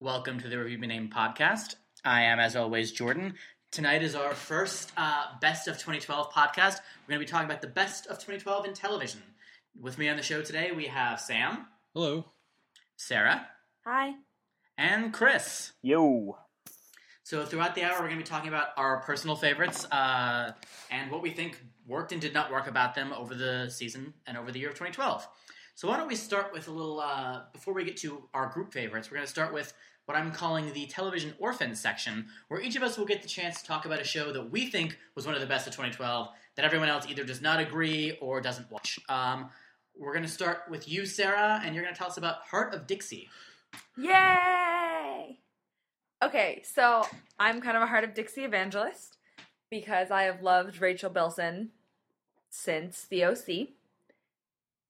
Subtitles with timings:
[0.00, 1.76] Welcome to the Review Me Name podcast.
[2.04, 3.34] I am, as always, Jordan.
[3.70, 6.80] Tonight is our first uh, Best of 2012 podcast.
[7.06, 9.22] We're going to be talking about the best of 2012 in television.
[9.80, 12.26] With me on the show today, we have Sam, Hello.
[12.96, 13.46] Sarah,
[13.86, 14.12] Hi.
[14.78, 15.72] and Chris.
[15.82, 16.36] Yo.
[17.22, 20.52] So, throughout the hour, we're going to be talking about our personal favorites uh,
[20.90, 24.36] and what we think worked and did not work about them over the season and
[24.36, 25.26] over the year of 2012.
[25.76, 28.72] So, why don't we start with a little, uh, before we get to our group
[28.72, 29.74] favorites, we're going to start with
[30.06, 33.60] what I'm calling the television orphans section, where each of us will get the chance
[33.60, 36.28] to talk about a show that we think was one of the best of 2012
[36.54, 38.98] that everyone else either does not agree or doesn't watch.
[39.10, 39.50] Um,
[39.98, 42.72] we're going to start with you, Sarah, and you're going to tell us about Hart
[42.72, 43.28] of Dixie.
[43.98, 45.40] Yay!
[46.22, 47.06] Okay, so
[47.38, 49.18] I'm kind of a Hart of Dixie evangelist
[49.70, 51.72] because I have loved Rachel Bilson
[52.48, 53.75] since the OC.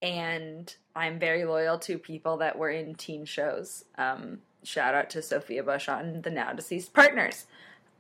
[0.03, 3.85] And I'm very loyal to people that were in teen shows.
[3.97, 7.47] Um, shout out to Sophia Bush on the now deceased partners.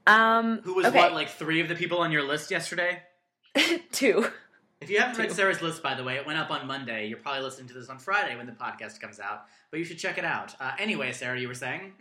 [0.06, 3.02] Um, Who was okay, what, like three of the people on your list yesterday?
[3.92, 4.28] two.
[4.80, 7.08] If you haven't read Sarah's list, by the way, it went up on Monday.
[7.08, 9.98] You're probably listening to this on Friday when the podcast comes out, but you should
[9.98, 10.54] check it out.
[10.60, 11.94] Uh, anyway, Sarah, you were saying?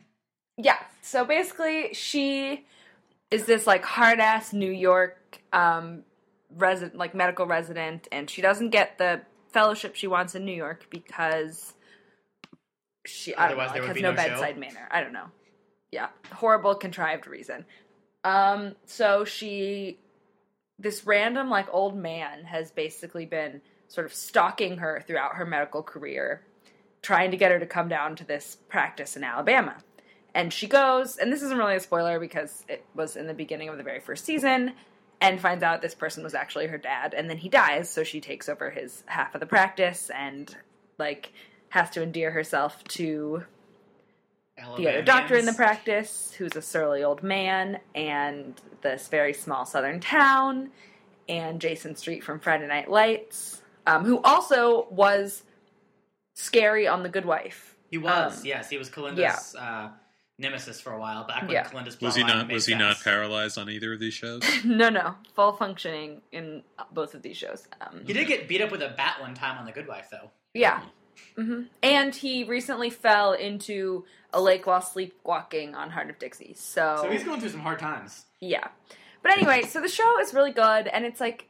[0.58, 0.78] Yeah.
[1.02, 2.66] So basically, she
[3.32, 6.04] is this like hard ass New York um,
[6.56, 9.22] resident, like medical resident, and she doesn't get the
[9.56, 11.74] fellowship she wants in New York because
[13.06, 14.90] she I don't know, Otherwise there like, would has no, no bedside manner.
[14.92, 15.28] I don't know.
[15.92, 17.64] Yeah, horrible contrived reason.
[18.26, 19.98] Um, so she,
[20.78, 25.82] this random like old man has basically been sort of stalking her throughout her medical
[25.82, 26.42] career,
[27.02, 29.78] trying to get her to come down to this practice in Alabama.
[30.34, 33.70] And she goes, and this isn't really a spoiler because it was in the beginning
[33.70, 34.74] of the very first season,
[35.26, 38.22] and finds out this person was actually her dad, and then he dies, so she
[38.22, 40.56] takes over his half of the practice and
[40.98, 41.32] like
[41.70, 43.44] has to endear herself to
[44.78, 49.66] the other doctor in the practice, who's a surly old man, and this very small
[49.66, 50.70] southern town,
[51.28, 55.44] and Jason Street from Friday Night Lights, um, who also was
[56.36, 57.76] scary on The Good Wife.
[57.90, 58.70] He was, Um, yes.
[58.70, 59.90] He was Kalinda's uh,
[60.38, 61.64] nemesis for a while, back when Yeah.
[61.64, 62.52] Kalinda's Was he not?
[62.52, 64.42] Was he not paralyzed on either of these shows?
[64.66, 67.68] no, no, full functioning in both of these shows.
[67.82, 70.08] Um, He did get beat up with a bat one time on The Good Wife,
[70.12, 70.32] though.
[70.54, 70.82] Yeah.
[71.38, 71.64] mm-hmm.
[71.84, 76.54] And he recently fell into a lake while sleepwalking on Hart of Dixie.
[76.58, 78.26] So, So he's going through some hard times.
[78.40, 78.68] yeah.
[79.24, 81.48] But anyway, so the show is really good, and it's like,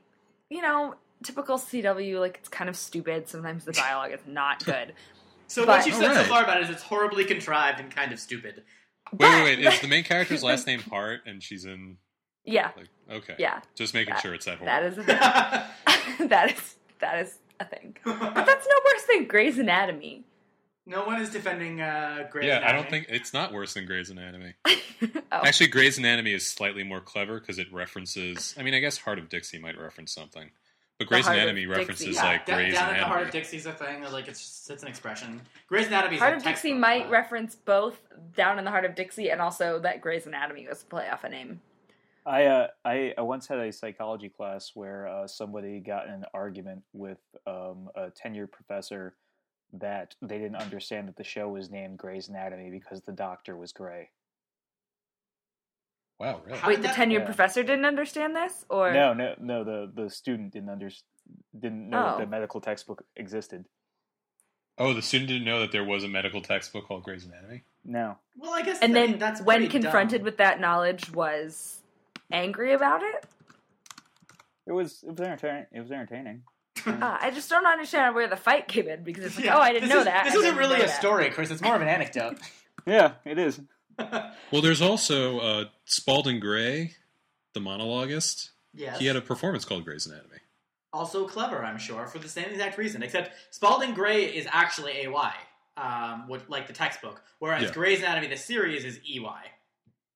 [0.50, 2.22] you know, typical CW.
[2.22, 3.28] Like it's kind of stupid.
[3.28, 4.94] Sometimes the dialogue is not good.
[5.48, 8.12] So But- what you've said so far about it is it's horribly contrived and kind
[8.12, 8.64] of stupid.
[9.14, 9.60] Wait, wait, wait.
[9.74, 11.98] Is the main character's last name Hart, and she's in
[12.44, 13.36] Yeah, like okay?
[13.38, 13.62] yeah.
[13.76, 15.00] Just making That- sure it's that That horrible.
[15.00, 16.28] is a thing.
[16.30, 17.96] that is that is a thing.
[18.04, 20.24] But that's no worse than Grey's Anatomy.
[20.88, 24.10] no one is defending uh, Grey's yeah, I don't think it's not worse than Grey's
[24.10, 24.54] Anatomy.
[24.66, 25.22] oh.
[25.32, 28.56] Actually, Grey's Anatomy is slightly more clever because it references.
[28.58, 30.50] I mean, I guess Hart of Dixie might reference something,
[30.98, 33.00] but Grey's Anatomy references Yeah, like Da- Grey's down at Anatomy.
[33.00, 34.04] the heart of Dixie's a thing.
[34.04, 35.42] Like it's just it's an expression.
[35.68, 36.18] Grey's Anatomy.
[36.18, 38.00] Hart of Dixie might reference both
[38.36, 41.24] Down in the Heart of Dixie and also that Grey's Anatomy was a play off
[41.24, 41.60] a name.
[42.26, 46.26] I uh, I, I once had a psychology class where uh, somebody got in an
[46.34, 49.16] argument with um, a tenured professor
[49.74, 53.74] that they didn't understand that the show was named Grey's Anatomy because the doctor was
[53.74, 54.10] gray.
[56.20, 56.58] Wow, really?
[56.60, 57.26] How Wait, the tenured yeah.
[57.26, 59.64] professor didn't understand this, or No, no, no.
[59.64, 60.90] The the student didn't under
[61.58, 62.20] didn't know that Oh.
[62.20, 63.66] the medical textbook existed.
[64.78, 67.64] Oh, the student didn't know that there was a medical textbook called Grey's Anatomy.
[67.84, 68.80] No, Well, I guess.
[68.82, 70.26] and I then that's when confronted dumb.
[70.26, 71.82] with that knowledge, was
[72.32, 73.26] angry about it.
[74.68, 75.66] it was it was entertaining.
[75.72, 76.44] It was entertaining.
[76.88, 79.62] Ah, I just don't understand where the fight came in because it's like, Yeah, oh,
[79.62, 80.26] I didn't this know is- that.
[80.26, 81.00] This I isn't really a that.
[81.00, 81.50] story, Chris.
[81.52, 82.38] It's more of an anecdote.
[82.88, 83.60] Yeah, it is.
[84.52, 86.94] Well, there's also uh, Spalding Gray,
[87.54, 88.50] the monologuist.
[88.74, 89.00] yes.
[89.00, 90.38] He had a performance called Grey's Anatomy.
[90.94, 93.04] also clever, I'm sure, for the same exact reason.
[93.04, 95.34] Except Spalding Gray is actually AY,
[95.78, 97.72] um, what, like the textbook, whereas Yeah.
[97.72, 99.52] Grey's Anatomy, the series, is EY.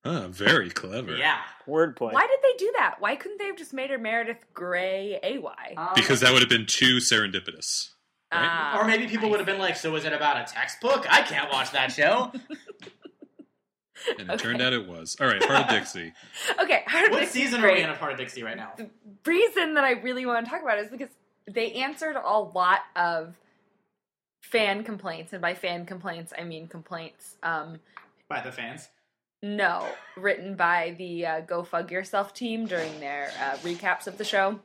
[0.04, 1.14] Ah, very clever.
[1.16, 1.40] Yeah.
[1.68, 2.12] Wordplay.
[2.14, 2.96] Why did they do that?
[3.00, 5.74] Why couldn't they have just made her Meredith Grey AY?
[5.76, 7.90] Um, Because that would have been too serendipitous.
[8.32, 8.40] right?
[8.48, 11.04] Ah, Or maybe people I would have been like, "So is it about a textbook?
[11.12, 12.32] I can't watch that show."
[14.18, 15.16] And it turned out it was.
[15.20, 16.12] All right, Hart of Dixie.
[16.62, 18.72] Okay, Heart of what Dixie's season are we in of Hart of Dixie right now?
[18.76, 18.88] The
[19.26, 21.10] reason that I really want to talk about it is because
[21.50, 23.34] they answered a lot of
[24.42, 27.36] fan complaints, and by fan complaints I mean complaints.
[27.42, 27.78] Um,
[28.28, 28.88] By the fans.
[29.42, 29.86] no,
[30.16, 34.60] written by the uh, Go Fug Yourself team during their uh, recaps of the show,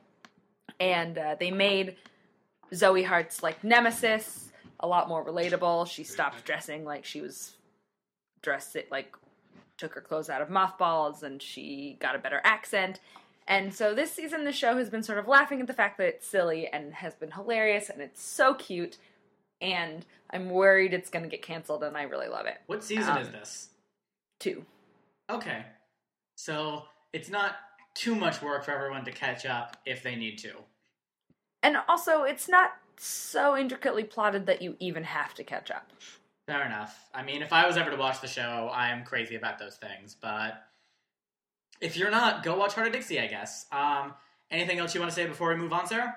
[0.80, 1.96] and uh, they made
[2.74, 4.50] Zoe Hart's like nemesis
[4.80, 5.86] a lot more relatable.
[5.88, 7.52] She stopped dressing like she was
[8.42, 9.14] dressed it like
[9.76, 13.00] took her clothes out of mothballs and she got a better accent.
[13.48, 16.08] And so this season, the show has been sort of laughing at the fact that
[16.08, 18.98] it's silly and has been hilarious and it's so cute.
[19.60, 22.58] And I'm worried it's going to get canceled, and I really love it.
[22.66, 23.70] What season Um, is this?
[24.38, 24.66] Two.
[25.30, 25.64] Okay.
[26.36, 26.82] So
[27.14, 27.56] it's not
[27.94, 30.52] too much work for everyone to catch up if they need to.
[31.62, 35.90] And also, it's not so intricately plotted that you even have to catch up.
[36.46, 36.96] Fair enough.
[37.12, 39.76] I mean, if I was ever to watch the show, I am crazy about those
[39.76, 40.16] things.
[40.20, 40.62] But
[41.80, 43.66] if you're not, go watch Hart of Dixie, I guess.
[43.72, 44.14] Um,
[44.50, 46.14] anything else you want to say before we move on, Sarah?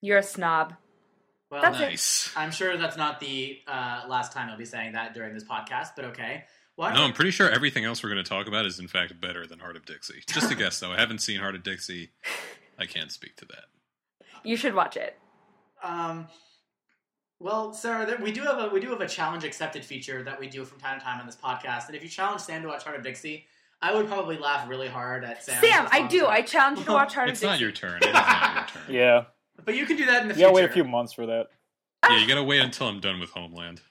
[0.00, 0.74] You're a snob.
[1.50, 1.82] Well, That's it.
[1.82, 2.32] Nice.
[2.34, 5.90] I'm sure that's not the uh, last time I'll be saying that during this podcast,
[5.94, 6.44] but okay.
[6.74, 9.18] Why No, I'm pretty sure everything else we're going to talk about is in fact
[9.20, 10.22] better than Hart of Dixie.
[10.26, 10.92] Just a guess, though.
[10.92, 12.10] I haven't seen Hart of Dixie.
[12.78, 13.64] I can't speak to that.
[14.42, 15.18] You should watch it.
[15.82, 16.26] Um,
[17.38, 20.48] well, Sarah, we do have a we do have a challenge accepted feature that we
[20.48, 21.86] do from time to time on this podcast.
[21.86, 23.46] And if you challenge Sam to watch Hart of Dixie,
[23.82, 25.60] I would probably laugh really hard at Sam.
[25.62, 26.26] Sam, I do.
[26.26, 27.62] I challenge you to watch Heart of It's not Dixie.
[27.64, 27.98] your turn.
[28.02, 28.94] It is not your turn.
[28.94, 29.24] Yeah,
[29.64, 30.48] But you can do that in the future.
[30.48, 31.48] you gotta wait a few months for that.
[32.08, 33.80] Yeah, you got to wait until I'm done with Homeland.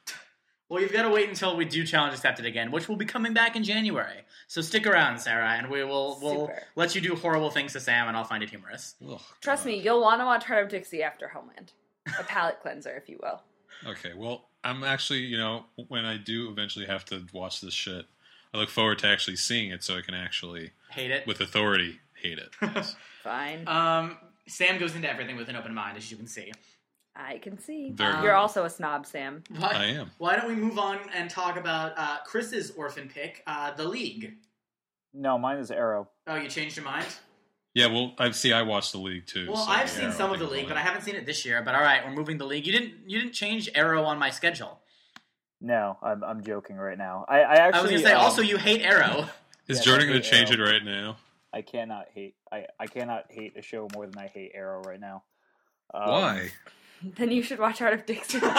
[0.67, 3.35] Well, you've got to wait until we do challenge accepted again, which will be coming
[3.35, 4.21] back in January.
[4.47, 6.63] So stick around, Sarah, and we will we'll Super.
[6.75, 8.95] let you do horrible things to Sam, and I'll find it humorous.
[9.07, 11.71] Ugh, Trust me, you'll want to watch Hart of Dixie after Homeland.
[12.19, 13.41] A palate cleanser, if you will.
[13.85, 18.05] Okay, well, I'm actually, you know, when I do eventually have to watch this shit,
[18.53, 21.27] I look forward to actually seeing it so I can actually, Hate it.
[21.27, 22.49] with authority, hate it.
[22.61, 22.95] Yes.
[23.23, 23.67] Fine.
[23.67, 24.17] um,
[24.47, 26.51] Sam goes into everything with an open mind, as you can see.
[27.15, 27.91] I can see.
[27.91, 29.43] Very- You're also a snob, Sam.
[29.57, 30.11] Why, I am.
[30.19, 34.35] Why don't we move on and talk about uh, Chris's orphan pick, uh, the League?
[35.13, 36.09] No, mine is Arrow.
[36.27, 37.07] Oh, you changed your mind?
[37.75, 38.53] Yeah, well, I see.
[38.53, 39.51] I watched the league too.
[39.51, 40.77] Well, so, I've yeah, seen some of the league, but.
[40.77, 41.61] I haven't seen it this year.
[41.61, 42.65] But all right, we're moving the league.
[42.65, 44.79] You didn't you didn't change Arrow on my schedule.
[45.59, 47.25] No, I'm I'm joking right now.
[47.27, 49.27] I, I I was gonna say um, also you hate Arrow.
[49.67, 50.67] Is Yeah, Jordan I going to change Arrow.
[50.67, 51.17] it right now?
[51.51, 54.99] I cannot hate I, I cannot hate a show more than I hate Arrow right
[54.99, 55.23] now.
[55.93, 56.51] Um, Why?
[57.03, 58.39] Then you should watch Hart of Dixie.
[58.41, 58.53] well,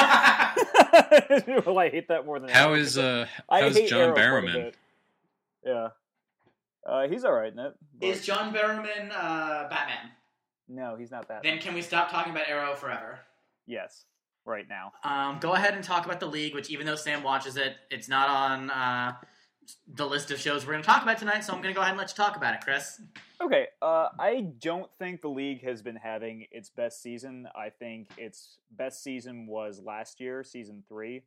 [1.79, 2.75] I hate that more than How Arrow.
[2.75, 4.73] is uh I how's John Arrow Barrowman?
[5.65, 5.89] Yeah,
[6.87, 7.75] uh, he's all right in it.
[7.95, 10.11] but- Is John Barrowman uh, Batman?
[10.69, 11.43] no, he's not that.
[11.43, 13.21] Then can we stop talking about Arrow forever?
[13.67, 14.05] yes,
[14.45, 14.93] right now.
[15.05, 18.09] Um, go ahead and talk about the league, which even though Sam watches it, it's
[18.09, 19.13] not on uh,
[19.93, 21.41] the list of shows we're going to talk about tonight.
[21.45, 23.01] So I'm going to go ahead and let you talk about it, Chris.
[23.41, 27.49] Okay, uh, I don't think the league has been having its best season.
[27.57, 31.25] I think its best season was last year, season three.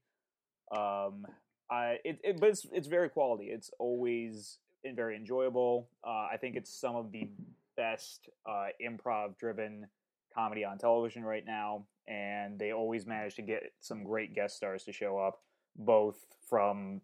[0.75, 1.25] Um,
[1.69, 3.45] I it, it but it's it's very quality.
[3.47, 5.89] It's always been very enjoyable.
[6.05, 7.29] Uh, I think it's some of the
[7.75, 9.87] best uh, improv driven
[10.33, 14.83] comedy on television right now, and they always manage to get some great guest stars
[14.85, 15.39] to show up,
[15.75, 16.17] both
[16.47, 17.01] from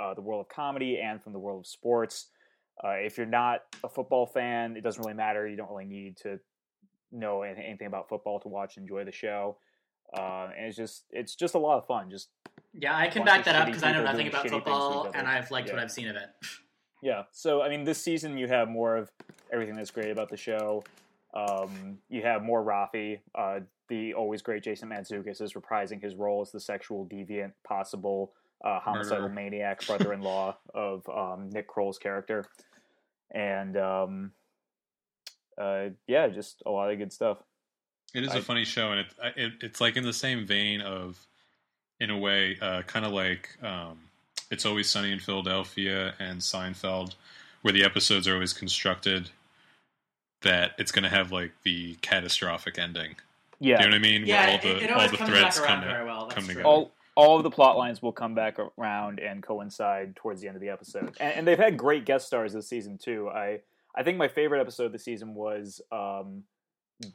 [0.00, 2.28] uh, the world of comedy and from the world of sports.
[2.82, 5.48] Uh, if you're not a football fan, it doesn't really matter.
[5.48, 6.38] You don't really need to
[7.10, 9.56] know anything, about football to watch and enjoy the show.
[10.16, 12.08] Uh, and it's just it's just a lot of fun.
[12.10, 12.30] Just
[12.72, 15.10] Yeah, I can back that up because I know nothing about shitty things to football,
[15.12, 16.30] and I've liked what I've seen of it.
[17.02, 17.24] yeah.
[17.32, 19.10] So I mean, this season you have more of
[19.52, 20.84] everything that's great about the show.
[21.34, 23.20] Um, you have more Rafi.
[23.34, 28.32] Uh, the always great Jason Mantzoukas is reprising his role as the sexual deviant, possible
[28.64, 32.44] uh, homicidal maniac brother-in-law of um, Nick Kroll's character,
[33.30, 34.32] and um,
[35.56, 37.38] uh, yeah, just a lot of good stuff.
[38.14, 39.06] It is a I- funny show, and it,
[39.36, 41.18] it it's like in the same vein of,
[42.00, 43.98] in a way, uh, kind of like um,
[44.50, 47.14] it's always sunny in Philadelphia and Seinfeld,
[47.62, 49.30] where the episodes are always constructed
[50.42, 53.16] that it's going to have like the catastrophic ending.
[53.60, 54.26] Yeah, Do you know what I mean?
[54.26, 56.64] Yeah, where all it- the it all the threads come very well, come together.
[56.64, 60.54] all all of the plot lines will come back around and coincide towards the end
[60.56, 61.16] of the episode.
[61.18, 63.28] And, and they've had great guest stars this season too.
[63.28, 63.60] I
[63.96, 66.44] I think my favorite episode this season was um,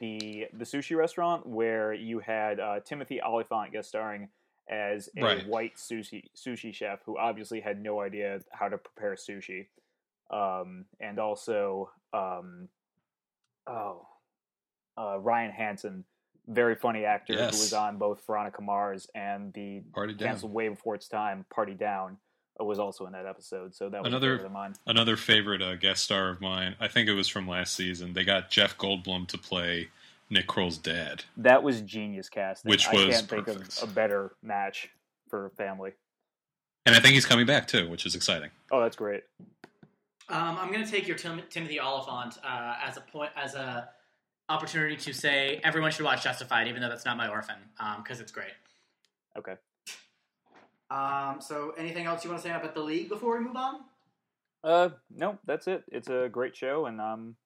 [0.00, 4.28] the the sushi restaurant where you had uh, Timothy Olyphant guest starring
[4.68, 5.46] as a Right.
[5.46, 9.66] white sushi sushi chef who obviously had no idea how to prepare sushi,
[10.30, 12.68] um, and also um,
[13.66, 14.06] oh
[14.96, 16.04] uh, Ryan Hansen,
[16.46, 20.28] very funny actor who was on both Veronica Mars and the Party down.
[20.28, 21.44] canceled way before its time.
[21.52, 22.16] Party Down
[22.60, 24.74] uh, was also in that episode, so that was Another- favorite of mine.
[24.86, 28.12] Another favorite uh, guest star of mine, I think it was from last season.
[28.12, 29.88] They got Jeff Goldblum to play
[30.30, 31.24] Nick Kroll's dad.
[31.36, 32.70] That was genius casting.
[32.70, 34.90] Which I was can't think of a better match
[35.28, 35.92] for family.
[36.86, 38.50] And I think he's coming back too, which is exciting.
[38.70, 39.24] Oh, that's great.
[40.28, 43.88] Um, I'm going to take your Tim- Timothy Olyphant uh, as a point as a
[44.48, 47.56] opportunity to say everyone should watch Justified, even though that's not my orphan,
[47.98, 48.52] because it's great.
[49.36, 49.56] Okay.
[50.90, 53.80] Um, so, anything else you want to say about the league before we move on?
[54.62, 55.84] Uh, no, that's it.
[55.88, 57.36] It's a great show, and um,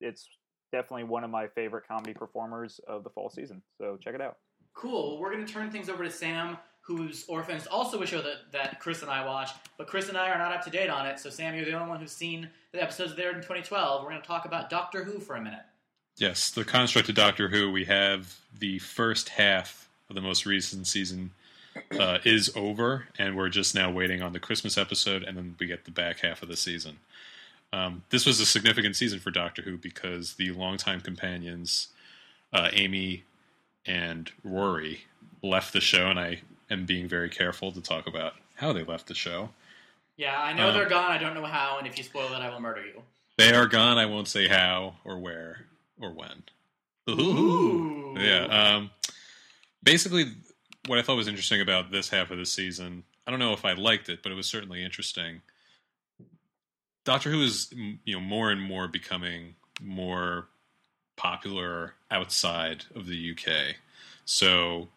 [0.00, 0.28] it's
[0.72, 3.62] definitely one of my favorite comedy performers of the fall season.
[3.78, 4.36] So check it out.
[4.74, 5.12] Cool.
[5.12, 8.52] Well, we're going to turn things over to Sam, whose Orphans also a show that,
[8.52, 11.06] that Chris and I watch, but Chris and I are not up to date on
[11.06, 11.18] it.
[11.18, 14.02] So, Sam, you're the only one who's seen the episodes there in 2012.
[14.02, 15.62] We're going to talk about Doctor Who for a minute.
[16.18, 17.70] Yes, the construct of Doctor Who.
[17.70, 21.32] We have the first half of the most recent season
[21.98, 25.66] uh, is over, and we're just now waiting on the Christmas episode, and then we
[25.66, 26.98] get the back half of the season.
[27.72, 31.88] Um, this was a significant season for Doctor Who because the longtime companions,
[32.52, 33.24] uh, Amy
[33.84, 35.02] and Rory,
[35.42, 39.06] left the show, and I am being very careful to talk about how they left
[39.08, 39.50] the show.
[40.16, 41.10] Yeah, I know Um, they're gone.
[41.10, 43.02] I don't know how, and if you spoil it, I will murder you.
[43.36, 43.98] They are gone.
[43.98, 45.66] I won't say how or where
[46.00, 46.42] or when.
[47.10, 48.14] Ooh.
[48.18, 48.44] Yeah.
[48.46, 48.90] Um,
[49.82, 50.32] basically,
[50.86, 53.64] what I thought was interesting about this half of the season, I don't know if
[53.64, 55.42] I liked it, but it was certainly interesting.
[57.06, 57.72] Doctor Who is,
[58.04, 60.48] you know, more and more becoming more
[61.14, 63.76] popular outside of the UK.
[64.24, 64.88] So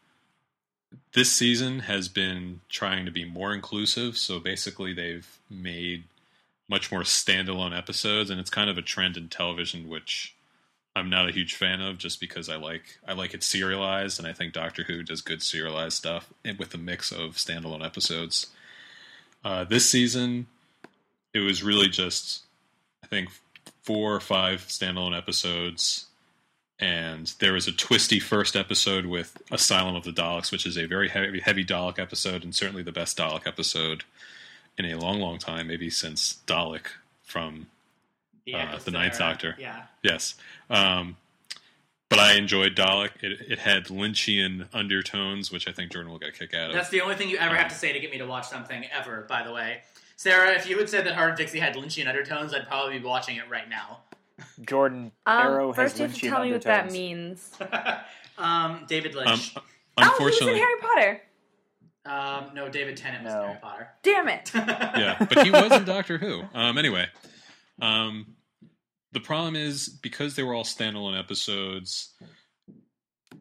[1.14, 4.18] this season has been trying to be more inclusive.
[4.18, 6.06] So basically, they've made
[6.68, 10.36] much more standalone episodes, and it's kind of a trend in television, which
[10.96, 14.28] I'm not a huge fan of, just because I like I like it serialized, and
[14.28, 18.48] I think Doctor Who does good serialized stuff with a mix of standalone episodes.
[19.46, 20.48] Uh, this season,
[21.34, 22.44] it was really just
[23.04, 23.30] I think
[23.84, 26.06] four or five standalone episodes,
[26.80, 30.86] and there was a twisty first episode with Asylum of the Daleks, which is a
[30.86, 34.04] very heavy, heavy Dalek episode, and certainly the best Dalek episode
[34.78, 36.86] in a long, long time, maybe since Dalek
[37.24, 37.68] from
[38.46, 39.32] The, Uh, the Ninth era.
[39.32, 39.56] Doctor.
[39.60, 39.84] Yeah.
[40.04, 40.36] Yes.
[40.70, 41.18] Um,
[42.10, 43.12] but I enjoyed Dalek.
[43.22, 46.76] It, it had Lynchian undertones, which I think Jordan will get a kick out of.
[46.76, 48.86] That's the only thing you ever have to say to get me to watch something
[48.92, 49.82] ever, by the way.
[50.20, 53.38] Sarah, if you had said that Hard Dixie had Lynchian undertones, I'd probably be watching
[53.38, 54.00] it right now.
[54.68, 57.52] Jordan Arrow Um, has first, you have to Lynchian tell me what that means.
[58.38, 59.56] um, David um, Lynch.
[59.98, 61.22] Oh, he was in Harry Potter.
[62.06, 63.46] Um, no, David Tennant was in No.
[63.48, 63.88] Harry Potter.
[64.04, 64.52] Damn it.
[64.56, 66.44] yeah, but he was in Doctor Who.
[66.54, 67.06] Um, anyway,
[67.82, 68.36] um,
[69.14, 72.14] the problem is because they were all standalone episodes.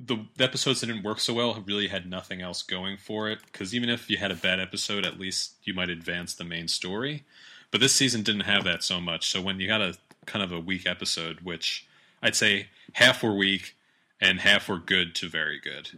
[0.08, 3.38] The, the episodes that didn't work so well really had nothing else going for it.
[3.52, 6.66] Because even if you had a bad episode, at least you might advance the main
[6.66, 7.24] story.
[7.70, 9.30] But this season didn't have that so much.
[9.30, 9.96] So when you got a
[10.26, 11.86] kind of a weak episode, which
[12.22, 13.76] I'd say half were weak
[14.20, 15.90] and half were good to very good,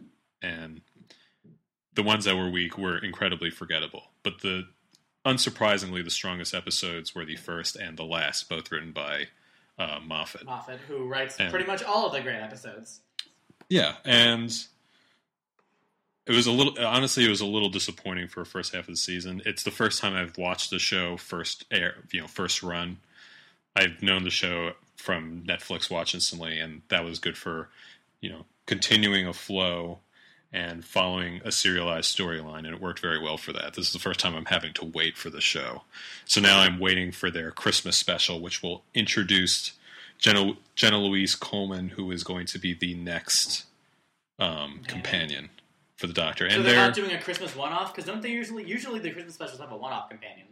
[0.43, 0.83] and
[1.95, 4.05] the ones that were weak were incredibly forgettable.
[4.23, 4.69] But the
[5.25, 9.29] unsurprisingly, the strongest episodes were the first and the last, both written by
[9.79, 10.45] uh, Moffat.
[10.45, 13.01] Moffat, who writes And- pretty much all of the great episodes.
[13.71, 14.53] Yeah, and
[16.27, 16.75] it was a little.
[16.85, 19.41] Honestly, it was a little disappointing for the first half of the season.
[19.47, 22.99] It's the first time I've watched the show first air, you know, first run.
[23.75, 27.69] I've known the show from Netflix Watch Instantly, and that was good for
[28.21, 30.01] you know continuing a flow
[30.53, 33.75] and following a serialized storyline, and it worked very well for that.
[33.75, 35.83] This is the first time I'm having to wait for the show,
[36.25, 39.75] so now I'm waiting for their Christmas special, which will introduce
[40.21, 43.65] Jenna, Jenna Louise Coleman, who is going to be the next
[44.39, 45.51] um, companion
[45.97, 48.31] for the Doctor, So and they're they're not doing a Christmas one-off because don't they
[48.31, 48.65] usually?
[48.65, 50.47] Usually the Christmas specials have a one-off companion.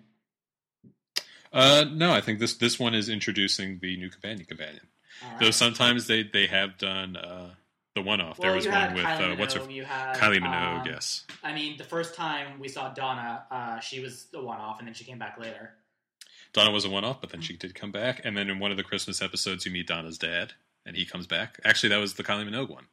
[1.53, 4.87] uh, no, I think this this one is introducing the new companion companion.
[5.25, 7.51] All Though sometimes they they have done uh,
[7.95, 8.39] the one off.
[8.39, 11.25] Well, there was one with Kylie uh, what's her had, Kylie Minogue, um, yes.
[11.43, 14.95] I mean, the first time we saw Donna, uh, she was the one-off, and then
[14.95, 15.75] she came back later.
[16.53, 18.21] Donna was a one off, but then she did come back.
[18.25, 20.55] And then in one of the Christmas episodes, you meet Donna's dad,
[20.87, 21.61] and he comes back.
[21.65, 22.87] Actually, that was the Kylie Minogue one.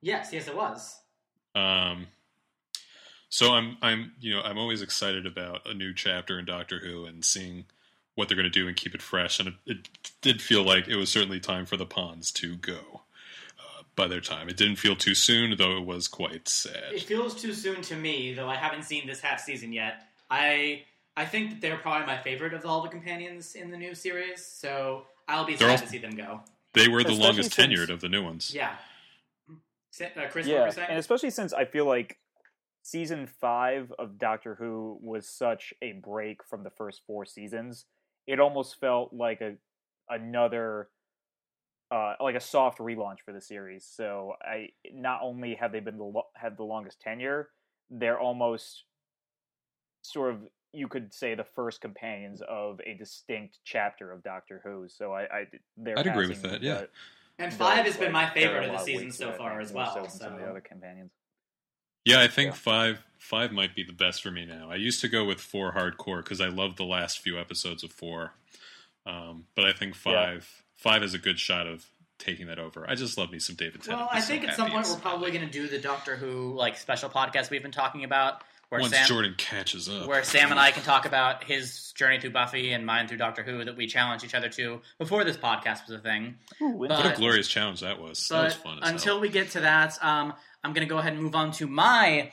[0.00, 1.00] Yes, yes, it was.
[1.54, 2.08] Um,
[3.28, 7.04] so I'm I'm you know I'm always excited about a new chapter in Doctor Who
[7.04, 7.64] and seeing
[8.14, 9.40] what they're going to do and keep it fresh.
[9.40, 9.88] And it, it
[10.20, 13.02] did feel like it was certainly time for the Ponds to go.
[13.58, 16.92] Uh, by their time, it didn't feel too soon, though it was quite sad.
[16.92, 20.06] It feels too soon to me, though I haven't seen this half season yet.
[20.30, 20.84] I
[21.16, 24.44] I think that they're probably my favorite of all the companions in the new series,
[24.44, 26.42] so I'll be They're sad all- to see them go.
[26.72, 28.52] They were the Especially longest since- tenured of the new ones.
[28.52, 28.76] Yeah.
[29.48, 29.54] Uh,
[29.96, 32.18] Chris, what were Yeah, you and especially since I feel like
[32.82, 37.86] season five of Doctor Who was such a break from the first four seasons,
[38.26, 39.56] it almost felt like a
[40.08, 40.90] another
[41.92, 43.84] uh, like a soft relaunch for the series.
[43.86, 47.50] So I not only have they been the lo- had the longest tenure,
[47.88, 48.84] they're almost
[50.02, 54.86] sort of you could say the first companions of a distinct chapter of Doctor Who.
[54.88, 56.74] So I, I they're I'd agree with that, yeah.
[56.74, 56.88] the-
[57.38, 59.92] and those, five has been like, my favorite of the season so far as well.
[59.94, 61.10] so So some of the other companions.
[62.04, 62.54] Yeah, I think Yeah.
[62.56, 64.70] five five might be the best for me now.
[64.70, 67.90] I used to go with four hardcore because I loved the last few episodes of
[67.92, 68.34] four,
[69.06, 71.86] um, but I think five five is a good shot of
[72.18, 72.88] taking that over.
[72.88, 74.02] I just love me some David Tennant.
[74.02, 75.66] Well, I He's so think at some happy point and we're probably going to do
[75.66, 78.42] the Doctor Who like special podcast we've been talking about,
[78.74, 82.18] where once Sam, Jordan catches up, where Sam and I can talk about his journey
[82.18, 85.36] through Buffy and mine through Doctor Who that we challenge each other to before this
[85.36, 86.38] podcast was a thing.
[86.60, 88.26] Ooh, what a glorious challenge that was.
[88.28, 88.80] that was fun.
[88.82, 89.20] As until hell.
[89.20, 90.32] we get to that, um,
[90.64, 92.32] I'm going to go ahead and move on to my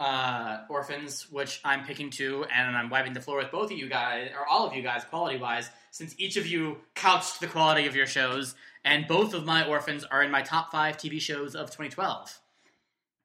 [0.00, 3.88] uh, orphans, which I'm picking two, and I'm wiping the floor with both of you
[3.88, 7.86] guys, or all of you guys, quality wise, since each of you couched the quality
[7.86, 11.54] of your shows, and both of my orphans are in my top five TV shows
[11.54, 12.40] of 2012.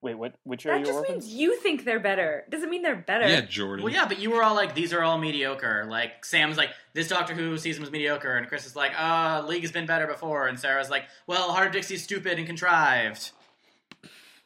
[0.04, 0.34] Wait, what?
[0.46, 1.26] Which are That your just orphans?
[1.26, 2.44] means you think they're better.
[2.50, 3.28] Doesn't mean they're better.
[3.28, 3.84] yeah, Jordan.
[3.86, 5.86] Well, yeah, but you were all like, these are all mediocre.
[5.88, 9.62] Like, Sam's like, this Doctor Who season was mediocre, and Chris is like, uh, League
[9.62, 13.30] has been better before, and Sarah's like, well, Hard Dixie's stupid and contrived.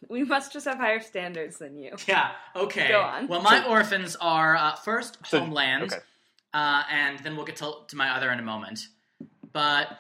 [0.10, 1.96] We must just have higher standards than you.
[2.08, 2.90] Yeah, okay.
[2.90, 3.28] Go on.
[3.28, 6.02] Well, my So- orphans are uh, first So- Homeland, okay.
[6.54, 8.88] uh, and then we'll get to, to my other in a moment.
[9.54, 10.00] But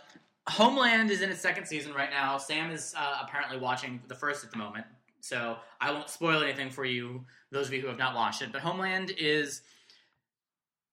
[0.50, 2.38] Homeland is in its second season right now.
[2.38, 4.86] Sam is uh, apparently watching the first at the moment,
[5.25, 8.51] so I won't spoil anything for you, those of you who have not watched it.
[8.51, 9.63] But Homeland is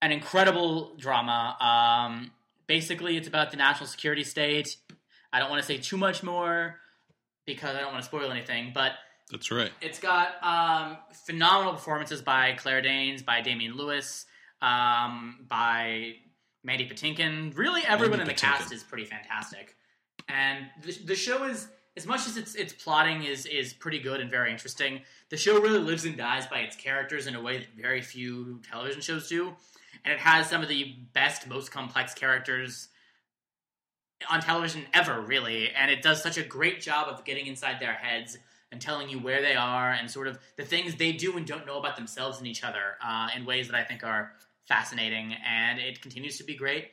[0.01, 1.57] an incredible drama.
[1.61, 2.31] Um,
[2.67, 4.79] basically, it's about the national security state.
[5.35, 6.77] I don't want to say too much more
[7.45, 8.93] because I don't want to spoil anything, but
[9.31, 9.71] That's right.
[9.83, 10.97] it's got um,
[11.27, 14.25] phenomenal performances by Claire Danes, by Damian Lewis,
[14.63, 16.15] um, by
[16.65, 17.55] Mandy Patinkin.
[17.57, 18.59] Really, everyone Mandy in the Patinkin.
[18.59, 19.77] cast is pretty fantastic.
[20.29, 24.21] And the, the show is, as much as its its plotting is is pretty good
[24.21, 27.59] and very interesting, the show really lives and dies by its characters in a way
[27.59, 29.55] that very few television shows do.
[30.05, 32.89] And it has some of the best, most complex characters
[34.31, 35.71] on television ever, really.
[35.71, 38.39] And it does such a great job of getting inside their heads
[38.71, 41.67] and telling you where they are and sort of the things they do and don't
[41.67, 44.33] know about themselves and each other uh, in ways that I think are
[44.67, 45.35] fascinating.
[45.47, 46.93] And it continues to be great.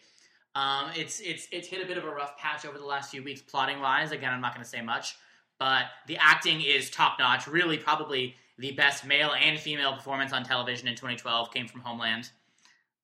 [0.59, 3.23] Um, it's it's it's hit a bit of a rough patch over the last few
[3.23, 4.11] weeks, plotting wise.
[4.11, 5.15] Again, I'm not going to say much,
[5.57, 7.47] but the acting is top notch.
[7.47, 12.31] Really, probably the best male and female performance on television in 2012 came from Homeland.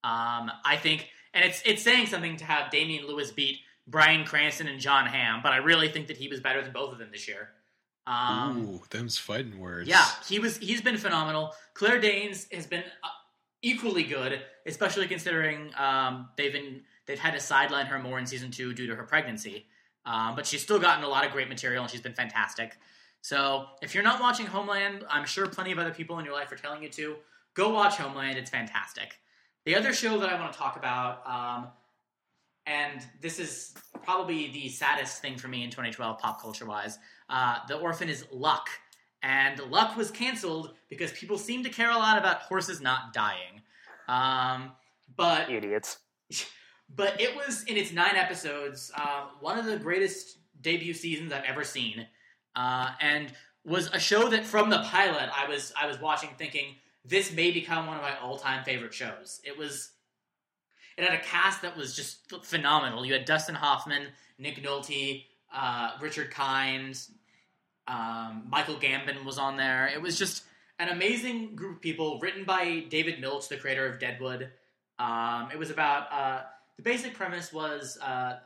[0.03, 4.67] Um, I think, and it's it's saying something to have Damian Lewis beat Bryan Cranston
[4.67, 7.09] and Jon Hamm, but I really think that he was better than both of them
[7.11, 7.49] this year.
[8.05, 9.87] Um, Ooh, them's fighting words.
[9.87, 10.57] yeah, he was.
[10.57, 11.53] He's been phenomenal.
[11.73, 13.07] Claire Danes has been uh,
[13.61, 18.51] equally good, especially considering um, they've been they've had to sideline her more in season
[18.51, 19.67] two due to her pregnancy.
[20.05, 22.77] Um, but she's still gotten a lot of great material, and she's been fantastic.
[23.21, 26.51] So if you're not watching Homeland, I'm sure plenty of other people in your life
[26.51, 27.15] are telling you to.
[27.55, 29.17] Go watch Homeland; it's fantastic.
[29.65, 31.69] The other show that I want to talk about, um,
[32.67, 36.99] and this is probably the saddest thing for me in 2012, pop culture wise.
[37.29, 38.69] Uh, the Orphan is Luck,
[39.23, 43.61] and Luck was canceled because people seem to care a lot about horses not dying.
[44.07, 44.73] Um,
[45.15, 45.97] but Idiots.
[46.93, 51.43] but it was in its nine episodes, uh, one of the greatest debut seasons I've
[51.43, 52.05] ever seen,
[52.55, 53.31] uh, and
[53.63, 57.51] was a show that from the pilot I was I was watching thinking this may
[57.51, 59.41] become one of my all time favorite shows.
[59.43, 59.91] It was
[60.97, 63.05] it had a cast that was just phenomenal.
[63.05, 66.99] You had Dustin Hoffman, Nick Nolte, uh, Richard Kind,
[67.87, 69.87] um, Michael Gambon was on there.
[69.87, 70.43] It was just
[70.79, 74.49] an amazing group of people, written by David Milch, the creator of Deadwood.
[74.97, 76.41] Um, it was about uh,
[76.77, 78.37] the basic premise was uh,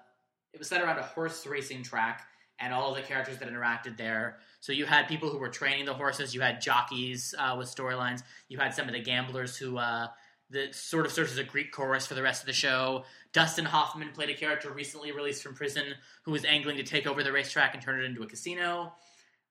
[0.54, 2.28] it was set around a horse racing track
[2.60, 4.38] and all the characters that interacted there.
[4.60, 8.24] So you had people who were training the horses, you had jockeys uh, with storylines,
[8.50, 10.08] you had some of the gamblers who uh,
[10.52, 13.04] that sort of serves as a Greek chorus for the rest of the show.
[13.34, 17.24] Dustin Hoffman played a character recently released from prison who was angling to take over
[17.24, 18.94] the racetrack and turn it into a casino.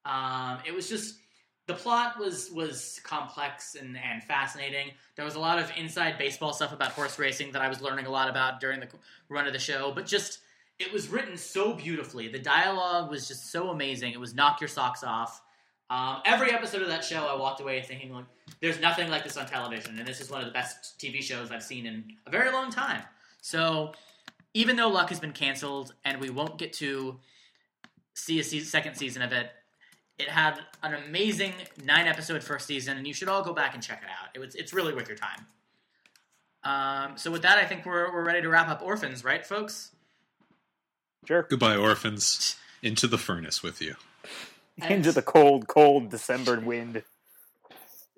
[0.04, 1.18] Um, it was just
[1.68, 4.90] the plot was was complex and, and fascinating.
[5.16, 8.06] There was a lot of inside baseball stuff about horse racing that I was learning
[8.06, 8.88] a lot about during the
[9.28, 10.38] run of the show, but just
[10.78, 12.26] it was written so beautifully.
[12.28, 14.12] The dialogue was just so amazing.
[14.12, 15.42] It was knock your socks off.
[15.90, 18.24] Um, every episode of that show, I walked away thinking like,
[18.60, 21.50] "There's nothing like this on television," and this is one of the best TV shows
[21.50, 23.02] I've seen in a very long time.
[23.42, 23.92] So,
[24.54, 27.20] even though Luck has been canceled and we won't get to
[28.14, 29.50] see a se- second season of it,
[30.18, 31.52] it had an amazing
[31.84, 34.28] nine episode first season, and you should all go back and check it out.
[34.34, 35.46] It was it's really worth your time.
[36.64, 39.90] Um, so with that, I think we're we're ready to wrap up Orphans, right, folks?
[41.26, 41.46] Sure.
[41.48, 42.56] Goodbye, orphans.
[42.82, 43.96] Into the furnace with you.
[44.88, 47.02] Into the cold, cold December wind.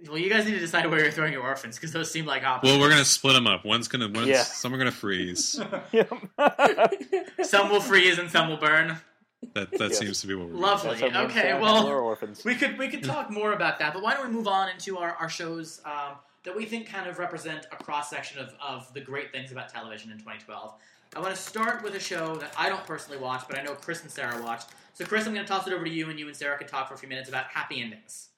[0.06, 2.42] Well, you guys need to decide where you're throwing your orphans because those seem like
[2.44, 2.72] options.
[2.72, 3.64] Well, we're gonna split them up.
[3.66, 4.42] One's gonna, one's, Yeah.
[4.42, 5.60] some are gonna freeze.
[7.42, 8.96] Some will freeze and some will burn.
[9.54, 9.98] That that Yes.
[9.98, 10.54] seems to be what we're.
[10.54, 10.96] Lovely.
[10.98, 12.44] That's how Okay, well- and Lore Orphans.
[12.44, 14.98] We could we could talk more about that, but why don't we move on into
[14.98, 18.92] our, our shows um, that we think kind of represent a cross section of, of
[18.94, 20.74] the great things about television in 2012.
[21.16, 23.74] I want to start with a show that I don't personally watch, but I know
[23.74, 24.68] Chris and Sarah watched.
[24.94, 26.68] So, Chris, I'm going to toss it over to you, and you and Sarah can
[26.68, 28.28] talk for a few minutes about happy endings.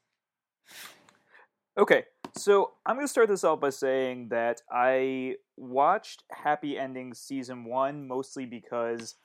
[1.79, 2.05] Okay,
[2.37, 7.65] so I'm going to start this off by saying that I watched Happy Endings season
[7.65, 9.17] one mostly because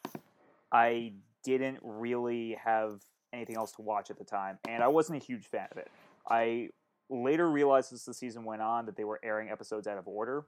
[0.72, 1.14] I
[1.48, 3.02] didn't really have
[3.34, 5.90] anything else to watch at the time, and I wasn't a huge fan of it.
[6.30, 6.70] I
[7.10, 10.46] later realized as the season went on that they were airing episodes out of order,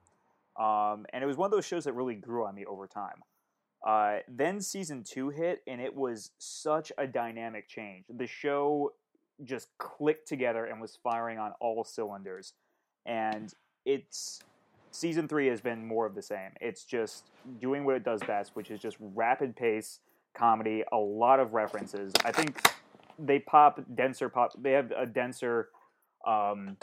[0.60, 3.22] um, and it was one of those shows that really grew on me over time.
[3.86, 8.06] Uh, then season two hit, and it was such a dynamic change.
[8.10, 8.92] The show
[9.44, 12.54] just clicked together and was firing on all cylinders.
[13.06, 13.54] And
[13.86, 14.42] it's
[14.92, 16.52] season three has been more of the same.
[16.60, 17.26] It's just
[17.62, 20.00] doing what it does best, which is just rapid pace
[20.38, 22.14] comedy, a lot of references.
[22.24, 22.62] I think
[23.18, 24.52] they pop denser pop.
[24.62, 25.70] They have a denser
[26.26, 26.78] um,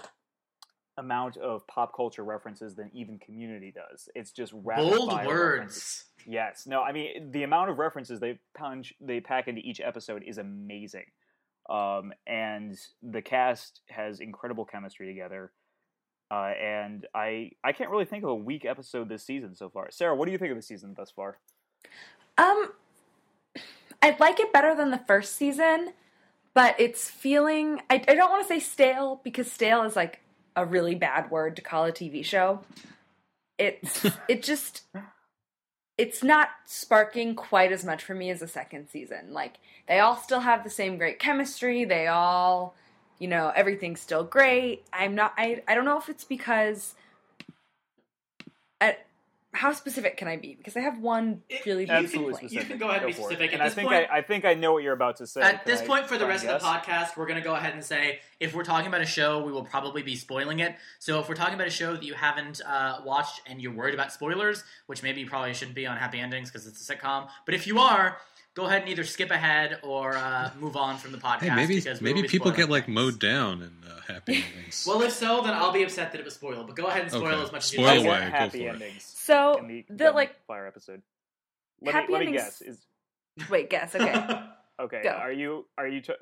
[0.98, 4.09] amount of pop culture references than even Community does.
[4.14, 5.28] It's just rapid Bold words.
[5.28, 6.04] references.
[6.26, 6.64] Yes.
[6.66, 10.38] No, I mean the amount of references they punch they pack into each episode is
[10.38, 11.04] amazing.
[11.68, 15.52] Um, and the cast has incredible chemistry together.
[16.30, 19.88] Uh, and I I can't really think of a weak episode this season so far.
[19.90, 21.38] Sarah, what do you think of the season thus far?
[22.38, 22.72] Um,
[24.06, 25.92] I like it better than the first season,
[26.54, 27.80] but it's feeling.
[27.90, 30.20] I, I don't want to say stale because stale is like
[30.54, 32.60] a really bad word to call a TV show.
[33.58, 34.82] It's it just
[35.98, 39.32] it's not sparking quite as much for me as the second season.
[39.32, 39.54] Like
[39.88, 41.84] they all still have the same great chemistry.
[41.84, 42.76] They all,
[43.18, 44.84] you know, everything's still great.
[44.92, 45.34] I'm not.
[45.36, 46.94] I I don't know if it's because.
[49.56, 50.54] How specific can I be?
[50.54, 52.52] Because I have one really you huge Absolutely complaint.
[52.52, 53.52] you can go ahead and be specific.
[53.52, 55.40] And I think point- I, I think I know what you're about to say.
[55.40, 57.54] At Can this I point, for the rest of the podcast, we're going to go
[57.54, 60.76] ahead and say if we're talking about a show, we will probably be spoiling it.
[60.98, 63.94] So if we're talking about a show that you haven't uh, watched and you're worried
[63.94, 67.28] about spoilers, which maybe you probably shouldn't be on Happy Endings because it's a sitcom,
[67.46, 68.18] but if you are,
[68.56, 71.40] go ahead and either skip ahead or uh, move on from the podcast.
[71.42, 72.94] Hey, maybe because maybe be people spoiling get like things.
[72.94, 74.84] mowed down in uh, happy endings.
[74.88, 76.66] Well, if so, then I'll be upset that it was spoiled.
[76.66, 77.42] But go ahead and spoil Okay.
[77.42, 78.18] as much Spoil as you I like.
[78.18, 78.20] away.
[78.20, 78.68] want go happy for it.
[78.82, 81.02] endings So in the, the like fire episode.
[81.82, 82.62] Let Happy me, let me endings- guess.
[82.62, 82.86] Is
[83.50, 84.14] wait, guess okay.
[84.80, 85.00] okay.
[85.04, 85.10] Go.
[85.10, 86.14] Are you are you t-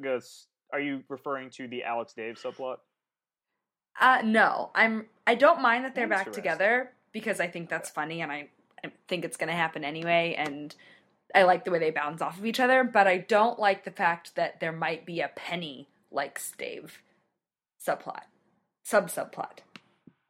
[0.72, 2.78] are you referring to the Alex Dave subplot?
[4.00, 5.06] Uh, no, I'm.
[5.26, 8.48] I don't mind that they're back together because I think that's funny, and I,
[8.84, 10.34] I think it's going to happen anyway.
[10.36, 10.74] And
[11.34, 13.90] I like the way they bounce off of each other, but I don't like the
[13.90, 17.02] fact that there might be a Penny likes Dave
[17.84, 18.22] subplot,
[18.84, 19.58] sub subplot.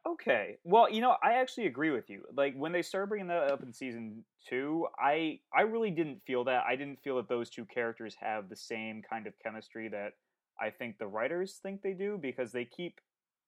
[0.07, 0.57] Okay.
[0.63, 2.23] Well, you know, I actually agree with you.
[2.35, 6.43] Like when they started bringing that up in season two, I I really didn't feel
[6.45, 6.63] that.
[6.67, 10.13] I didn't feel that those two characters have the same kind of chemistry that
[10.61, 12.99] I think the writers think they do because they keep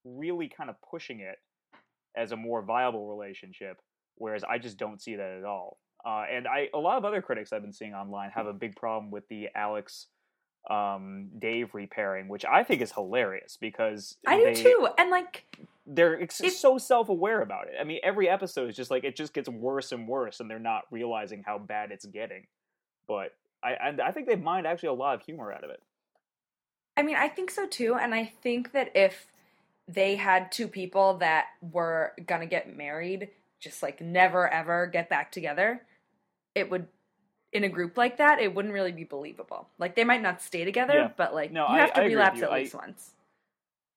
[0.04, 1.38] really kind of pushing it
[2.16, 3.78] as a more viable relationship,
[4.16, 5.78] whereas I just don't see that at all.
[6.06, 8.76] Uh, and I a lot of other critics I've been seeing online have a big
[8.76, 10.08] problem with the Alex
[10.70, 15.46] um Dave repairing, which I think is hilarious because I do too, and like
[15.86, 17.76] they're ex- It- so self-aware about it.
[17.80, 20.60] I mean, every episode is just like it just gets worse and worse, and they're
[20.60, 22.48] not realizing how bad it's getting.
[23.08, 23.34] But
[23.64, 25.82] I, and I think they mined actually a lot of humor out of it.
[26.98, 29.28] I mean, I think so too, and I think that if
[29.88, 35.32] they had two people that were gonna get married, just like never ever get back
[35.32, 35.82] together,
[36.56, 36.88] it would
[37.54, 39.70] in a group like that, it wouldn't really be believable.
[39.80, 41.12] Like they might not stay together, Yeah.
[41.16, 43.14] but like No, you I- have to I relapse at I- least once.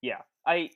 [0.01, 0.71] Yeah, I,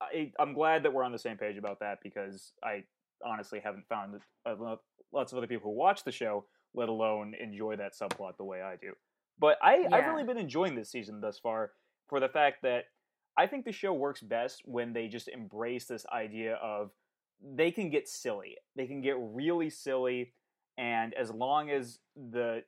[0.00, 2.82] I I'm glad that we're on the same page about that because I
[3.24, 4.76] honestly haven't found uh,
[5.12, 6.44] lots of other people who watch the show,
[6.74, 8.92] let alone enjoy that subplot the way I do.
[9.38, 11.72] But I, I've really been enjoying this season thus far
[12.08, 12.86] for the fact that
[13.36, 16.90] I think the show works best when they just embrace this idea of
[17.56, 18.56] they can get silly.
[18.76, 20.32] They can get really silly,
[20.78, 22.62] and as long as the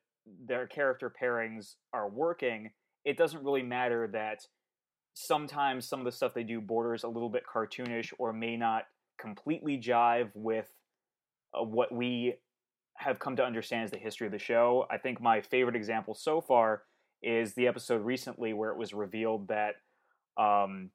[0.45, 2.71] their character pairings are working,
[3.05, 4.41] it doesn't really matter that
[5.15, 8.85] sometimes some of the stuff they do borders a little bit cartoonish or may not
[9.19, 10.69] completely jive with
[11.55, 12.35] uh, what we
[12.99, 14.87] have come to understand as the history of the show.
[14.91, 16.83] I think my favorite example so far
[17.23, 19.77] is the episode recently where it was revealed that
[20.39, 20.91] um,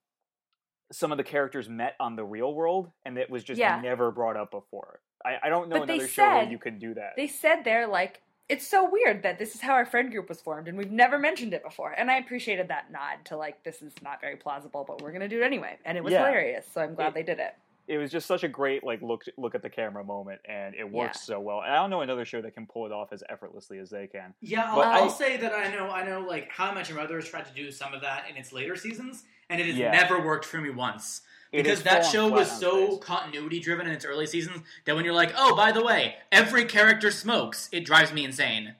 [0.91, 3.80] some of the characters met on the real world and it was just Yeah.
[3.82, 4.99] never brought up before.
[5.23, 7.13] I, I don't know But another show where you can do that.
[7.15, 10.41] They said they're like, it's so weird that this is how our friend group was
[10.41, 11.91] formed, and we've never mentioned it before.
[11.91, 15.30] And I appreciated that nod to like, this is not very plausible, but we're gonna
[15.30, 16.25] do it anyway, and it was Yeah.
[16.25, 16.65] hilarious.
[16.73, 17.54] So I'm glad It- they did it.
[17.88, 20.89] It was just such a great like look look at the camera moment, and it
[20.89, 21.36] works Yeah.
[21.36, 21.62] so well.
[21.62, 24.08] And I don't know another show that can pull it off as effortlessly as they
[24.08, 24.34] can.
[24.41, 25.89] Yeah, I'll, But I'll I- say that I know.
[25.89, 28.30] I know, like How I Met Your Mother has tried to do some of that
[28.30, 29.91] in its later seasons, and it has Yeah.
[29.91, 31.22] never worked for me once.
[31.52, 33.00] Because that show was so face.
[33.04, 36.63] continuity driven in its early seasons that when you're like, oh, by the way, every
[36.63, 38.76] character smokes, it drives me insane.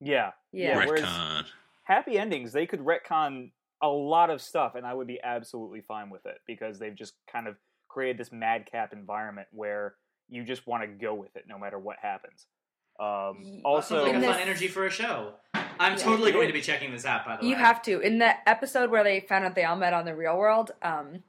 [0.00, 0.76] yeah, Yeah.
[0.76, 1.46] whereas- Retcon.
[1.84, 3.50] happy endings they could retcon
[3.82, 7.14] a lot of stuff and i would be absolutely fine with it because they've just
[7.26, 7.56] kind of
[7.94, 9.94] created this madcap environment where
[10.28, 12.46] you just want to go with it no matter what happens
[13.00, 15.32] um, Ye- That sounds also like a In fun energy for a show.
[15.54, 15.96] I'm Yeah.
[15.98, 17.24] totally going to be checking this out.
[17.26, 17.98] By the way, You have to.
[18.00, 21.24] In the episode where they found out they all met on the real world, um,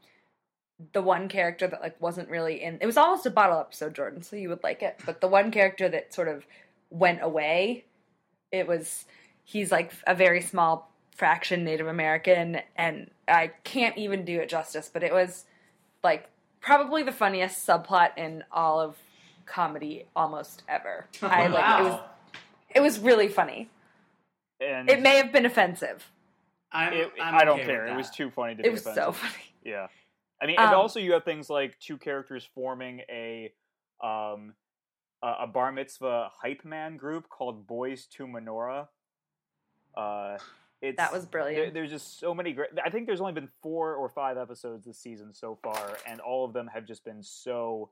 [0.93, 4.21] the one character that like wasn't really in it was almost a bottle episode, Jordan,
[4.21, 4.99] so you would like it.
[5.05, 6.45] But the one character that sort of
[6.91, 7.85] went away,
[8.51, 9.05] it was
[9.43, 14.89] he's like a very small fraction Native American and I can't even do it justice,
[14.93, 15.45] but it was
[16.03, 16.29] like
[16.65, 18.97] probably the funniest subplot in all of
[19.45, 21.05] comedy almost ever.
[21.21, 21.79] I like wow.
[21.79, 21.99] it was
[22.75, 23.69] it was really funny.
[24.59, 26.11] and It may have been offensive.
[26.71, 28.83] I'm, it- I'm i don't okay care it was too funny to It be was
[28.83, 29.43] so funny.
[29.63, 29.87] yeah
[30.41, 33.53] i mean and Um, also you have things like two characters forming a
[34.03, 34.55] um
[35.23, 38.87] a, a bar mitzvah hype man group called boys to menorah
[39.95, 40.37] uh
[40.89, 41.73] it's That was there, brilliant.
[41.73, 44.97] there's just so many great i think there's only been four or five episodes this
[44.99, 47.89] season so far and all of them have just been so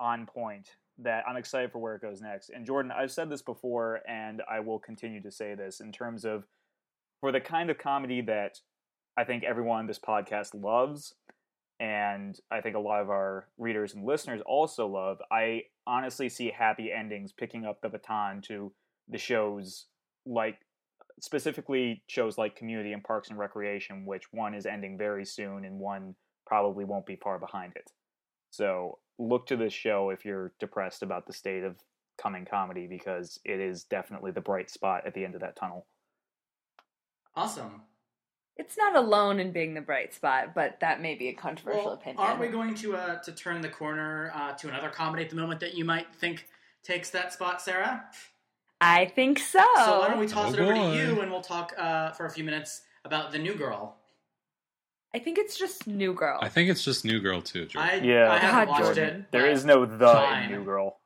[0.00, 3.42] on point that i'm excited for where it goes next and jordan i've said this
[3.42, 6.44] before and i will continue to say this in terms of
[7.20, 8.58] for the kind of comedy that
[9.16, 11.14] i think everyone on this podcast loves
[11.80, 16.50] and i think a lot of our readers and listeners also love i honestly see
[16.56, 18.72] happy endings picking up the baton to
[19.08, 19.86] the shows
[20.26, 20.58] like
[21.20, 25.78] specifically shows like Community and Parks and Recreation, which one is ending very soon and
[25.78, 26.14] one
[26.46, 27.90] probably won't be far behind it.
[28.50, 31.76] So look to this show if you're depressed about the state of
[32.20, 35.86] coming comedy because it is definitely the bright spot at the end of that tunnel.
[37.36, 37.82] Awesome.
[38.56, 41.94] It's not alone in being the bright spot, but that may be a controversial Well,
[41.94, 42.18] opinion.
[42.24, 45.36] aren't we going to uh, to turn the corner uh, to another comedy at the
[45.36, 46.46] moment that you might think
[46.84, 48.04] takes that spot, Sarah?
[48.86, 49.60] I think so.
[49.76, 50.90] So why don't we toss Oh, it over boy.
[50.92, 53.96] to you and we'll talk uh, for a few minutes about the new girl.
[55.14, 56.40] I think it's just New Girl.
[56.42, 58.00] I think it's just New Girl too, Jordan.
[58.00, 59.20] I, Yeah, I haven't God, watched Jordan.
[59.20, 59.30] it.
[59.30, 60.46] There but- is no the fine.
[60.46, 60.98] in New Girl.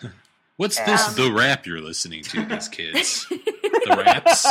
[0.56, 3.26] What's this Um, the rap you're listening to, these kids?
[3.28, 4.46] the raps?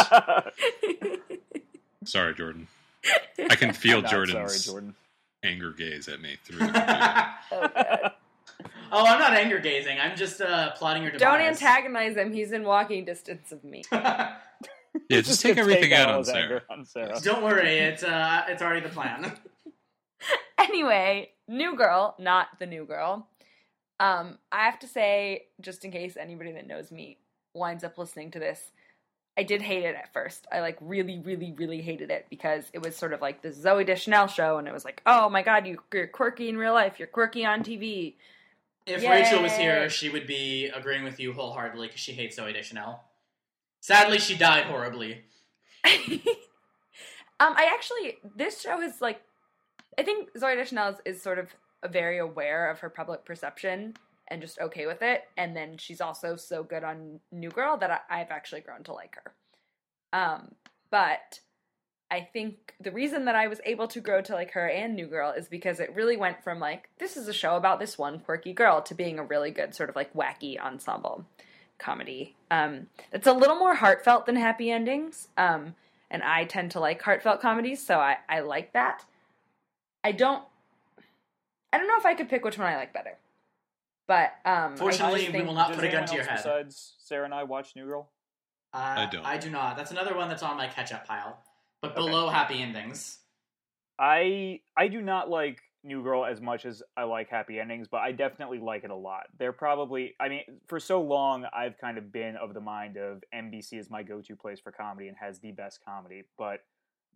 [2.12, 2.68] Sorry, Jordan.
[3.50, 4.96] I can feel Jordan's Sorry, Jordan.
[5.44, 7.26] anger gaze at me through the computer.
[7.52, 8.12] Oh, God.
[8.92, 10.00] Oh, I'm not anger gazing.
[10.00, 11.22] I'm just uh, plotting your demise.
[11.22, 12.34] Don't antagonize him.
[12.34, 13.84] He's in walking distance of me.
[15.10, 16.62] Yeah, just Just take to everything out all on Sarah.
[16.70, 17.20] on Sarah.
[17.22, 19.32] Don't worry, it's uh, it's already the plan.
[20.58, 23.28] anyway, New Girl, not the New Girl.
[24.00, 27.18] Um, I have to say, just in case anybody that knows me
[27.54, 28.72] winds up listening to this,
[29.38, 30.48] I did hate it at first.
[30.52, 33.86] I like really, really, really hated it because it was sort of like the Zooey
[33.86, 36.96] Deschanel show, and it was like, oh my god, you, you're quirky in real life,
[36.98, 38.16] you're quirky on TV.
[38.88, 39.10] If Yay.
[39.10, 43.04] Rachel was here, she would be agreeing with you wholeheartedly because she hates Zooey Deschanel.
[43.82, 45.26] Sadly, she died horribly.
[45.86, 46.22] um,
[47.40, 49.22] I actually this show is like,
[50.00, 51.54] I think Zooey Deschanel is, is sort of
[51.92, 53.94] very aware of her public perception
[54.30, 55.24] and just okay with it.
[55.38, 58.94] And then she's also so good on New Girl that I, I've actually grown to
[58.94, 59.34] like her.
[60.18, 60.56] Um,
[60.90, 61.42] but
[62.10, 65.08] I think the reason that I was able to grow to like her and New
[65.08, 68.20] Girl is because it really went from like this is a show about this one
[68.20, 71.26] quirky girl to being a really good sort of like wacky ensemble
[71.78, 72.36] comedy.
[72.50, 75.28] Um, it's a little more heartfelt than happy endings.
[75.38, 75.76] Um,
[76.10, 79.04] and I tend to like heartfelt comedies, so I, I like that.
[80.04, 80.44] I don't
[81.74, 83.18] I don't know if I could pick which one I like better.
[84.08, 86.38] But um I Fortunately, just we will not put a gun to your head.
[86.38, 88.10] Besides Sarah and I watch New Girl.
[88.74, 89.26] Uh, I don't.
[89.26, 89.76] I do not.
[89.78, 91.42] That's another one that's on my catch-up pile,
[91.82, 91.96] but Okay.
[91.96, 93.20] below happy endings.
[94.00, 97.98] I I do not like New Girl as much as I like Happy Endings, but
[98.02, 99.24] I definitely like it a lot.
[99.40, 103.24] They're probably I mean, for so long I've kind of been of the mind of
[103.34, 106.62] NBC is my go-to place for comedy and has the best comedy, but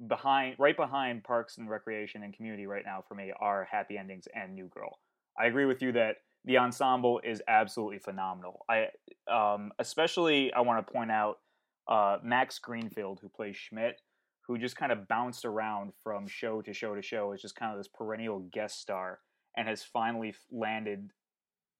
[0.07, 4.27] behind right behind Parks and Recreation and Community right now for me are Happy Endings
[4.33, 4.99] and New Girl.
[5.39, 8.65] I agree with you that the ensemble is absolutely phenomenal.
[8.69, 8.87] I
[9.31, 11.39] um especially I want to point out
[11.87, 14.01] uh Max Greenfield who plays Schmidt
[14.47, 17.71] who just kind of bounced around from show to show to show is just kind
[17.71, 19.19] of this perennial guest star
[19.55, 21.11] and has finally landed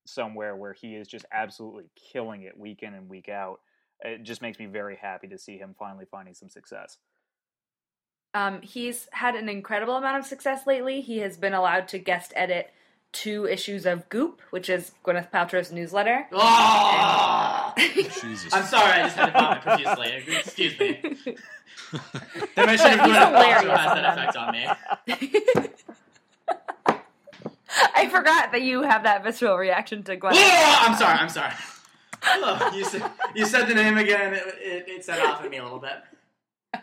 [0.06, 3.60] somewhere where he is just absolutely killing it week in and week out.
[4.02, 6.97] It just makes me very happy to see him finally finding some success.
[8.34, 11.02] Um, he's had an incredible amount of success lately.
[11.02, 12.71] He has been allowed to guest edit
[13.12, 16.28] two issues of Goop, which is Gwyneth Paltrow's newsletter.
[16.32, 17.61] Oh!
[18.21, 18.53] Jesus.
[18.53, 20.36] I'm sorry, I just had to vomit profusely.
[20.38, 20.99] Excuse me.
[22.55, 24.67] Then I should have He's Gwyneth Paltrow hilarious has on that effect on me.
[27.95, 30.36] I forgot that you have that visceral reaction to Gwyneth.
[30.38, 31.17] I'm sorry.
[31.17, 31.53] I'm sorry.
[32.23, 33.03] Oh, you said
[33.36, 34.34] you said the name again.
[34.34, 35.91] It, it, it set off at me a little bit.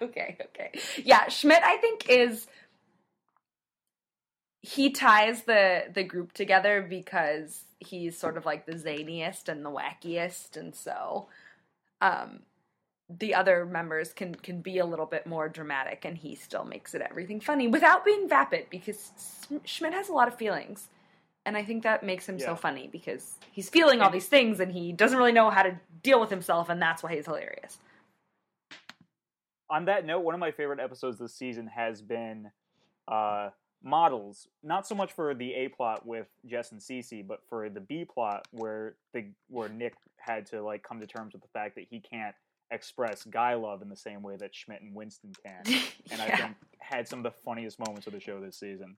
[0.02, 0.78] Okay, okay.
[1.02, 2.46] Yeah, Schmidt I think is
[4.62, 9.70] he ties the the group together because he's sort of like the zaniest and the
[9.70, 11.28] wackiest and so
[12.00, 12.40] um
[13.08, 16.94] the other members can can be a little bit more dramatic and he still makes
[16.94, 19.12] it everything funny without being vapid because
[19.64, 20.88] Schmidt has a lot of feelings
[21.46, 24.70] and I think that makes him so funny because he's feeling all these things and
[24.70, 27.78] he doesn't really know how to deal with himself and that's why he's hilarious.
[29.70, 32.50] on that note, one of my favorite episodes this season has been
[33.06, 33.48] uh,
[33.82, 34.48] models.
[34.62, 38.04] Not so much for the A plot with Jess and Cece, but for the B
[38.04, 41.84] plot where the where Nick had to like come to terms with the fact that
[41.90, 42.34] he can't
[42.70, 45.62] express guy love in the same way that Schmidt and Winston can,
[46.10, 46.36] and I Yeah.
[46.36, 48.96] think had some of the funniest moments of the show this season.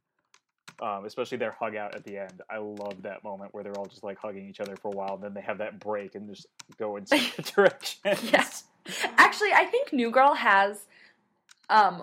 [0.80, 2.40] Um, especially their hug out at the end.
[2.48, 5.14] I love that moment where they're all just like hugging each other for a while,
[5.16, 6.46] and then they have that break and just
[6.78, 8.32] go in separate directions.
[8.32, 8.64] Yes.
[9.18, 10.86] Actually, I think New Girl has
[11.68, 12.02] um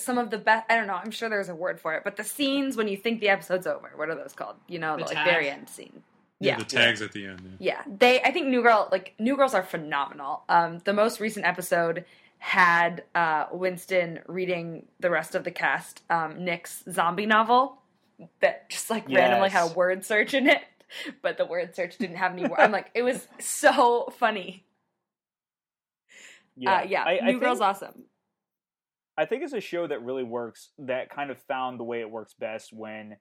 [0.00, 0.66] some of the best.
[0.70, 0.94] I don't know.
[0.94, 3.66] I'm sure there's a word for it, but the scenes when you think the episode's
[3.66, 3.90] over.
[3.96, 4.56] What are those called?
[4.68, 6.02] You know, The the, like very end scene.
[6.40, 6.58] yeah, Yeah.
[6.58, 7.56] the tags at the end.
[7.58, 7.82] Yeah.
[7.86, 8.20] Yeah, they.
[8.22, 10.42] I think New Girl, like New Girls, are phenomenal.
[10.48, 12.04] Um, the most recent episode
[12.40, 17.78] had uh, Winston reading the rest of the cast um, Nick's zombie novel
[18.40, 20.62] that just like randomly had a word search in it,
[21.22, 22.42] but the word search didn't have any.
[22.42, 22.58] word.
[22.60, 24.64] I'm like, it was so funny.
[26.56, 27.02] Yeah, uh, yeah.
[27.04, 28.04] I- I New think- Girl's awesome.
[29.18, 32.10] I think it's a show that really works, that kind of found the way it
[32.10, 33.16] works best when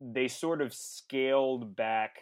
[0.00, 2.16] they sort of scaled back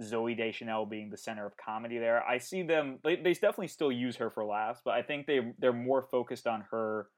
[0.00, 2.22] Zooey Deschanel being the center of comedy there.
[2.22, 5.52] I see them, they, they definitely still use her for laughs, but I think they,
[5.58, 7.08] they're more focused on her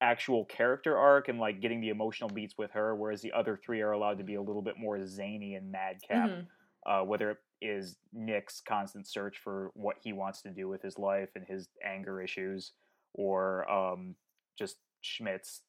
[0.00, 3.82] actual character arc and like getting the emotional beats with her, whereas the other three
[3.82, 6.46] are allowed to be a little bit more zany and madcap Mhm.
[6.86, 10.98] uh, whether it is Nick's constant search for what he wants to do with his
[10.98, 12.72] life and his anger issues,
[13.14, 14.14] or um,
[14.58, 15.62] just Schmidt's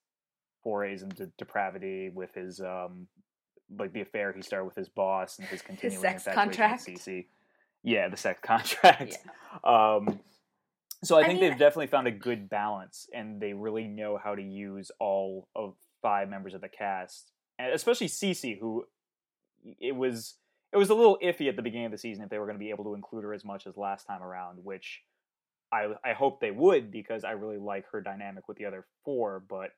[0.64, 3.08] forays into depravity with his um,
[3.78, 6.86] like the affair he started with his boss and his continuing sex contract?
[6.86, 7.26] Cece.
[7.84, 9.20] Yeah, the sex contract.
[9.64, 10.20] Um,
[11.04, 14.20] so I, I think mean- they've definitely found a good balance, and they really know
[14.22, 18.86] how to use all of five members of the cast, and especially Cece, who
[19.80, 20.36] it was
[20.74, 22.58] it was a little iffy at the beginning of the season if they were going
[22.58, 25.02] to be able to include her as much as last time around, which
[25.76, 29.44] I I hope they would because I really like her dynamic with the other four,
[29.48, 29.72] but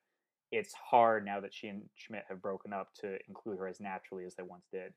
[0.52, 4.24] it's hard now that she and Schmidt have broken up to include her as naturally
[4.24, 4.92] as they once did.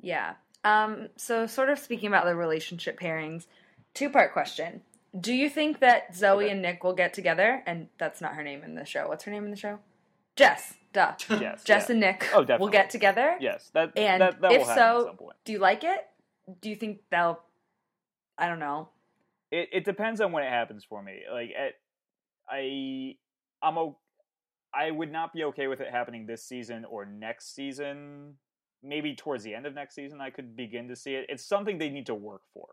[0.00, 0.34] Yeah.
[0.64, 3.46] Um, so, sort of speaking about the relationship pairings,
[3.94, 4.82] two part question.
[5.18, 6.50] Do you think that Zooey Okay.
[6.50, 7.62] and Nick will get together?
[7.66, 9.08] And that's not her name in the show.
[9.08, 9.78] What's her name in the show?
[10.36, 10.74] Jess.
[10.92, 11.12] Duh.
[11.28, 11.92] Yes, Jess yeah.
[11.92, 13.36] and Nick Oh, will get together.
[13.40, 15.36] Yes, that And that, that if will happen at so, some point.
[15.44, 16.06] do you like it?
[16.60, 17.40] Do you think they'll?
[18.38, 18.88] I don't know.
[19.50, 21.20] It, it depends on when it happens for me.
[21.32, 21.74] Like at,
[22.48, 23.16] I
[23.62, 23.98] I'm o-
[24.74, 28.34] I would not be okay with it happening this season or next season.
[28.82, 31.26] Maybe towards the end of next season, I could begin to see it.
[31.28, 32.68] It's something they need to work for.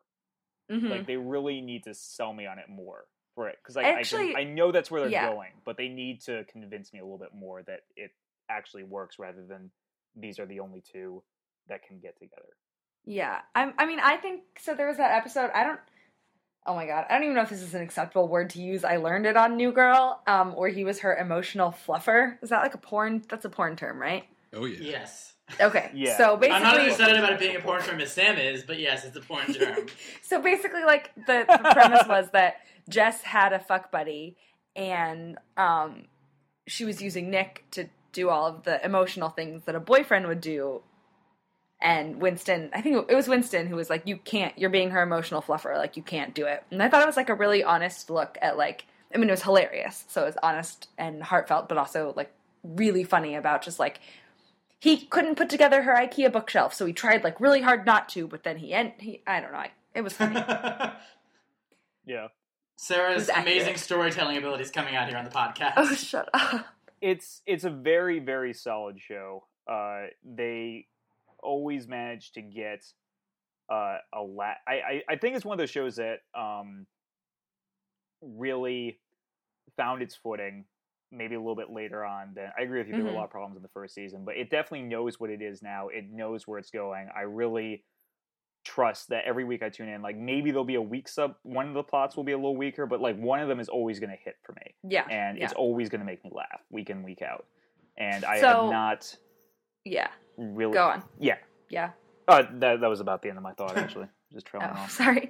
[0.71, 0.89] Mhm.
[0.89, 3.05] Like they really need to sell me on it more
[3.35, 5.31] for it because I Actually, I, can, I know that's where they're yeah.
[5.31, 8.11] going, but they need to convince me a little bit more that it
[8.49, 9.71] actually works rather than
[10.15, 11.23] these are the only two
[11.67, 12.49] that can get together.
[13.05, 14.75] Yeah, I'm, I mean, I think so.
[14.75, 15.49] There was that episode.
[15.53, 15.79] I don't.
[16.65, 18.83] Oh my god, I don't even know if this is an acceptable word to use.
[18.83, 22.37] I learned it on New Girl, um, where he was her emotional fluffer.
[22.41, 23.23] Is that like a porn?
[23.27, 24.23] That's a porn term, right?
[24.53, 24.77] Oh yeah.
[24.79, 25.33] Yes.
[25.59, 25.91] Okay.
[25.93, 26.17] Yeah.
[26.17, 28.37] So basically, I'm not as basically, excited about it being a porn term as Sam
[28.37, 29.87] is, but yes, it's a porn term.
[30.21, 32.57] so basically, like the, the premise was that
[32.89, 34.37] Jess had a fuck buddy,
[34.75, 36.05] and um,
[36.67, 40.41] she was using Nick to do all of the emotional things that a boyfriend would
[40.41, 40.81] do.
[41.83, 44.57] And Winston, I think it was Winston who was like, "You can't.
[44.57, 45.77] You're being her emotional fluffer.
[45.77, 48.37] Like you can't do it." And I thought it was like a really honest look
[48.41, 48.85] at like.
[49.13, 50.05] I mean, it was hilarious.
[50.07, 52.31] So it was honest and heartfelt, but also like
[52.63, 53.99] really funny about just like
[54.79, 58.27] he couldn't put together her IKEA bookshelf, so he tried like really hard not to,
[58.27, 59.59] but then he and he I don't know.
[59.59, 60.41] I, it was funny.
[62.05, 62.27] Yeah.
[62.75, 65.73] Sarah's amazing storytelling abilities coming out here on the podcast.
[65.77, 66.65] oh, shut up.
[67.01, 69.45] it's it's a very very solid show.
[69.67, 70.87] Uh, they
[71.43, 72.83] always manage to get
[73.71, 76.85] uh, a la- I, I I think it's one of those shows that um
[78.21, 78.99] really
[79.77, 80.65] found its footing
[81.11, 82.33] maybe a little bit later on.
[82.33, 82.93] Than I agree with you.
[82.95, 83.13] There were Mhm.
[83.13, 85.61] a lot of problems in the first season, but it definitely knows what it is
[85.61, 85.89] now.
[85.89, 87.07] It knows where it's going.
[87.15, 87.83] I really
[88.65, 90.01] trust that every week I tune in.
[90.01, 91.35] Like maybe there'll be a weak sub.
[91.43, 93.69] One of the plots will be a little weaker, but like one of them is
[93.69, 95.05] always going to hit for me, Yeah.
[95.09, 95.43] and yeah.
[95.43, 97.45] it's always going to make me laugh week in week out.
[97.97, 99.17] And I So- have not
[99.85, 100.09] yeah.
[100.37, 100.73] Really.
[100.73, 101.03] Go on.
[101.19, 101.37] Yeah.
[101.69, 101.91] Yeah.
[102.27, 104.07] Uh, that that was about the end of my thought actually.
[104.31, 104.91] Just trailing Oh, off.
[104.91, 105.29] sorry.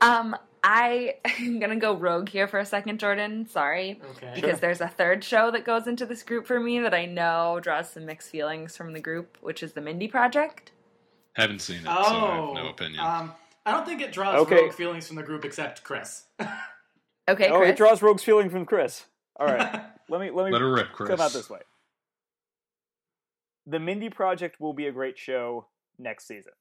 [0.00, 3.46] Um, I am gonna go rogue here for a second, Jordan.
[3.48, 4.00] Sorry.
[4.16, 4.32] Okay.
[4.34, 7.58] Because there's a third show that goes into this group for me that I know
[7.62, 10.70] draws some mixed feelings from the group, which is the Mindy Project.
[11.34, 13.00] Haven't seen it, so I Oh, have no opinion.
[13.00, 13.32] Um,
[13.66, 14.56] I don't think it draws Okay.
[14.56, 16.24] rogue feelings from the group except Chris.
[17.28, 17.70] Okay, oh, Chris.
[17.70, 19.06] it draws Rogue's feeling from Chris.
[19.36, 21.08] All right, let me let me Let her rip, Chris.
[21.08, 21.60] come out this way.
[23.66, 25.66] The Mindy Project will be a great show
[25.98, 26.52] next season.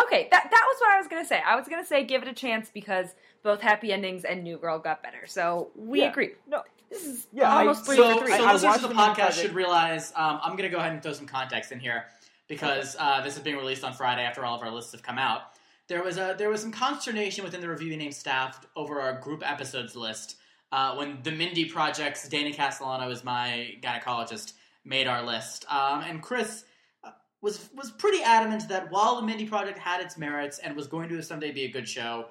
[0.00, 1.40] Okay, that that was what I was gonna say.
[1.44, 4.78] I was gonna say give it a chance because both Happy Endings and New Girl
[4.78, 5.26] got better.
[5.26, 6.10] So we Yeah.
[6.10, 6.30] agree.
[6.46, 8.36] No, This is Yeah, I- almost three so, for three.
[8.36, 10.74] so I- I listeners watched of the the podcast should realize um, I'm going to
[10.74, 12.06] go ahead and throw some context in here
[12.48, 15.16] because uh, this is being released on Friday after all of our lists have come
[15.16, 15.42] out.
[15.86, 19.48] There was a there was some consternation within the review name staff over our group
[19.48, 20.36] episodes list
[20.72, 24.54] uh, when the Mindy Project's Danny Castellano is my gynecologist
[24.84, 26.64] made our list, um, and Chris
[27.04, 27.10] uh,
[27.40, 31.08] was was pretty adamant that while the Mindy Project had its merits and was going
[31.08, 32.26] to someday be a good show,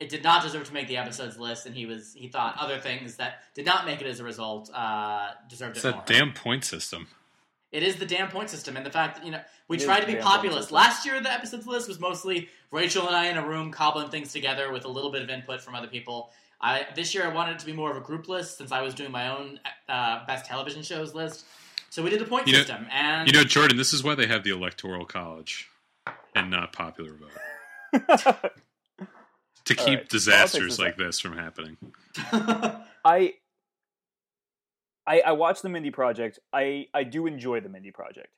[0.00, 2.78] it did not deserve to make the episodes list, and he was he thought other
[2.78, 6.04] things that did not make it as a result uh, deserved It's it that more.
[6.06, 7.06] damn point system.
[7.72, 9.86] It is the damn point system, and the fact that you know we It is
[9.86, 10.70] tried to be populist.
[10.70, 14.32] Last year, the episodes list was mostly Rachel and I in a room cobbling things
[14.32, 16.30] together with a little bit of input from other people.
[16.60, 18.80] I, this year, I wanted it to be more of a group list since I
[18.80, 21.46] was doing my own uh, best television shows list.
[21.94, 24.16] So we did the point You know- system, and You know, Jordan, this is why
[24.16, 25.68] they have the electoral college
[26.34, 27.30] and not popular vote
[29.64, 31.76] to keep right, disasters like this from happening.
[32.16, 33.34] I,
[35.06, 36.40] I I watched the Mindy Project.
[36.52, 38.34] I I do enjoy the Mindy Project.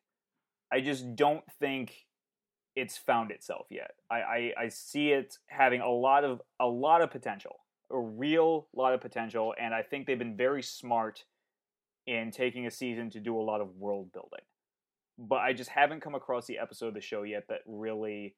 [0.70, 1.94] I just don't think
[2.74, 3.92] it's found itself yet.
[4.10, 7.56] I, I, I see it having a lot of a lot of potential,
[7.90, 11.24] a real lot of potential, and I think they've been very smart
[12.06, 14.44] in taking a season to do a lot of world building.
[15.18, 18.36] But I just haven't come across the episode of the show yet that really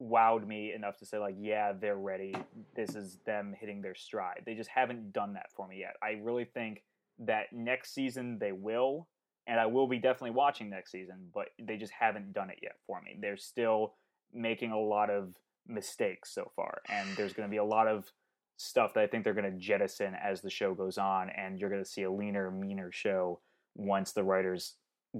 [0.00, 2.34] wowed me enough to say like, yeah, they're ready.
[2.74, 4.42] This is them hitting their stride.
[4.46, 5.94] They just haven't done that for me yet.
[6.02, 6.82] I really think
[7.20, 9.08] that next season they will,
[9.46, 12.76] and I will be definitely watching next season, but they just haven't done it yet
[12.86, 13.16] for me.
[13.20, 13.94] They're still
[14.32, 15.34] making a lot of
[15.66, 18.12] mistakes so far, and there's going to be a lot of
[18.58, 21.70] stuff that I think they're going to jettison as the show goes on, and you're
[21.70, 23.40] going to see a leaner, meaner show
[23.74, 24.74] once the writers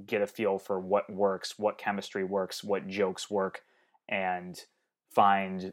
[0.07, 3.63] get a feel for what works, what chemistry works, what jokes work,
[4.09, 4.61] and
[5.15, 5.73] find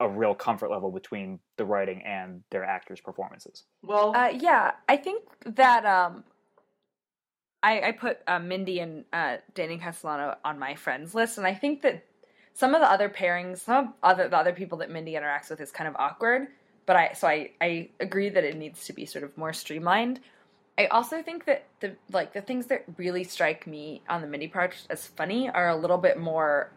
[0.00, 3.64] a real comfort level between the writing and their actors' performances.
[3.82, 6.24] well, Uh, yeah, I think that um,
[7.62, 11.54] I, I put uh, Mindy and uh, Danny Castellano on my friends list, and I
[11.54, 12.04] think that
[12.54, 15.60] some of the other pairings, some of other the other people that Mindy interacts with
[15.60, 16.48] is kind of awkward.
[16.86, 20.20] But I so I I agree that it needs to be sort of more streamlined.
[20.78, 24.48] I also think that the like the things that really strike me on the Mindy
[24.48, 26.70] project as funny are a little bit more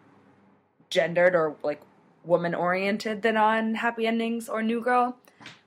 [0.89, 1.81] gendered or like
[2.23, 5.17] woman oriented than on Happy Endings or New Girl.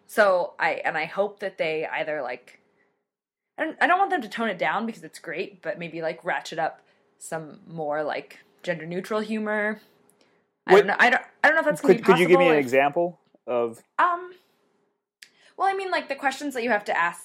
[0.06, 2.60] So I and I hope that they either like
[3.56, 6.02] I don't, I don't want them to tone it down because it's great, but maybe
[6.02, 6.80] like ratchet up
[7.18, 9.80] some more like gender neutral humor.
[10.70, 10.96] I don't know.
[10.98, 11.22] I don't.
[11.44, 12.20] I don't know if that's Could, be could possible.
[12.22, 13.82] you give me an example of?
[13.98, 14.32] Um.
[15.56, 17.22] Well, I mean, like the questions that you have to ask.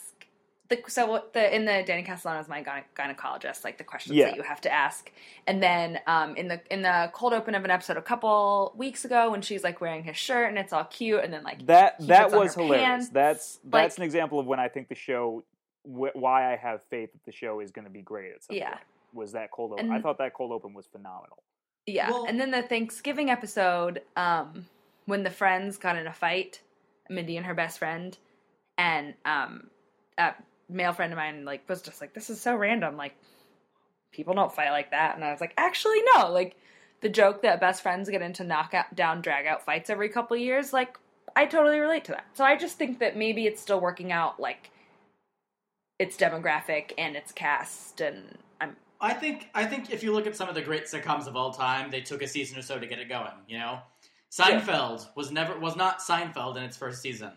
[0.68, 4.16] The, so what the in the Danny Castellano is my gyne- gynecologist, like the questions
[4.16, 4.26] Yeah.
[4.26, 5.12] that you have to ask,
[5.46, 9.06] and then um, in the in the cold open of an episode a couple weeks
[9.06, 12.00] ago when she's like wearing his shirt and it's all cute, and then like That
[12.08, 12.84] that was her hilarious.
[12.88, 15.44] pants, That's that's like- an example of when I think the show,
[15.84, 18.56] wh- why I have faith that the show is going to be great at some
[18.56, 18.70] Yeah.
[18.70, 18.82] point.
[19.14, 19.92] Was that cold open?
[19.92, 21.38] I thought that cold open was phenomenal.
[21.86, 24.68] Yeah, Well- and then the Thanksgiving episode, um,
[25.06, 26.62] when the friends got in a fight,
[27.10, 28.18] Mindy and her best friend,
[28.78, 29.70] and um,
[30.18, 30.34] a
[30.68, 32.98] male friend of mine like was just like, "This is so random.
[32.98, 33.16] Like,
[34.12, 36.32] people don't fight like that." And I was like, "Actually, no.
[36.32, 36.56] Like,
[37.02, 40.42] the joke that best friends get into knockout down, drag out fights every couple of
[40.42, 40.74] years.
[40.74, 40.98] Like,
[41.36, 42.26] I totally relate to that.
[42.34, 44.40] So I just think that maybe it's still working out.
[44.40, 44.72] Like,
[46.00, 48.40] its demographic and its cast, and
[49.02, 51.52] I think I think if you look at some of the great sitcoms of all
[51.54, 53.32] time, they took a season or so to get it going.
[53.48, 53.80] You know,
[54.32, 57.32] Seinfeld was never was not Seinfeld in its first season.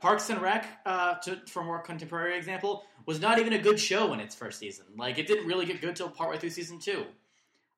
[0.00, 3.80] Parks and Rec, uh, to, for a more contemporary example, was not even a good
[3.80, 4.84] show in its first season.
[4.96, 7.04] Like it didn't really get good till partway through season two.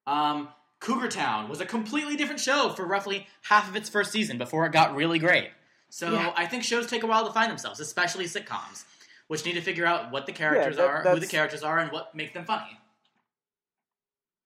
[0.07, 0.49] Um,
[0.81, 4.67] Cougar Town was a completely different show for roughly half of its first season before
[4.67, 5.51] it got really great.
[5.89, 6.33] So Yeah.
[6.37, 8.85] I think shows take a while to find themselves, especially sitcoms.
[9.29, 11.93] which need to figure out what the characters that- are, who the characters are, and
[11.93, 12.77] what makes them funny.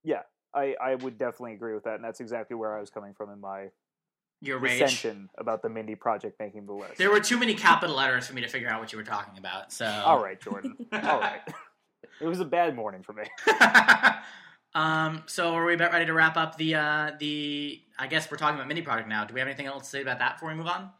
[0.05, 0.21] Yeah,
[0.53, 3.29] I, I would definitely agree with that, and that's exactly where I was coming from
[3.31, 3.69] in my
[4.41, 5.05] Your rage.
[5.37, 6.97] about the Mindy project making the list.
[6.97, 9.37] There were too many capital letters for me to figure out what you were talking
[9.37, 9.73] about.
[9.73, 10.77] So All right, Jordan.
[10.93, 11.41] All right.
[12.21, 13.25] It was a bad morning for me.
[14.73, 17.81] um, so are we about ready to wrap up the uh, the?
[17.99, 19.25] I guess we're talking about Mindy Project now.
[19.25, 20.91] Do we have anything else to say about that before we move on?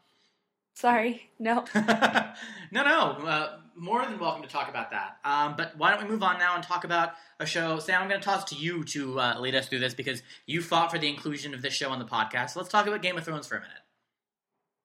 [0.74, 1.64] Sorry, no.
[1.74, 3.12] no, no.
[3.26, 5.18] Uh, more than welcome to talk about that.
[5.24, 7.78] Um, but why don't we move on now and talk about a show?
[7.78, 10.62] Sam, I'm going to toss to you to uh, lead us through this because you
[10.62, 12.50] fought for the inclusion of this show on the podcast.
[12.50, 13.76] So let's talk about Game of Thrones for a minute.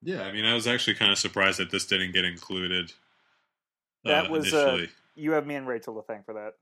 [0.02, 2.92] Yeah, I mean, I was actually kind of surprised that this didn't get included.
[4.04, 4.88] That uh, was, uh, initially.
[5.14, 6.54] You have me and Rachel to thank for that.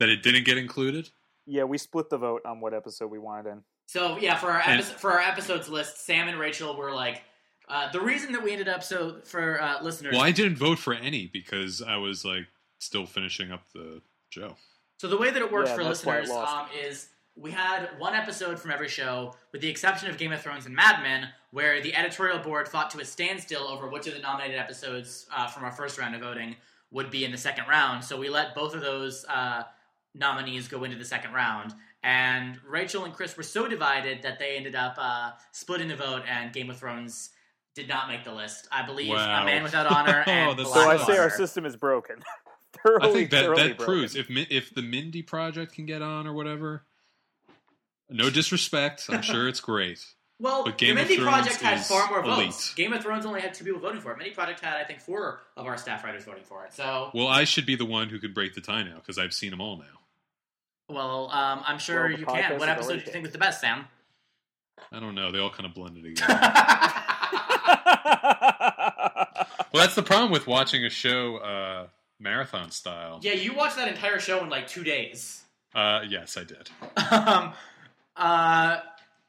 [0.00, 1.10] that it didn't get included.
[1.46, 3.62] Yeah, we split the vote on what episode we wanted in.
[3.86, 7.22] So yeah, for our And- for our episodes list, Sam and Rachel were like.
[7.68, 10.78] Uh, the reason that we ended up so for uh, listeners Well, I didn't vote
[10.78, 12.46] for any because I was like
[12.78, 14.00] still finishing up the
[14.30, 14.56] show.
[14.98, 17.50] So the way that it works Yeah, for that's why it listeners um, is we
[17.50, 21.02] had one episode from every show, with the exception of Game of Thrones and Mad
[21.02, 25.26] Men, where the editorial board fought to a standstill over which of the nominated episodes
[25.34, 26.56] uh, from our first round of voting
[26.92, 28.02] would be in the second round.
[28.02, 29.64] So we let both of those uh,
[30.14, 31.74] nominees go into the second round.
[32.02, 36.22] And Rachel and Chris were so divided that they ended up uh, splitting the vote,
[36.28, 37.30] and Game of Thrones
[37.76, 38.66] did not make the list.
[38.72, 39.42] I believe Wow.
[39.42, 41.12] A Man Without Honor Oh, and that's So I Blackwater.
[41.12, 42.16] say our system is broken.
[42.82, 43.94] thoroughly, I think that thoroughly that broken.
[43.94, 46.82] proves if if the Mindy project can get on or whatever.
[48.08, 50.04] No disrespect, I'm sure it's great.
[50.38, 52.46] Well, But the Game of Mindy Thrones Project had far more elite.
[52.48, 52.74] votes.
[52.74, 54.18] Game of Thrones only had two people voting for it.
[54.18, 56.74] Mindy Project had, I think, four of our staff writers voting for it.
[56.74, 59.32] So, Well, I should be the one who could break the tie now because I've
[59.32, 59.84] seen them all now.
[60.94, 62.58] well, um, I'm sure Well, you can.
[62.58, 63.86] What episode do you think was the best, Sam?
[64.92, 66.38] I don't know; they all kind of blended together.
[69.72, 71.86] well, that's the problem with watching a show uh,
[72.18, 73.20] marathon style.
[73.22, 75.42] yeah, you watched that entire show in like two days.
[75.74, 76.70] Uh, yes, I did.
[77.12, 77.52] um,
[78.16, 78.78] uh,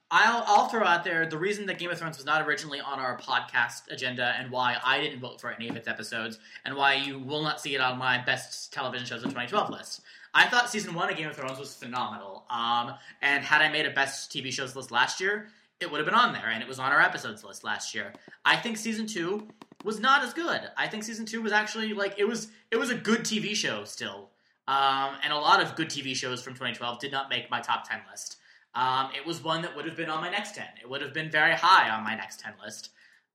[0.09, 2.99] I'll, I'll throw out there the reason that Game of Thrones was not originally on
[2.99, 6.93] our podcast agenda and why I didn't vote for any of its episodes and why
[6.93, 10.01] you will not see it on my best television shows of 2012 list.
[10.34, 12.45] I thought season one of Game of Thrones was phenomenal.
[12.49, 15.49] Um, and had I made a best TV shows list last year,
[15.80, 18.13] it would have been on there, and it was on our episodes list last year.
[18.45, 19.47] I think season two
[19.84, 20.61] was not as good.
[20.75, 23.84] I think season two was actually like it was it was a good TV show
[23.84, 24.30] still.
[24.67, 27.88] Um, and a lot of good TV shows from 2012 did not make my top
[27.88, 28.38] 10 list.
[28.75, 30.65] Um, it was one that would have been on my next 10.
[30.82, 32.89] It would have been very high on my next 10 list.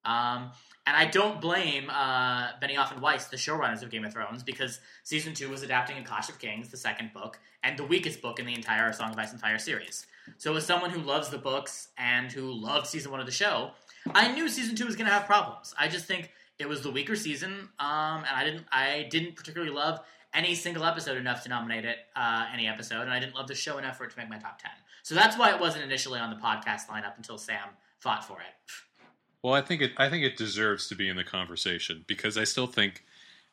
[0.05, 0.51] Um,
[0.87, 4.81] and I don't blame uh, Benioff and Weiss, the showrunners of Game of Thrones, because
[5.05, 8.39] season two was adapting A Clash of Kings, the second book, and the weakest book
[8.39, 10.07] in the entire Song of Ice and Fire series.
[10.39, 13.73] So, as someone who loves the books and who loved season one of the show,
[14.15, 15.75] I knew season two was going to have problems.
[15.79, 19.73] I just think it was the weaker season, um, and I didn't, I didn't particularly
[19.73, 20.01] love
[20.35, 23.55] any single episode enough to nominate it uh, any episode, and I didn't love the
[23.55, 24.73] show enough for it to make my top ten.
[25.03, 27.69] So that's why it wasn't initially on the podcast lineup until Sam
[27.99, 28.73] fought for it.
[29.43, 29.93] Well, I think it.
[29.97, 33.05] I think it deserves to be in the conversation because I still think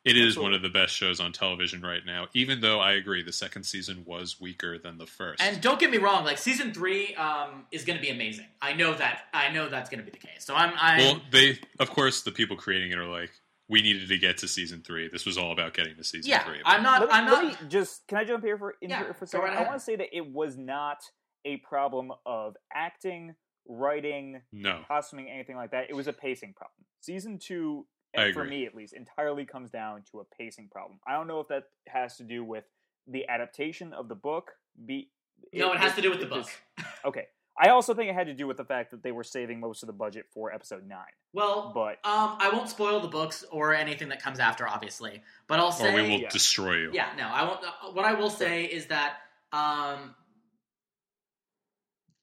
[0.06, 2.28] it is one of the best shows on television right now.
[2.34, 5.42] Even though I agree the second season was weaker than the first.
[5.42, 8.46] And don't get me wrong, like season three um, is going to be amazing.
[8.62, 9.24] I know that.
[9.34, 10.46] I know that's going to be the case.
[10.46, 10.74] So I'm.
[10.78, 13.32] I'm well, they of course the people creating it are like,
[13.70, 15.10] we needed to get to season three.
[15.10, 16.44] This was all about getting to season yeah.
[16.44, 16.60] three.
[16.66, 17.02] I'm not.
[17.02, 17.62] let me, I'm let not.
[17.62, 19.50] me just can I jump here for in Yeah, here for a second?
[19.50, 20.98] right I want to say that it was not
[21.46, 23.36] a problem of acting,
[23.68, 25.90] writing, no, costuming, anything like that.
[25.90, 26.86] It was a pacing problem.
[27.02, 27.99] Season two, I and
[28.34, 31.00] for me at least, entirely comes down to a pacing problem.
[31.08, 32.64] I don't know if that has to do with
[33.08, 34.52] the adaptation of the book.
[34.86, 35.10] Be
[35.54, 36.46] No, it has to do with the book.
[36.46, 37.28] just- okay.
[37.62, 39.84] I also think it had to do with the fact that they were saving most
[39.84, 41.12] of the budget for episode nine.
[41.34, 45.22] Well, But um, I won't spoil the books or anything that comes after, obviously.
[45.48, 46.30] But I'll say, or we will yeah.
[46.30, 46.92] destroy you.
[46.94, 47.28] Yeah, no.
[47.28, 47.60] I won't.
[47.64, 49.18] uh, What I will say is that
[49.52, 50.16] um,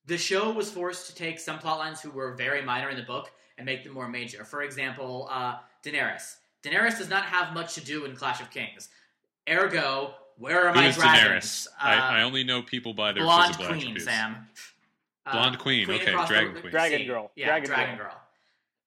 [0.07, 3.03] the show was forced to take some plot lines who were very minor in the
[3.03, 4.45] book and make them more major.
[4.45, 5.57] For example, uh,
[5.91, 6.37] Daenerys.
[6.63, 8.89] Daenerys does not have much to do in Clash of Kings.
[9.49, 11.69] Ergo, where are Who my is dragons?
[11.69, 11.69] Daenerys?
[11.81, 14.05] I, Uh, I only know people by their Blonde physical Queen, attributes.
[14.05, 14.49] Sam.
[15.25, 16.71] Uh, Blonde Queen, okay, Dragon the Queen.
[16.71, 17.07] Dragon sea.
[17.07, 17.31] Girl.
[17.37, 18.07] Yeah, Dragon Dragon, Girl.
[18.09, 18.21] Girl.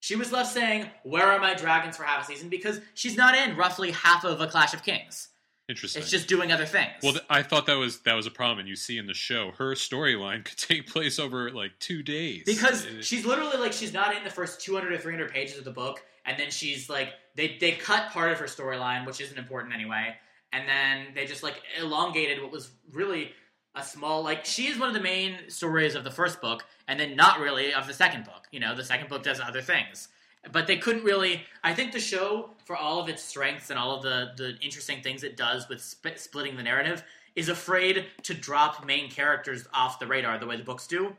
[0.02, 3.34] She was left saying, "Where are my dragons for half a season?" Because she's not
[3.34, 5.28] in roughly half of a Clash of Kings.
[5.68, 6.00] Interesting.
[6.00, 6.90] It's just doing other things.
[7.02, 9.12] Well, th- I thought that was that was a problem, and you see in the
[9.14, 13.72] show, her storyline could take place over like two days because It- she's literally like
[13.74, 16.88] she's not in the first 200 or 300 pages of the book and then she's
[16.88, 20.14] like they they cut part of her storyline which isn't important anyway
[20.52, 23.32] and then they just like elongated what was really
[23.76, 26.98] a small like she is one of the main stories of the first book and
[26.98, 30.08] then not really of the second book you know the second book does other things
[30.52, 31.42] but they couldn't really.
[31.62, 35.02] I think the show, for all of its strengths and all of the the interesting
[35.02, 37.04] things it does with sp- splitting the narrative,
[37.36, 41.14] is afraid to drop main characters off the radar the way the books do.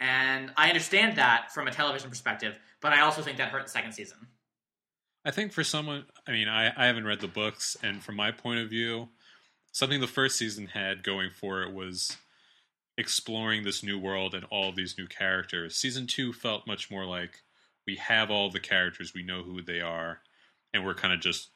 [0.00, 3.70] And I understand that from a television perspective, but I also think that hurt the
[3.70, 4.18] second season.
[5.24, 8.30] I think for someone, I mean, I, I haven't read the books, and from my
[8.30, 9.08] point of view,
[9.72, 12.16] something the first season had going for it was
[12.98, 15.76] exploring this new world and all these new characters.
[15.76, 17.42] Season two felt much more like
[17.86, 20.20] we have all the characters, we know who they are,
[20.72, 21.48] and we're kind of just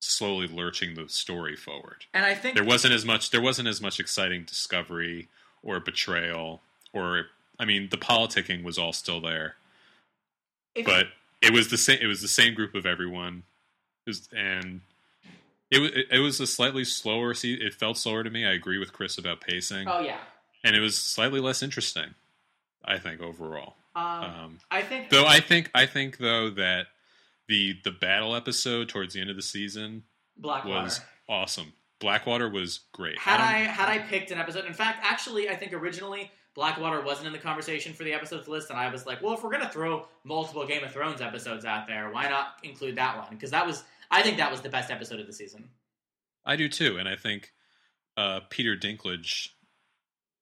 [0.00, 2.06] slowly lurching the story forward.
[2.14, 5.28] And I think There wasn't as much there wasn't as much exciting discovery
[5.62, 6.62] or betrayal
[6.94, 7.26] or
[7.58, 9.56] I mean the politicking was all still there.
[10.74, 11.08] if- But
[11.42, 13.42] it was the same it was the same group of everyone.
[14.06, 14.80] It was, and
[15.70, 18.44] it was it was a slightly slower see it felt slower to me.
[18.46, 19.86] I agree with Chris about pacing.
[19.88, 20.18] oh yeah,
[20.64, 22.14] And it was slightly less interesting,
[22.84, 23.74] I think overall.
[23.94, 26.86] um, Um, I think though I think I think though that
[27.48, 30.04] the the battle episode towards the end of the season
[30.36, 30.82] Blackwater.
[30.84, 31.72] was awesome.
[31.98, 33.18] Blackwater was great.
[33.18, 36.30] Had don't- I had I picked an episode, in fact, actually, I think originally
[36.60, 39.42] Blackwater wasn't in the conversation for the episodes list, and I was like, well, if
[39.42, 43.28] we're gonna throw multiple Game of Thrones episodes out there, why not include that one?
[43.30, 45.70] Because that was, I think that was the best episode of the season.
[46.44, 47.54] I do too, and I think
[48.18, 49.48] uh, Peter Dinklage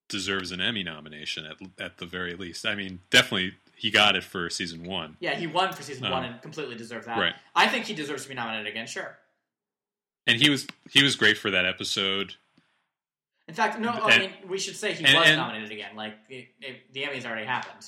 [0.08, 2.66] deserves an Emmy nomination at at the very least.
[2.66, 5.16] I mean, definitely he got it for season one.
[5.20, 7.16] Yeah, he won for season Um, one and completely deserved that.
[7.16, 7.34] right.
[7.54, 8.88] I think he deserves to be nominated again.
[8.88, 9.16] Sure.
[10.26, 12.34] and he was he was great for that episode.
[13.48, 15.96] In fact, no, I And- mean we should say he and- was and- nominated again.
[15.96, 17.86] Like it, it, the Emmys already happened.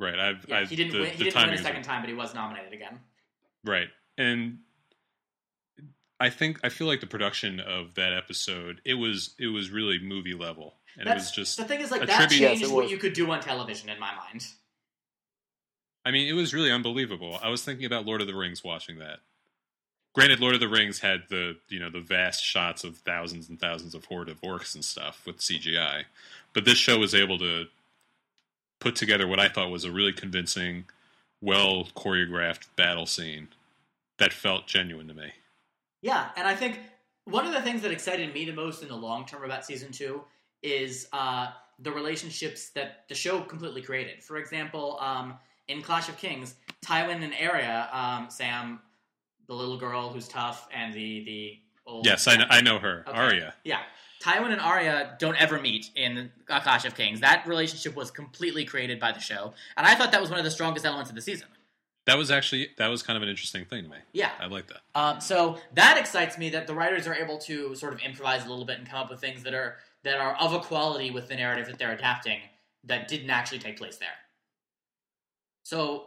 [0.00, 1.10] Right, I've, Yeah, I, he didn't the, win.
[1.10, 3.00] He the didn't win a second time, but he was nominated again.
[3.64, 4.58] right, and
[6.20, 9.98] I think I feel like the production of that episode it was it was really
[9.98, 12.70] movie level, and it was just the thing is like a that tribute- changed Yes,
[12.70, 14.46] what you could do on television in my mind.
[16.04, 17.38] I mean, it was really unbelievable.
[17.42, 19.18] I was thinking about Lord of the Rings watching that.
[20.18, 23.60] Granted, Lord of the Rings had the you know the vast shots of thousands and
[23.60, 26.06] thousands of horde of orcs and stuff with CGI,
[26.52, 27.66] but this show was able to
[28.80, 30.86] put together what I thought was a really convincing,
[31.40, 33.46] well choreographed battle scene
[34.18, 35.30] that felt genuine to me.
[36.02, 36.80] Yeah, and I think
[37.24, 39.92] one of the things that excited me the most in the long term about season
[39.92, 40.24] two
[40.64, 44.24] is uh, the relationships that the show completely created.
[44.24, 45.34] For example, um,
[45.68, 48.80] in Clash of Kings, Tywin and Arya, um, Sam,
[49.48, 53.04] the little girl who's tough, and the the old Yes, I know, I know her,
[53.08, 53.18] Okay.
[53.18, 53.54] Arya.
[53.64, 53.80] Yeah.
[54.22, 57.20] Tywin and Arya don't ever meet in uh, Clash of Kings.
[57.20, 60.44] That relationship was completely created by the show, and I thought that was one of
[60.44, 61.48] the strongest elements of the season.
[62.06, 63.96] That was actually that was kind of an interesting thing to me.
[64.12, 64.30] Yeah.
[64.40, 64.80] I like that.
[64.94, 68.48] Um, so that excites me that the writers are able to sort of improvise a
[68.48, 71.28] little bit and come up with things that are that are of a quality with
[71.28, 72.38] the narrative that they're adapting
[72.84, 74.08] that didn't actually take place there.
[75.64, 76.06] So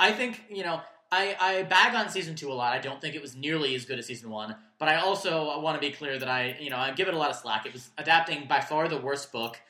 [0.00, 0.80] I think you know
[1.14, 2.72] I, I bag on season two a lot.
[2.72, 5.80] I don't think it was nearly as good as season one, but I also want
[5.80, 7.66] to be clear that I you know I give it a lot of slack.
[7.66, 9.60] It was adapting by far the worst book.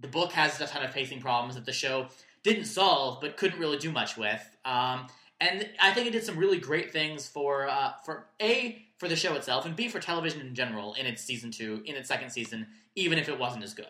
[0.00, 2.06] The book has a ton of pacing problems that the show
[2.42, 4.42] didn't solve, but couldn't really do much with.
[4.64, 5.06] Um,
[5.40, 9.16] and I think it did some really great things for uh, for a for the
[9.16, 12.30] show itself, and b for television in general in its season two, in its second
[12.30, 13.86] season, even if it wasn't as good.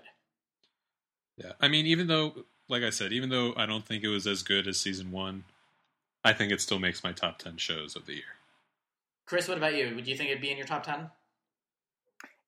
[1.36, 4.26] Yeah, I mean, even though, like I said, even though I don't think it was
[4.26, 5.44] as good as season one,
[6.24, 8.36] I think it still makes my top ten shows of the year.
[9.26, 9.94] Chris, what about you?
[9.94, 11.10] Would you think it'd be in your top ten?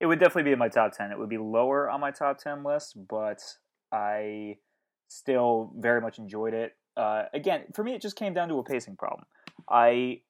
[0.00, 1.12] It would definitely be in my top 10.
[1.12, 3.42] It would be lower on my top 10 list, but
[3.92, 4.58] I
[5.08, 6.76] still very much enjoyed it.
[6.96, 9.24] Uh, again, for me, it just came down to a pacing problem.
[9.68, 10.20] I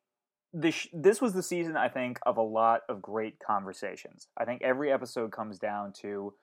[0.53, 4.29] this this was the season I think of a lot of great conversations.
[4.39, 6.35] I think every episode comes down to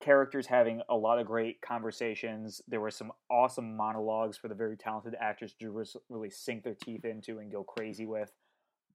[0.00, 2.60] characters having a lot of great conversations.
[2.66, 7.04] There were some awesome monologues for the very talented actors to really sink their teeth
[7.04, 8.32] into and go crazy with.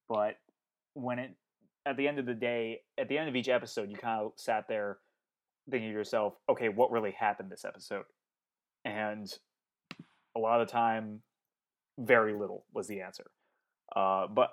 [0.09, 0.37] But
[0.93, 1.35] when it
[1.85, 4.31] at the end of the day, at the end of each episode, you kind of
[4.35, 4.97] sat there
[5.69, 8.05] thinking to yourself, okay, what really happened this episode?
[8.83, 9.31] And
[10.35, 11.21] a lot of the time,
[11.99, 13.25] very little was the answer.
[13.95, 14.51] Uh, but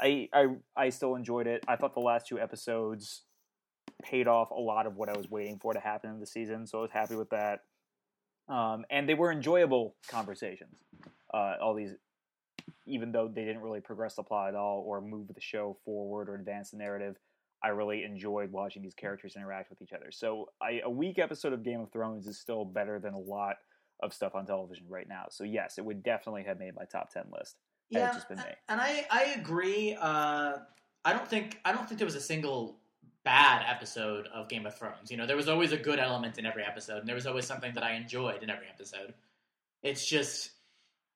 [0.00, 1.64] I, I I still enjoyed it.
[1.68, 3.22] I thought the last two episodes
[4.02, 6.66] paid off a lot of what I was waiting for to happen in the season,
[6.66, 7.60] so I was happy with that.
[8.48, 10.78] Um, and they were enjoyable conversations.
[11.32, 11.94] Uh, all these,
[12.86, 16.28] even though they didn't really progress the plot at all or move the show forward
[16.28, 17.16] or advance the narrative,
[17.62, 20.10] I really enjoyed watching these characters interact with each other.
[20.10, 23.56] So I, a week episode of Game of Thrones is still better than a lot
[24.02, 25.26] of stuff on television right now.
[25.30, 27.56] So yes, it would definitely have made my top ten list.
[27.92, 28.38] had it just been
[28.68, 29.96] and I I agree.
[29.98, 30.58] Uh,
[31.04, 32.78] I don't think I don't think there was a single
[33.24, 35.10] bad episode of Game of Thrones.
[35.10, 37.46] You know, there was always a good element in every episode, and there was always
[37.46, 39.14] something that I enjoyed in every episode.
[39.82, 40.50] It's just,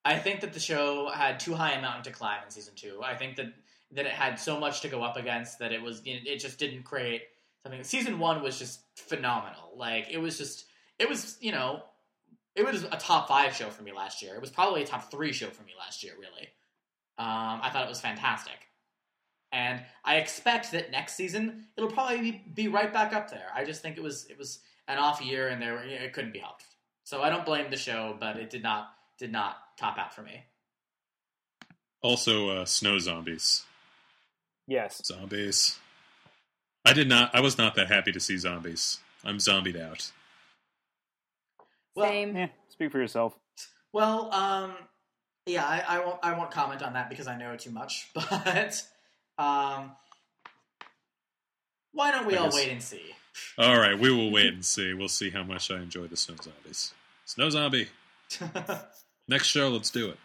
[0.04, 3.00] I think that the show had too high a mountain to climb in season two.
[3.02, 3.52] I think that
[3.92, 6.38] that it had so much to go up against that it was you know, it
[6.38, 7.22] just didn't create
[7.62, 7.82] something.
[7.84, 9.72] Season one was just phenomenal.
[9.76, 10.66] Like it was just
[10.98, 11.82] it was you know
[12.54, 14.34] it was a top five show for me last year.
[14.34, 16.14] It was probably a top three show for me last year.
[16.18, 16.48] Really,
[17.18, 18.67] um, I thought it was fantastic.
[19.52, 23.46] And I expect that next season it'll probably be, be right back up there.
[23.54, 26.38] I just think it was it was an off year and there it couldn't be
[26.38, 26.64] helped.
[27.04, 30.22] So I don't blame the show, but it did not did not top out for
[30.22, 30.44] me.
[32.02, 33.64] Also, uh, snow zombies.
[34.66, 35.00] Yes.
[35.04, 35.78] Zombies.
[36.84, 37.34] I did not.
[37.34, 38.98] I was not that happy to see zombies.
[39.24, 40.12] I'm zombied out.
[41.96, 42.36] Well, Same.
[42.36, 42.48] Yeah.
[42.68, 43.36] Speak for yourself.
[43.92, 44.74] Well, um,
[45.46, 48.10] yeah, I, I won't I won't comment on that because I know too much.
[48.14, 48.82] But
[49.38, 49.92] um,
[51.92, 53.02] why don't we I all guess- wait and see?
[53.56, 54.94] All right, we will wait and see.
[54.94, 56.92] We'll see how much I enjoy the snow zombies.
[57.24, 57.86] Snow zombie.
[59.28, 60.18] Next show, let's do it.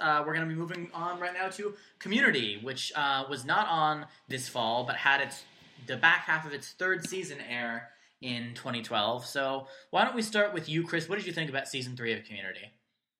[0.00, 3.68] uh, we're going to be moving on right now to Community, which uh, was not
[3.68, 5.44] on this fall, but had its
[5.86, 7.90] the back half of its third season air
[8.22, 9.26] in 2012.
[9.26, 11.08] So why don't we start with you, Chris?
[11.08, 12.70] What did you think about season three of Community?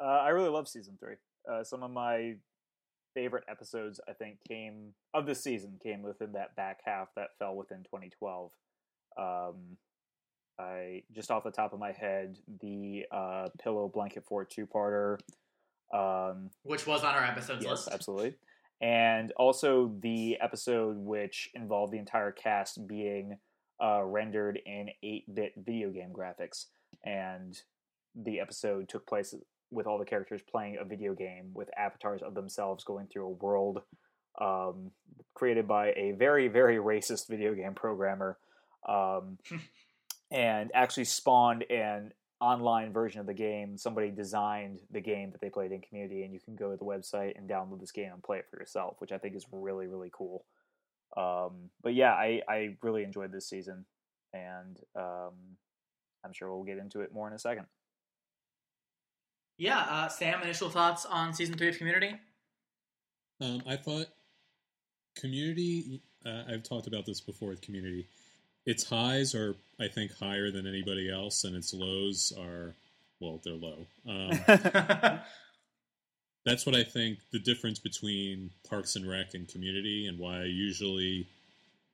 [0.01, 1.17] Uh, I really love season three.
[1.51, 2.37] Uh, some of my
[3.15, 7.55] favorite episodes, I think, came of the season came within that back half that fell
[7.57, 8.51] within 2012.
[9.17, 9.77] Um,
[10.59, 15.19] I just off the top of my head, the uh, pillow blanket fort two parter.
[15.93, 17.89] Um, Which was on our episodes yes, list.
[17.93, 18.35] absolutely,
[18.81, 23.39] and also the episode which involved the entire cast being
[23.83, 26.67] uh, rendered in 8-bit video game graphics,
[27.05, 27.61] and
[28.15, 29.35] the episode took place
[29.71, 33.31] with all the characters playing a video game with avatars of themselves going through a
[33.31, 33.83] world
[34.41, 34.91] um,
[35.35, 38.39] created by a very very racist video game programmer
[38.89, 39.39] um,
[40.31, 43.79] and actually spawned an online version of the game.
[43.79, 46.85] Somebody designed the game that they played in community and you can go to the
[46.85, 49.87] website and download this game and play it for yourself which i think is really
[49.87, 50.45] really cool.
[51.17, 53.87] Um, but yeah I, I really enjoyed this season
[54.33, 55.33] and um,
[56.25, 57.67] i'm sure we'll get into it more in a second
[59.57, 62.17] Yeah, uh, Sam, initial thoughts on season three of Community?
[63.41, 64.07] Um, I thought
[65.17, 66.01] community.
[66.25, 68.07] Uh, I've talked about this before with community.
[68.67, 72.75] Its highs are, I think, higher than anybody else, and its lows are,
[73.21, 73.87] well, they're low.
[74.09, 74.41] Um,
[76.47, 80.45] that's what I think the difference between Parks and Rec and Community, and why I
[80.45, 81.27] usually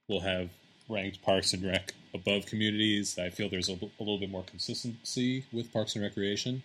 [0.08, 0.50] will have
[0.88, 3.18] ranked Parks and Rec above communities.
[3.18, 6.62] I feel there's a little bit more consistency with Parks and Recreation,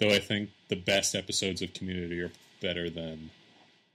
[0.00, 3.30] though I think the best episodes of Community are better than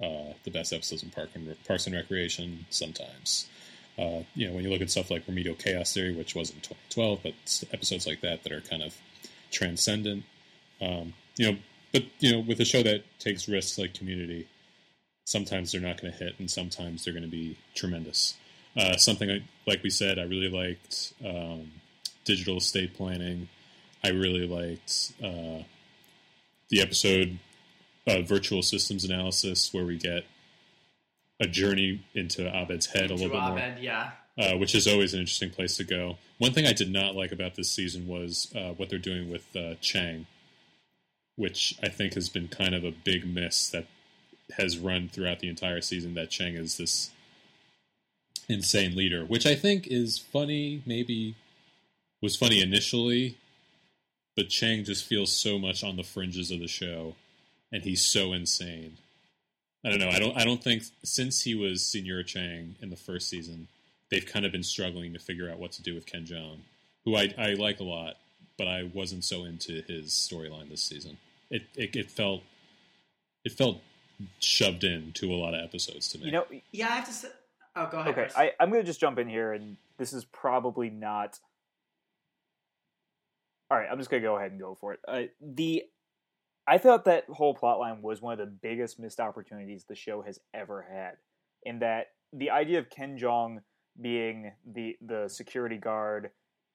[0.01, 3.49] uh, the best episodes in Park and Re- Parks and Recreation sometimes.
[3.97, 6.57] Uh, you know, when you look at stuff like Remedial Chaos Theory, which was in
[6.57, 7.33] 2012, but
[7.73, 8.95] episodes like that that are kind of
[9.51, 10.23] transcendent.
[10.81, 11.57] Um, you know,
[11.91, 14.47] but you know, with a show that takes risks like Community,
[15.25, 18.35] sometimes they're not going to hit, and sometimes they're going to be tremendous.
[18.77, 21.71] Uh, something I, like we said, I really liked um,
[22.25, 23.47] digital estate planning.
[24.03, 25.63] I really liked uh,
[26.75, 27.39] the episode
[28.05, 30.25] uh, virtual systems analysis, where we get
[31.39, 34.11] a journey into Abed's head a little To bit more yeah.
[34.37, 36.17] uh, which is always an interesting place to go.
[36.37, 39.55] One thing I did not like about this season was uh, what they're doing with
[39.55, 40.27] uh, Chang,
[41.37, 43.85] which I think has been kind of a big miss that
[44.57, 46.13] has run throughout the entire season.
[46.15, 47.11] That Chang is this
[48.49, 50.83] insane leader, which I think is funny.
[50.85, 51.35] Maybe
[52.21, 53.37] was funny initially,
[54.35, 57.15] but Chang just feels so much on the fringes of the show,
[57.71, 58.97] and he's so insane.
[59.83, 60.09] I don't know.
[60.09, 60.37] I don't.
[60.37, 63.67] I don't think since he was Senor Chang in the first season,
[64.09, 66.59] they've kind of been struggling to figure out what to do with Ken Jeong,
[67.05, 68.15] who I, I like a lot,
[68.57, 71.17] but I wasn't so into his storyline this season.
[71.51, 72.41] It, it it felt
[73.43, 73.81] it felt
[74.39, 76.25] shoved into a lot of episodes to me.
[76.27, 77.27] you know Yeah, I have to say.
[77.75, 78.11] Oh, go ahead.
[78.13, 78.33] okay Chris.
[78.37, 81.37] I, i'm going to just jump in here and this is probably not
[83.69, 85.83] all right i'm just to go ahead and go for it uh, the
[86.67, 90.39] i thought that whole plotline was one of the biggest missed opportunities the show has
[90.53, 91.13] ever had
[91.63, 93.59] in that the idea of Ken Jeong
[93.99, 96.31] being the the security guard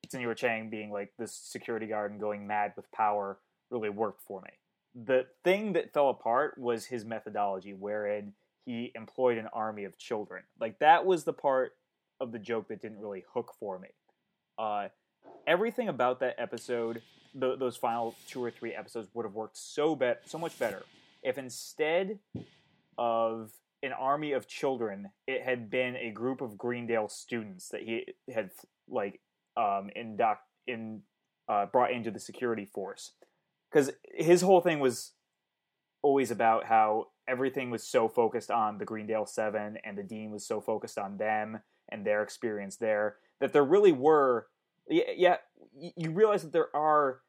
[0.09, 3.39] Senor Chang being like this security guard and going mad with power
[3.71, 4.51] really worked for me.
[4.95, 8.33] The thing that fell apart was his methodology, wherein
[8.65, 10.43] he employed an army of children.
[10.59, 11.73] Like that was the part
[12.21, 13.89] of the joke that didn't really hook for me.
[14.59, 14.89] Uh,
[15.47, 17.03] everything about that episode,
[17.39, 20.83] th- those final two or three episodes, would have worked so bet so much better
[21.23, 22.19] if instead
[22.99, 23.53] of
[23.83, 28.51] an army of children, it had been a group of Greendale students that he had
[28.89, 29.21] like
[29.57, 31.03] um, induct in
[31.49, 33.13] uh, brought into the security force.
[33.71, 35.13] because his whole thing was
[36.03, 40.47] always about how everything was so focused on the Greendale Seven, and the dean was
[40.47, 41.61] so focused on them
[41.91, 44.47] and their experience there that there really were.
[44.91, 45.37] Yeah,
[45.97, 47.21] you realize that there are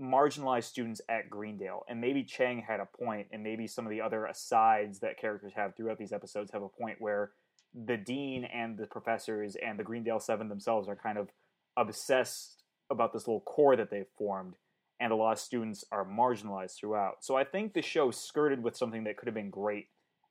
[0.00, 4.02] marginalized students at Greendale, and maybe Chang had a point, and maybe some of the
[4.02, 7.32] other asides that characters have throughout these episodes have a point where
[7.74, 11.30] the dean and the professors and the Greendale Seven themselves are kind of
[11.76, 14.54] obsessed about this little core that they've formed,
[15.00, 17.24] and a lot of students are marginalized throughout.
[17.24, 19.86] So I think the show skirted with something that could have been great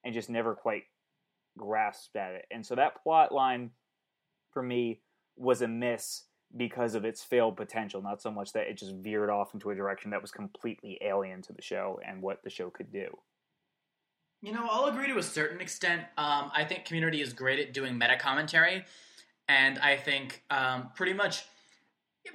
[0.06, 0.84] and just never quite
[1.58, 2.46] grasped at it.
[2.52, 3.72] And so that plot line
[4.52, 5.02] for me
[5.36, 6.24] was a miss
[6.56, 9.76] because of its failed potential, not so much that it just veered off into a
[9.76, 13.08] direction that was completely alien to the show and what the show could do.
[14.42, 16.02] You know, I'll agree to a certain extent.
[16.18, 18.86] Um, I think Community is great at doing meta commentary,
[19.48, 21.44] and I think um, pretty much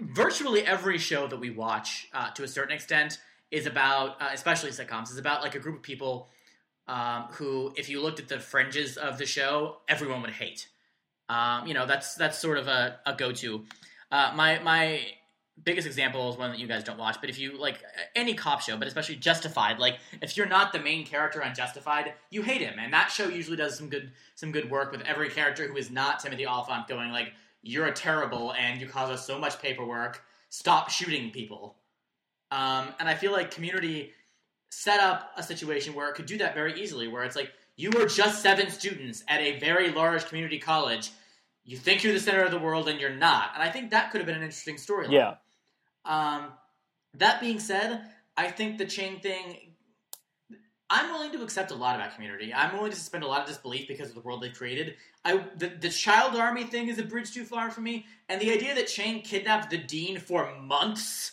[0.01, 3.19] virtually every show that we watch, uh, to a certain extent,
[3.51, 6.29] is about, uh, especially sitcoms, is about like a group of people
[6.89, 10.69] um, who, if you looked at the fringes of the show, everyone would hate.
[11.29, 13.65] Um, you know, that's that's sort of a, a go to.
[14.13, 15.01] Uh, my my
[15.65, 17.83] biggest example is one that you guys don't watch, but if you like
[18.15, 22.13] any cop show, but especially Justified, like if you're not the main character on Justified,
[22.31, 25.31] you hate him, and that show usually does some good some good work with every
[25.31, 27.33] character who is not Timothy Olyphant going like,
[27.63, 30.23] "You're a terrible, and you cause us so much paperwork.
[30.51, 31.77] Stop shooting people."
[32.51, 34.13] Um, and I feel like Community
[34.71, 37.91] set up a situation where it could do that very easily, where it's like you
[37.91, 41.11] were just seven students at a very large community college
[41.65, 43.51] you think you're the center of the world and you're not.
[43.55, 45.13] And I think that could have been an interesting storyline.
[45.13, 45.35] Yeah.
[46.05, 46.49] Um,
[47.15, 48.03] that being said,
[48.37, 49.59] I think the Chang thing.
[50.91, 52.53] I'm willing to accept a lot about Community.
[52.53, 54.97] I'm willing to suspend a lot of disbelief because of the world they've created.
[55.25, 58.51] I the, the child army thing is a bridge too far for me, and the
[58.51, 61.33] idea that Chang kidnapped the dean for months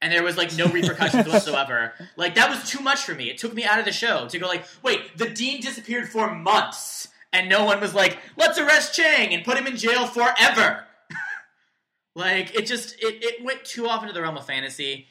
[0.00, 1.94] and there was like no repercussions whatsoever.
[2.16, 3.30] Like that was too much for me.
[3.30, 6.34] It took me out of the show to go like, wait, the dean disappeared for
[6.34, 10.84] months and no one was like, let's arrest Chang and put him in jail forever.
[12.14, 15.06] like it just it, it went too often to the realm of fantasy.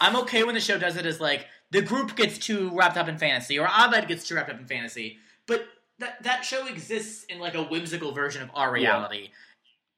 [0.00, 3.08] I'm okay when the show does it as like the group gets too wrapped up
[3.08, 5.66] in fantasy or Abed gets too wrapped up in fantasy, but
[5.98, 9.22] that that show exists in like a whimsical version of our reality.
[9.22, 9.28] Yeah.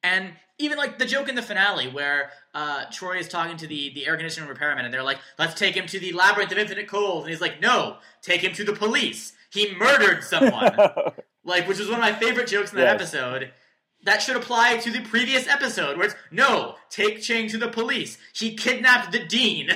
[0.02, 3.92] And even like the joke in the finale where uh, Troy is talking to the,
[3.94, 6.86] the air conditioning repairman and they're like, let's take him to the labyrinth of infinite
[6.86, 7.22] cold.
[7.22, 9.32] And he's like, no, take him to the police.
[9.50, 10.76] He murdered someone.
[11.44, 12.94] like which was one of my favorite jokes in that yes.
[12.94, 13.52] episode.
[14.04, 18.16] That should apply to the previous episode, where it's no, take Chang to the police.
[18.32, 19.70] He kidnapped the dean,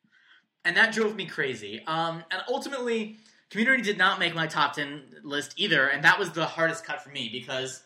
[0.64, 1.82] and that drove me crazy.
[1.86, 3.18] Um, and ultimately,
[3.50, 7.02] Community did not make my top ten list either, and that was the hardest cut
[7.02, 7.82] for me because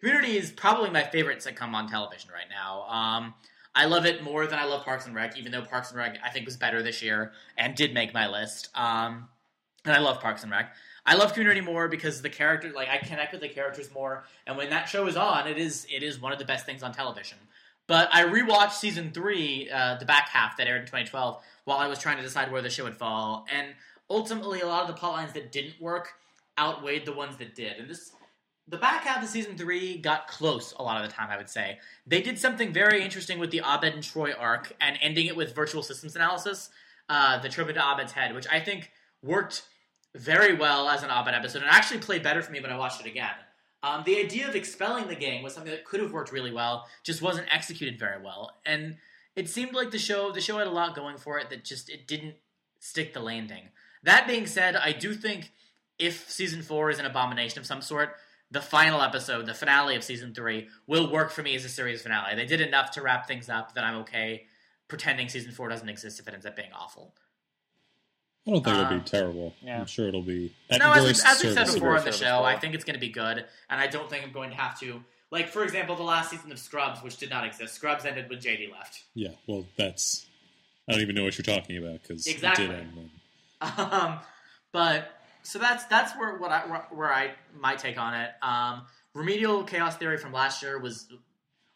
[0.00, 2.82] Community is probably my favorite sitcom on television right now.
[2.88, 3.34] Um,
[3.74, 6.18] I love it more than I love Parks and Rec, even though Parks and Rec
[6.24, 8.68] I think was better this year and did make my list.
[8.74, 9.28] Um,
[9.84, 10.74] and I love Parks and Rec.
[11.04, 14.56] I love Community more because the character, like I connect with the characters more, and
[14.56, 16.92] when that show is on, it is it is one of the best things on
[16.92, 17.38] television.
[17.88, 21.88] But I rewatched season three, uh, the back half that aired in 2012, while I
[21.88, 23.68] was trying to decide where the show would fall, and
[24.08, 26.14] ultimately a lot of the plot lines that didn't work
[26.58, 27.78] outweighed the ones that did.
[27.78, 28.12] And this,
[28.68, 31.30] the back half of season three got close a lot of the time.
[31.30, 34.96] I would say they did something very interesting with the Abed and Troy arc, and
[35.02, 36.70] ending it with virtual systems analysis,
[37.08, 38.92] uh, the trip into Abed's head, which I think
[39.22, 39.64] worked
[40.14, 43.00] very well as an Abed episode and actually played better for me when I watched
[43.00, 43.30] it again.
[43.82, 46.86] Um, the idea of expelling the gang was something that could have worked really well,
[47.02, 48.52] just wasn't executed very well.
[48.64, 48.96] And
[49.34, 51.88] it seemed like the show the show had a lot going for it that just
[51.88, 52.36] it didn't
[52.78, 53.70] stick the landing.
[54.04, 55.52] That being said, I do think
[55.98, 58.16] if season four is an abomination of some sort,
[58.50, 62.02] the final episode, the finale of season three, will work for me as a series
[62.02, 62.34] finale.
[62.36, 64.46] They did enough to wrap things up that I'm okay
[64.92, 67.14] pretending season four doesn't exist if it ends up being awful.
[68.46, 69.54] I don't think it'll be um, terrible.
[69.62, 69.78] Yeah.
[69.78, 70.52] I'm sure it'll be.
[70.70, 73.00] no, as, we, as we said before on the show, I think it's going to
[73.00, 75.02] be good, and I don't think I'm going to have to.
[75.30, 77.74] Like, for example, the last season of Scrubs, which did not exist.
[77.74, 79.04] Scrubs ended when JD left.
[79.14, 80.26] Yeah, well, that's.
[80.88, 82.64] I don't even know what you're talking about because exactly.
[82.64, 83.10] it did end.
[83.78, 84.18] Um,
[84.72, 85.08] but
[85.42, 88.30] so that's that's where what I where I my take on it.
[88.42, 88.82] Um,
[89.14, 91.06] Remedial Chaos Theory from last year was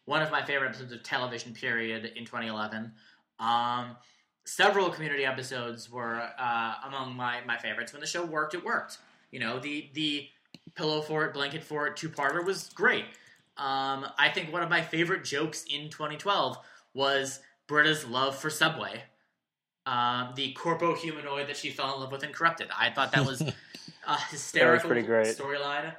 [0.03, 1.53] one of my favorite episodes of television.
[1.53, 2.91] Period in 2011.
[3.39, 3.95] Um,
[4.47, 7.91] several community episodes were uh, among my, my favorites.
[7.91, 8.99] When the show worked, it worked.
[9.31, 10.27] You know, the the
[10.75, 13.05] pillow fort, blanket fort, two parter was great.
[13.57, 16.57] Um, I think one of my favorite jokes in 2012
[16.93, 19.03] was Britta's love for Subway.
[19.85, 22.69] Um, the corpo humanoid that she fell in love with and corrupted.
[22.77, 23.41] I thought that was
[24.07, 25.93] a hysterical storyline.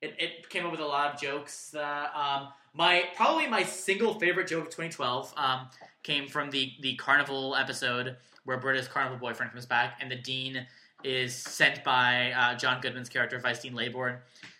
[0.00, 1.74] It, it, came up with a lot of jokes.
[1.74, 5.68] Uh, um, my probably my single favorite joke of 2012 um,
[6.02, 10.66] came from the the carnival episode where Britta's carnival boyfriend comes back, and the dean
[11.04, 14.18] is sent by uh, John Goodman's character Vice Dean Laybourne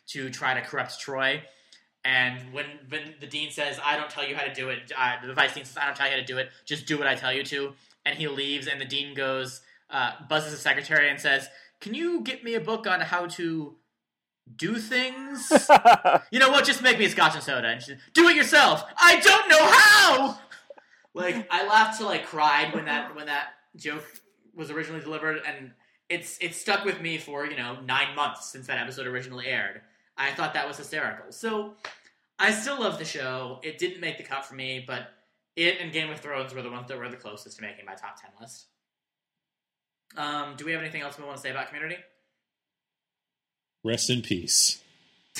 [0.08, 1.42] to try to corrupt Troy.
[2.04, 5.16] And when when the dean says, "I don't tell you how to do it," uh,
[5.26, 6.50] the vice dean says, "I don't tell you how to do it.
[6.64, 7.74] Just do what I tell you to."
[8.06, 9.60] And he leaves, and the dean goes,
[9.90, 11.48] uh, buzzes the secretary, and says,
[11.80, 13.76] "Can you get me a book on how to
[14.54, 15.50] do things?"
[16.30, 16.64] you know what?
[16.64, 18.84] Just make me a scotch and soda, and she, do it yourself.
[18.96, 20.38] I don't know how.
[21.14, 24.04] Like I laughed till I cried when that when that joke
[24.54, 25.72] was originally delivered, and
[26.08, 29.80] it's it stuck with me for you know nine months since that episode originally aired.
[30.16, 31.30] I thought that was hysterical.
[31.30, 31.74] So
[32.38, 33.60] I still love the show.
[33.62, 35.08] It didn't make the cut for me, but
[35.56, 37.94] it and Game of Thrones were the ones that were the closest to making my
[37.94, 38.66] top ten list.
[40.16, 41.96] Um, do we have anything else we want to say about Community?
[43.84, 44.82] Rest in peace.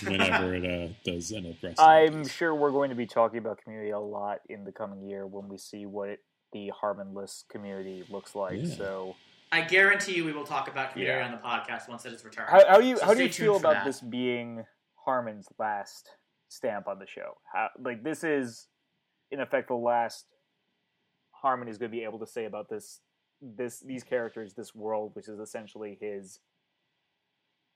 [0.03, 1.85] Whenever it uh, does end up resting.
[1.85, 5.27] I'm sure we're going to be talking about community a lot in the coming year
[5.27, 6.21] when we see what it,
[6.53, 8.59] the Harmonless community looks like.
[8.61, 8.75] Yeah.
[8.75, 9.17] So,
[9.53, 11.25] I guarantee you we will talk about Community Yeah.
[11.27, 12.49] on the podcast once it is returned.
[12.51, 13.85] how, how do you So how do you feel about that.
[13.85, 14.65] this being
[15.05, 16.11] Harmon's last
[16.49, 17.39] stamp on the show?
[17.53, 18.69] How, like this is,
[19.31, 20.27] in effect, the last
[21.33, 23.01] Harmon is going to be able to say about this
[23.41, 26.41] this these characters, this world, which is essentially his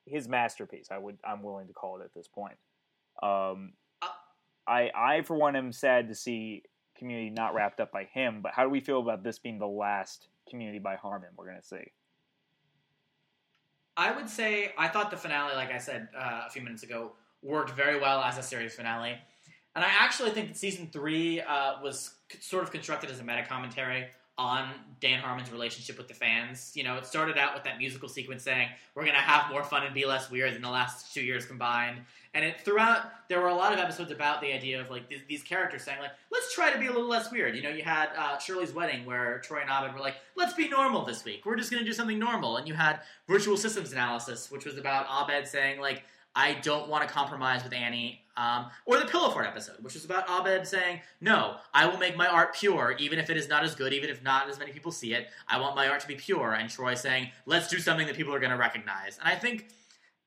[0.06, 0.88] his masterpiece.
[0.90, 2.56] I would I'm willing to call it at this point.
[3.22, 4.08] Um, Uh,
[4.66, 6.64] I I for one am sad to see
[6.96, 8.40] Community not wrapped up by him.
[8.42, 11.60] But how do we feel about this being the last Community by Harmon we're going
[11.60, 11.92] to see?
[13.96, 17.12] I would say I thought the finale, like I said uh, a few minutes ago,
[17.42, 19.16] worked very well as a series finale,
[19.74, 23.24] and I actually think that season three uh, was c- sort of constructed as a
[23.24, 24.06] meta commentary
[24.42, 24.68] on
[25.00, 26.72] Dan Harmon's relationship with the fans.
[26.74, 29.62] You know, it started out with that musical sequence saying we're going to have more
[29.62, 31.98] fun and be less weird than the last two years combined,
[32.34, 35.20] and it throughout there were a lot of episodes about the idea of like these,
[35.28, 37.54] these characters saying like let's try to be a little less weird.
[37.54, 40.68] You know, you had uh, Shirley's wedding where Troy and Abed were like let's be
[40.68, 41.46] normal this week.
[41.46, 44.76] We're just going to do something normal, and you had virtual systems analysis, which was
[44.76, 46.02] about Abed saying like
[46.34, 48.20] I don't want to compromise with Annie.
[48.34, 52.16] Um, or the Pillow Fort episode, which was about Abed saying, No, I will make
[52.16, 54.72] my art pure, even if it is not as good, even if not as many
[54.72, 55.28] people see it.
[55.48, 56.54] I want my art to be pure.
[56.54, 59.18] And Troy saying, Let's do something that people are going to recognize.
[59.18, 59.68] And I think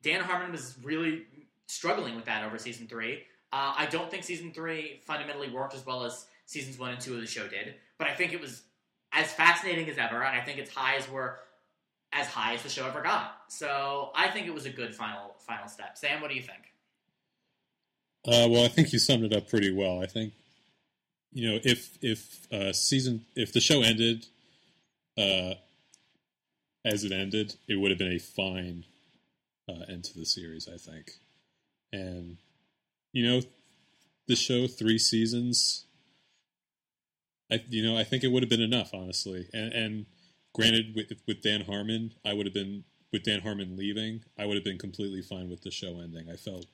[0.03, 1.23] Dan Harmon was really
[1.65, 3.23] struggling with that over season three.
[3.51, 7.15] Uh, I don't think season three fundamentally worked as well as seasons one and two
[7.15, 8.63] of the show did, but I think it was
[9.13, 11.39] as fascinating as ever, and I think its highs were
[12.15, 13.41] as high as the show ever got.
[13.49, 15.97] So I think it was a good final final step.
[15.97, 16.71] Sam, what do you think?
[18.25, 20.01] Uh, well, I think you summed it up pretty well.
[20.01, 20.33] I think
[21.33, 24.25] you know if if uh, season if the show ended
[25.17, 25.55] uh,
[26.85, 28.85] as it ended, it would have been a fine
[29.69, 30.67] uh, end to the series.
[30.73, 31.11] I think,
[31.91, 32.37] and
[33.11, 33.41] you know,
[34.27, 35.85] the show three seasons.
[37.51, 39.49] I you know I think it would have been enough, honestly.
[39.53, 40.05] And, and
[40.55, 44.23] granted, with with Dan Harmon, I would have been with Dan Harmon leaving.
[44.37, 46.29] I would have been completely fine with the show ending.
[46.29, 46.65] I felt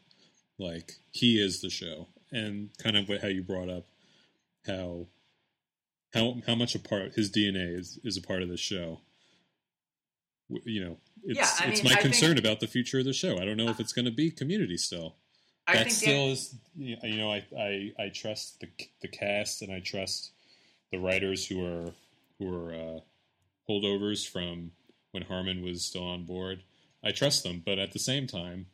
[0.58, 3.86] like he is the show and kind of how you brought up
[4.68, 5.08] how
[6.14, 9.02] how how much a part his DNA is is a part of the show.
[10.66, 13.06] You know, it's Yeah, I it's mean, my I think- concern about the future of
[13.06, 13.38] the show.
[13.40, 15.16] I don't know if it's going to be community still.
[15.68, 18.68] I that think still Dan- is you know I, I I trust the
[19.02, 20.32] the cast and I trust
[20.92, 21.94] the writers who are
[22.38, 23.00] who are uh,
[23.72, 24.72] holdovers from
[25.12, 26.64] when Harmon was still on board.
[27.04, 28.68] I trust them, but at the same time,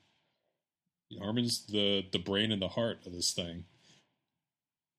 [1.19, 3.65] Harmon's the the brain and the heart of this thing.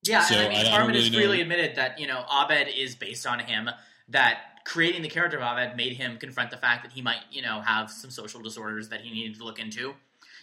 [0.05, 2.07] Yeah, So and I mean, I- I Harmon has really know- freely admitted that you
[2.07, 3.69] know Abed is based on him.
[4.09, 7.43] That creating the character of Abed made him confront the fact that he might you
[7.43, 9.95] know have some social disorders that he needed to look into.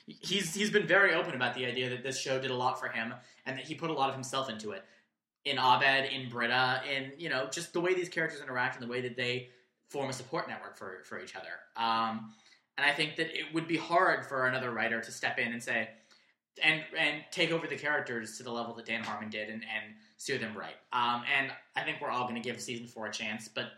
[0.08, 2.90] He's he's been very open about the idea that this show did a lot for
[2.90, 3.14] him
[3.48, 4.86] and that he put a lot of himself into it.
[5.46, 8.92] In Abed, in Britta, in you know just the way these characters interact and the
[8.92, 9.50] way that they
[9.90, 11.48] form a support network for for each other.
[11.78, 12.34] Um,
[12.78, 15.64] and I think that it would be hard for another writer to step in and
[15.64, 15.90] say,
[16.64, 19.94] and and take over the characters to the level that Dan Harmon did and, and
[20.18, 20.76] steer them right.
[20.94, 23.48] Um, and I think we're all going to give season four a chance.
[23.48, 23.72] But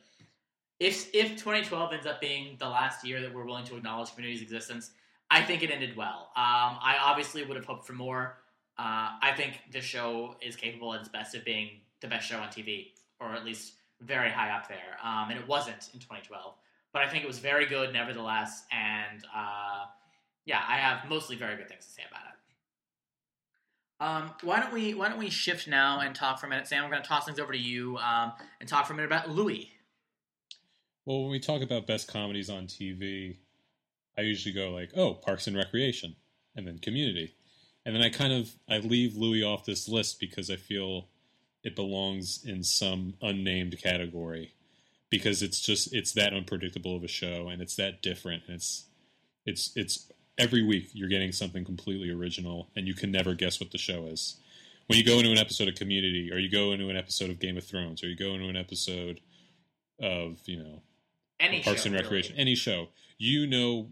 [0.80, 4.42] if if 2012 ends up being the last year that we're willing to acknowledge Community's
[4.42, 4.92] existence,
[5.30, 6.32] I think it ended well.
[6.36, 8.38] Um, I obviously would have hoped for more.
[8.80, 12.38] Uh, I think the show is capable at its best of being the best show
[12.38, 14.98] on TV, or at least very high up there.
[15.04, 16.54] Um, and it wasn't in 2012,
[16.94, 18.66] but I think it was very good nevertheless.
[18.72, 19.86] And uh,
[20.46, 22.38] yeah, I have mostly very good things to say about it.
[24.00, 26.84] Um, why don't we Why don't we shift now and talk for a minute, Sam?
[26.84, 29.30] We're going to toss things over to you um, and talk for a minute about
[29.30, 29.72] Louis.
[31.06, 33.38] Well, when we talk about best comedies on TV,
[34.18, 36.16] I usually go like, "Oh, Parks and Recreation,"
[36.56, 37.34] and then Community,
[37.88, 41.08] and then I kind of I leave Louis off this list because I feel
[41.64, 44.54] it belongs in some unnamed category
[45.10, 48.88] because it's just it's that unpredictable of a show and it's that different and it's
[49.46, 53.72] it's it's every week you're getting something completely original and you can never guess what
[53.72, 54.36] the show is
[54.88, 57.40] when you go into an episode of community or you go into an episode of
[57.40, 59.22] game of thrones or you go into an episode
[60.02, 60.82] of you know
[61.40, 62.04] Any parks show, and really.
[62.04, 63.92] recreation any show you know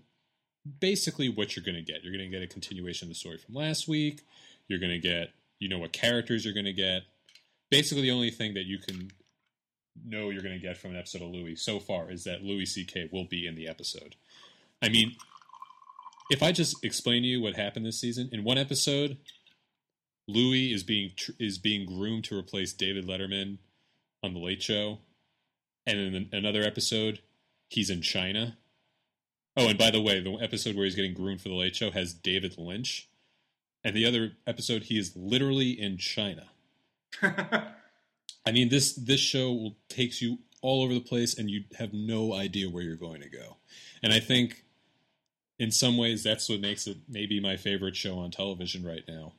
[0.80, 3.38] basically what you're going to get you're going to get a continuation of the story
[3.38, 4.22] from last week
[4.68, 7.04] you're going to get you know what characters you're going to get
[7.70, 9.12] basically the only thing that you can
[10.04, 12.66] know you're going to get from an episode of Louis so far is that Louis
[12.66, 13.10] C.K.
[13.12, 14.16] will be in the episode.
[14.82, 15.16] I mean,
[16.30, 19.18] if I just explain to you what happened this season in one episode,
[20.28, 23.60] Louis is being tr- is being groomed to replace David Letterman
[24.24, 25.00] on the Late Show,
[25.86, 27.20] and in another episode,
[27.70, 28.58] he's in China.
[29.58, 31.92] Oh, and by the way, the episode where he's getting groomed for the Late Show
[31.92, 33.08] has David Lynch,
[33.84, 36.48] and the other episode he is literally in China.
[37.22, 41.94] I mean this this show will takes you all over the place and you have
[41.94, 43.58] no idea where you're going to go.
[44.02, 44.64] And I think
[45.60, 49.34] in some ways that's what makes it maybe my favorite show on television right now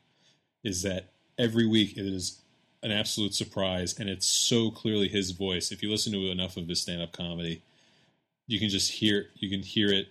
[0.63, 2.41] is that every week it is
[2.83, 5.73] an absolute surprise and it's so clearly his voice.
[5.73, 7.63] If you listen to enough of his stand-up comedy,
[8.47, 10.09] you can just hear you can hear it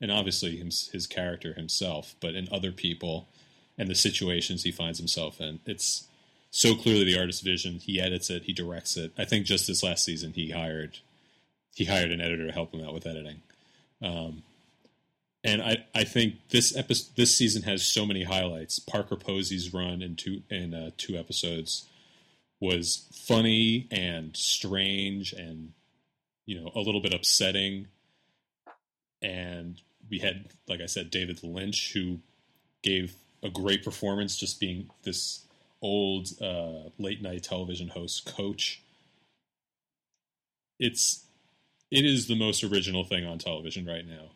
[0.00, 3.28] and obviously his, his character himself, but in other people
[3.78, 5.60] and the situations he finds himself in.
[5.64, 6.08] It's
[6.50, 7.74] so clearly the artist's vision.
[7.74, 9.12] He edits it, he directs it.
[9.18, 10.98] I think just this last season he hired
[11.74, 13.42] he hired an editor to help him out with editing.
[14.00, 14.42] Um,
[15.44, 18.78] and I, I think this episode this season has so many highlights.
[18.78, 21.86] Parker Posey's run in two in uh, two episodes
[22.58, 25.72] was funny and strange and
[26.46, 27.88] you know a little bit upsetting.
[29.22, 32.20] And we had, like I said, David Lynch who
[32.82, 35.46] gave a great performance, just being this
[35.82, 38.82] old uh, late night television host coach.
[40.78, 41.24] It's
[41.90, 44.30] it is the most original thing on television right now.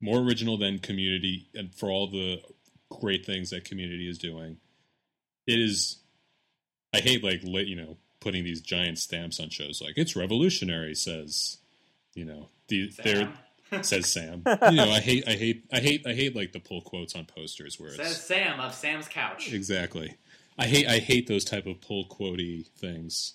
[0.00, 2.42] More original than Community, and for all the
[2.90, 4.58] great things that Community is doing,
[5.46, 5.98] it is.
[6.94, 11.58] I hate like you know putting these giant stamps on shows like it's revolutionary says,
[12.14, 13.32] you know the they're
[13.82, 14.42] says Sam.
[14.46, 17.24] You know I hate I hate I hate I hate like the pull quotes on
[17.24, 19.52] posters where it's Says Sam of Sam's couch.
[19.52, 20.16] Exactly.
[20.58, 23.34] I hate I hate those type of pull quotey things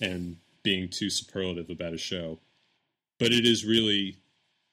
[0.00, 2.38] and being too superlative about a show.
[3.18, 4.16] But it is really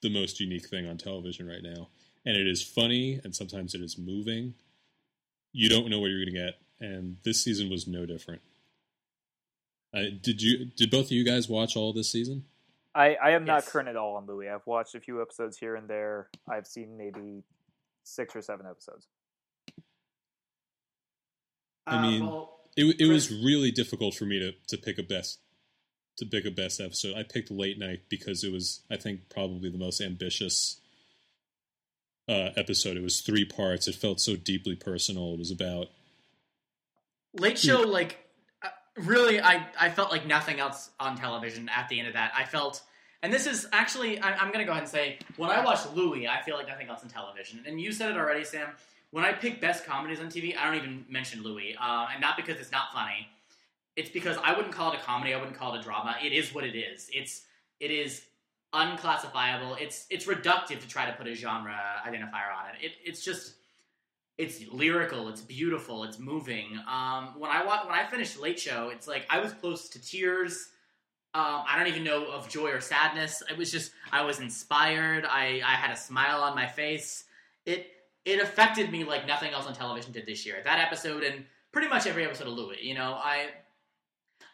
[0.01, 1.89] the most unique thing on television right now.
[2.25, 4.53] And it is funny and sometimes it is moving.
[5.53, 8.41] You don't know what you're going to get and this season was no different.
[9.93, 12.43] Uh, did you did both of you guys watch all this season?
[12.93, 14.49] I, I am not current at all on Louis.
[14.49, 16.29] I've watched a few episodes here and there.
[16.49, 17.43] I've seen maybe
[18.03, 19.05] six or seven episodes.
[21.85, 25.03] I Uh, mean- well, It, it was really difficult for me to, to pick a
[25.03, 25.39] best
[26.17, 27.15] to pick a best episode.
[27.15, 30.79] I picked late night because it was I think probably the most ambitious
[32.27, 32.97] uh, episode.
[32.97, 33.87] It was three parts.
[33.87, 35.33] It felt so deeply personal.
[35.33, 35.87] It was about
[37.33, 38.26] Late Show, like, uh,
[38.97, 42.31] really, I, I felt like nothing else on television at the end of that.
[42.35, 42.81] I felt,
[43.23, 45.79] and this is actually, I, I'm going to go ahead and say, when I watch
[45.93, 47.63] Louie, I feel like nothing else on television.
[47.65, 48.69] And you said it already, Sam.
[49.11, 51.75] When I pick best comedies on TV, I don't even mention Louie.
[51.79, 53.27] Uh, and not because it's not funny.
[53.95, 55.33] It's because I wouldn't call it a comedy.
[55.33, 56.15] I wouldn't call it a drama.
[56.23, 57.09] It is what it is.
[57.11, 57.45] It's
[57.79, 58.23] it is
[58.73, 59.75] unclassifiable.
[59.79, 61.75] It's it's reductive to try to put a genre
[62.05, 62.85] identifier on it.
[62.85, 63.55] it it's just
[64.37, 66.77] it's lyrical, it's beautiful, it's moving.
[66.87, 70.01] Um, when I wa- when I finished Late Show, it's like I was close to
[70.01, 70.69] tears.
[71.33, 73.43] Um, I don't even know of joy or sadness.
[73.49, 75.25] It was just I was inspired.
[75.25, 77.25] I, I had a smile on my face.
[77.65, 77.87] It
[78.25, 80.57] it affected me like nothing else on television did this year.
[80.63, 82.77] That episode and pretty much every episode of Louis.
[82.81, 83.47] You know, I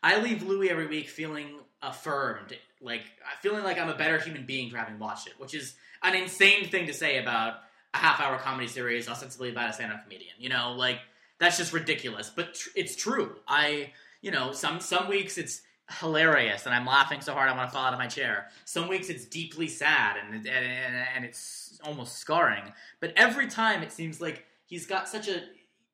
[0.01, 3.03] I leave Louis every week feeling affirmed, like
[3.41, 6.67] feeling like I'm a better human being for having watched it, which is an insane
[6.69, 7.55] thing to say about
[7.93, 10.33] a half hour comedy series ostensibly about a stand-up comedian.
[10.39, 10.99] You know, like
[11.39, 13.35] that's just ridiculous, but tr- it's true.
[13.47, 13.91] I,
[14.21, 15.61] you know, some some weeks it's
[15.99, 18.47] hilarious and I'm laughing so hard I want to fall out of my chair.
[18.65, 22.63] Some weeks it's deeply sad and and, and, and it's almost scarring.
[22.99, 25.41] But every time it seems like he's got such a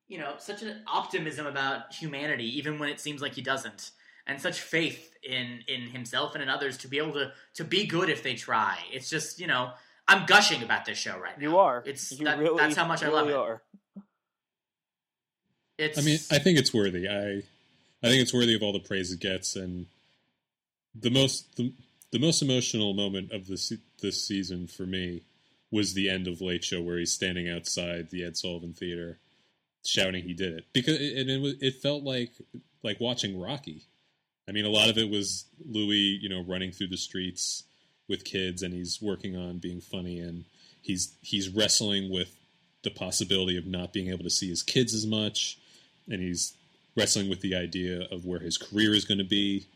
[0.08, 3.90] you know such an optimism about humanity, even when it seems like he doesn't,
[4.26, 7.86] and such faith in in himself and in others to be able to to be
[7.86, 8.78] good if they try.
[8.92, 9.72] It's just you know.
[10.10, 11.50] I'm gushing about this show right now.
[11.50, 11.84] You are.
[11.86, 13.42] It's you that- really, that's how much I love really it.
[13.42, 13.62] Are.
[15.78, 17.08] It's I mean, I think it's worthy.
[17.08, 17.42] I
[18.02, 19.86] I think it's worthy of all the praise it gets, and
[20.94, 21.72] the most the,
[22.10, 23.72] the most emotional moment of this
[24.02, 25.22] this season for me
[25.70, 29.18] was the end of Late Show, where he's standing outside the Ed Sullivan Theater,
[29.84, 32.32] shouting he did it because it, and it, was, it felt like
[32.82, 33.84] like watching Rocky.
[34.48, 37.62] I mean, a lot of it was Louis, you know, running through the streets
[38.10, 40.44] with kids, and he's working on being funny, and
[40.82, 42.36] he's he's wrestling with
[42.82, 45.56] the possibility of not being able to see his kids as much,
[46.08, 46.54] and he's
[46.96, 49.66] wrestling with the idea of where his career is going to be.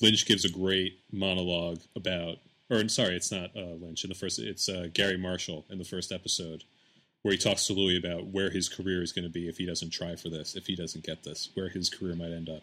[0.00, 2.38] Lynch gives a great monologue about,
[2.70, 4.38] or sorry, it's not uh, Lynch in the first.
[4.38, 6.64] It's uh, Garry Marshall in the first episode,
[7.20, 9.66] where he talks to Louis about where his career is going to be if he
[9.66, 12.62] doesn't try for this, if he doesn't get this, where his career might end up,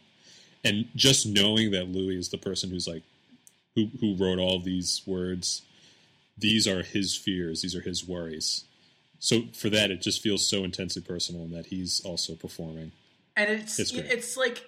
[0.63, 3.03] and just knowing that Louis is the person who's like,
[3.75, 5.63] who who wrote all these words,
[6.37, 8.65] these are his fears, these are his worries.
[9.19, 12.93] So for that, it just feels so intensely personal, and that he's also performing.
[13.35, 14.63] And it's It's it's, like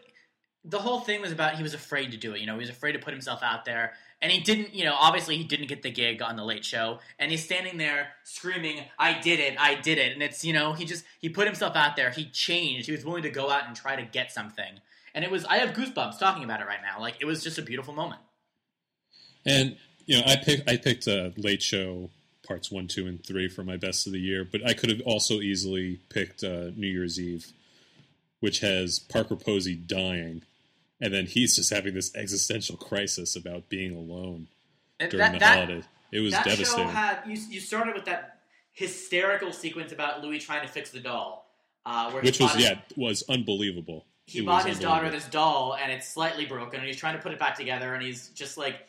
[0.63, 2.41] the whole thing was about he was afraid to do it.
[2.41, 4.75] You know, he was afraid to put himself out there, and he didn't.
[4.75, 7.77] You know, obviously he didn't get the gig on the Late Show, and he's standing
[7.77, 9.55] there screaming, "I did it!
[9.57, 12.11] I did it!" And it's you know he just he put himself out there.
[12.11, 12.85] He changed.
[12.87, 14.79] He was willing to go out and try to get something.
[15.13, 16.99] And it was I have goosebumps talking about it right now.
[16.99, 18.21] Like it was just a beautiful moment.
[19.45, 22.09] And you know, I picked I picked uh, Late Show
[22.47, 25.01] parts one, two, and three for my best of the year, but I could have
[25.01, 27.47] also easily picked uh, New Year's Eve,
[28.39, 30.41] which has Parker Posey dying,
[30.99, 34.47] and then he's just having this existential crisis about being alone
[34.99, 35.83] And during that, the that, holiday.
[36.11, 36.87] It was that devastating.
[36.87, 37.37] show had you.
[37.49, 38.39] You started with that
[38.73, 41.49] hysterical sequence about Louis trying to fix the doll,
[41.85, 44.05] uh, where which was his- yeah was unbelievable.
[44.25, 47.21] he It bought his daughter this doll and it's slightly broken and he's trying to
[47.21, 48.87] put it back together and he's just like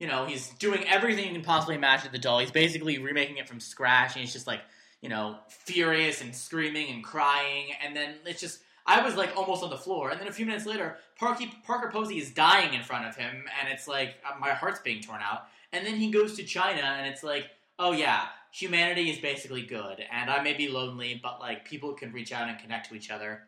[0.00, 3.48] you know he's doing everything you can possibly imagine the doll he's basically remaking it
[3.48, 4.60] from scratch and he's just like
[5.00, 9.62] you know furious and screaming and crying and then it's just i was like almost
[9.62, 12.82] on the floor and then a few minutes later parker, parker posey is dying in
[12.82, 16.10] front of him and it's like uh, my heart's being torn out and then he
[16.10, 17.46] goes to china and it's like
[17.78, 22.12] oh yeah humanity is basically good and i may be lonely but like people can
[22.12, 23.42] reach out and connect to each other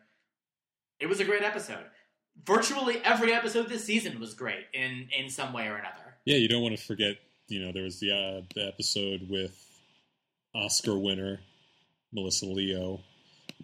[1.03, 1.83] it was a great episode.
[2.45, 6.02] Virtually every episode this season was great in in some way or another.
[6.25, 7.17] Yeah, you don't want to forget.
[7.47, 9.53] You know, there was the, uh, the episode with
[10.55, 11.39] Oscar winner
[12.13, 13.01] Melissa Leo.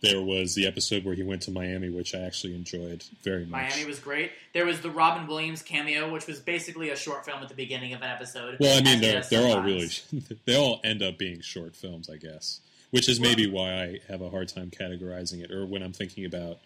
[0.01, 3.71] There was the episode where he went to Miami, which I actually enjoyed very much.
[3.71, 4.31] Miami was great.
[4.53, 7.93] There was the Robin Williams cameo, which was basically a short film at the beginning
[7.93, 8.57] of an episode.
[8.59, 9.89] well, I mean, they're they're all really
[10.45, 12.61] they all end up being short films, I guess.
[12.91, 16.25] Which is maybe why I have a hard time categorizing it, or when I'm thinking
[16.25, 16.57] about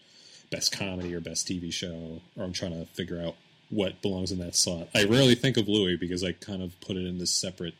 [0.50, 3.34] best comedy or best TV show, or I'm trying to figure out
[3.74, 4.88] what belongs in that slot.
[4.94, 7.74] I rarely think of Louis because I kind of put it in this separate.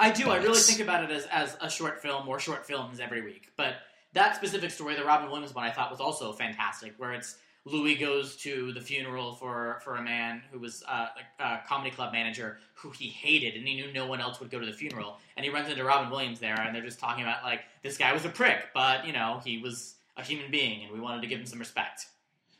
[0.00, 0.30] I do.
[0.30, 3.50] I really think about it as, as a short film or short films every week.
[3.56, 3.76] But
[4.14, 7.94] that specific story, the Robin Williams one, I thought was also fantastic, where it's Louis
[7.94, 11.06] goes to the funeral for, for a man who was uh,
[11.38, 14.50] a, a comedy club manager who he hated, and he knew no one else would
[14.50, 15.18] go to the funeral.
[15.36, 18.12] And he runs into Robin Williams there, and they're just talking about, like, this guy
[18.12, 21.28] was a prick, but, you know, he was a human being, and we wanted to
[21.28, 22.06] give him some respect.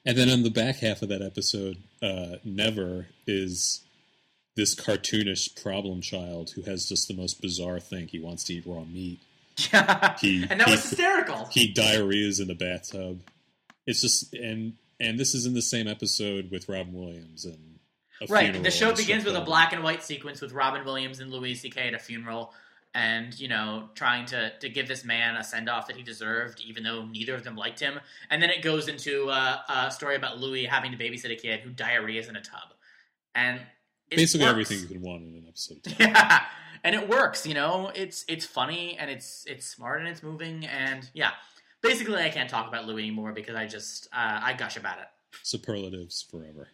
[0.05, 3.81] And then on the back half of that episode, uh, Never is
[4.57, 8.09] this cartoonish problem child who has just the most bizarre thing.
[8.09, 9.21] He wants to eat raw meat.
[10.21, 11.47] He- and that was he- hysterical.
[11.53, 13.21] He diarrheas in the bathtub.
[13.87, 17.79] It's just and and this is in the same episode with Robin Williams and
[18.21, 18.63] a Right.
[18.63, 21.89] The show begins with a black and white sequence with Robin Williams and Louis C.K.
[21.89, 22.53] at a funeral,
[22.95, 26.61] and you know, trying to to give this man a send off that he deserved,
[26.67, 27.99] even though neither of them liked him.
[28.31, 31.61] And then it goes into uh, a story about Louis having to babysit a kid
[31.61, 32.75] who diarrheas in a tub,
[33.35, 33.61] and
[34.11, 34.51] Basically works.
[34.51, 35.79] everything you could want in an episode.
[35.99, 36.43] Yeah,
[36.85, 37.47] and it works.
[37.47, 41.31] You know, it's it's funny and it's it's smart and it's moving and yeah.
[41.81, 45.07] Basically, I can't talk about Louis anymore because I just uh, I gush about it.
[45.43, 46.69] Superlatives forever.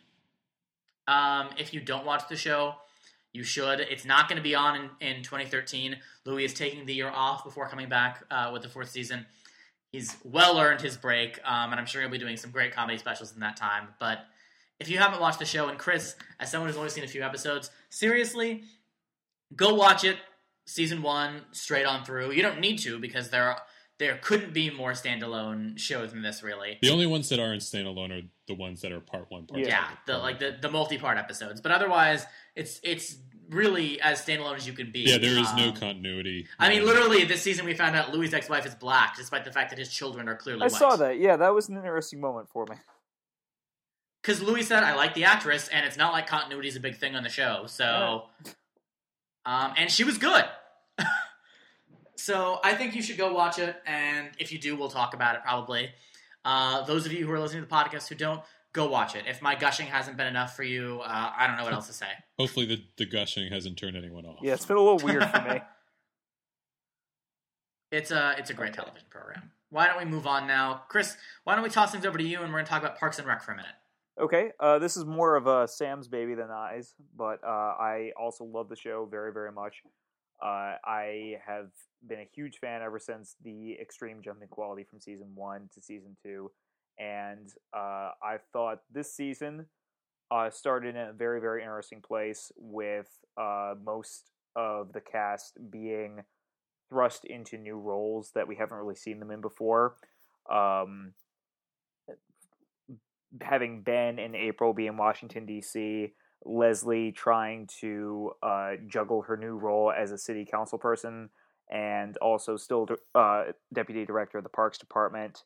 [1.06, 2.74] Um, if you don't watch the show,
[3.32, 3.80] you should.
[3.80, 5.96] It's not going to be on in, in 2013.
[6.24, 9.26] Louis is taking the year off before coming back uh, with the fourth season.
[9.92, 12.98] He's well earned his break, um, and I'm sure he'll be doing some great comedy
[12.98, 13.88] specials in that time.
[13.98, 14.20] But
[14.80, 17.22] if you haven't watched the show, and Chris, as someone who's only seen a few
[17.22, 18.64] episodes, seriously,
[19.56, 20.16] go watch it,
[20.66, 22.32] season one, straight on through.
[22.32, 23.62] You don't need to because there are,
[23.98, 26.78] there couldn't be more standalone shows than this, really.
[26.82, 29.64] The only ones that aren't standalone are the ones that are part one, part Yeah.
[29.64, 29.70] two.
[29.70, 31.60] Yeah, the like the, the multi part episodes.
[31.60, 33.16] But otherwise, it's it's
[33.50, 35.00] really as standalone as you can be.
[35.00, 36.46] Yeah, there is no Um, continuity.
[36.58, 39.70] I mean, literally, this season we found out Louis' ex-wife is black, despite the fact
[39.70, 40.72] that his children are clearly I white.
[40.72, 41.18] saw that.
[41.18, 42.76] Yeah, that was an interesting moment for me.
[44.22, 46.96] because Louis said, "I like the actress," and it's not like continuity is a big
[46.98, 47.64] thing on the show.
[47.66, 48.26] So,
[49.46, 50.44] um, and she was good.
[52.18, 55.36] So I think you should go watch it, and if you do, we'll talk about
[55.36, 55.90] it probably.
[56.44, 58.42] Uh, those of you who are listening to the podcast who don't,
[58.72, 59.24] go watch it.
[59.26, 61.92] If my gushing hasn't been enough for you, uh, I don't know what else to
[61.92, 62.06] say.
[62.38, 64.38] Hopefully, the, the gushing hasn't turned anyone off.
[64.42, 65.60] Yeah, it's been a little weird for me.
[67.90, 69.50] It's a it's a great television program.
[69.70, 71.16] why don't we move on now, Chris?
[71.44, 73.18] Why don't we toss things over to you, and we're going to talk about Parks
[73.18, 73.72] and Rec for a minute.
[74.20, 78.44] Okay, uh, this is more of a Sam's baby than I's, but uh, I also
[78.44, 79.82] love the show very, very much.
[80.40, 81.70] Uh, I have
[82.06, 85.82] been a huge fan ever since the extreme jump in quality from season one to
[85.82, 86.50] season two,
[86.98, 89.66] and uh, I thought this season
[90.30, 96.22] uh, started in a very, very interesting place with uh, most of the cast being
[96.88, 99.96] thrust into new roles that we haven't really seen them in before.
[100.50, 101.12] Um,
[103.42, 106.12] having Ben and April be in Washington D.C.,
[106.44, 111.30] Leslie trying to uh, juggle her new role as a city council person,
[111.70, 115.42] and also still uh, deputy director of the Parks Department,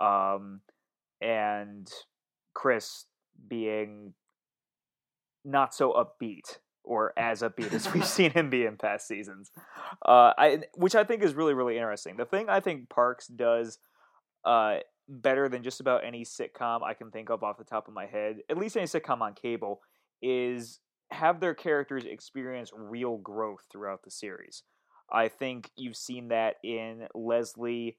[0.00, 0.60] um,
[1.20, 1.88] and
[2.54, 3.06] Chris
[3.48, 4.14] being
[5.44, 9.50] not so upbeat or as upbeat as we've seen him be in past seasons,
[10.06, 12.16] uh, I, which I think is really really interesting.
[12.16, 13.78] The thing I think Parks does
[14.44, 14.76] uh,
[15.08, 18.06] better than just about any sitcom I can think of off the top of my
[18.06, 19.80] head, at least any sitcom on cable,
[20.24, 20.80] is
[21.10, 24.62] have their characters experience real growth throughout the series.
[25.12, 27.98] I think you've seen that in Leslie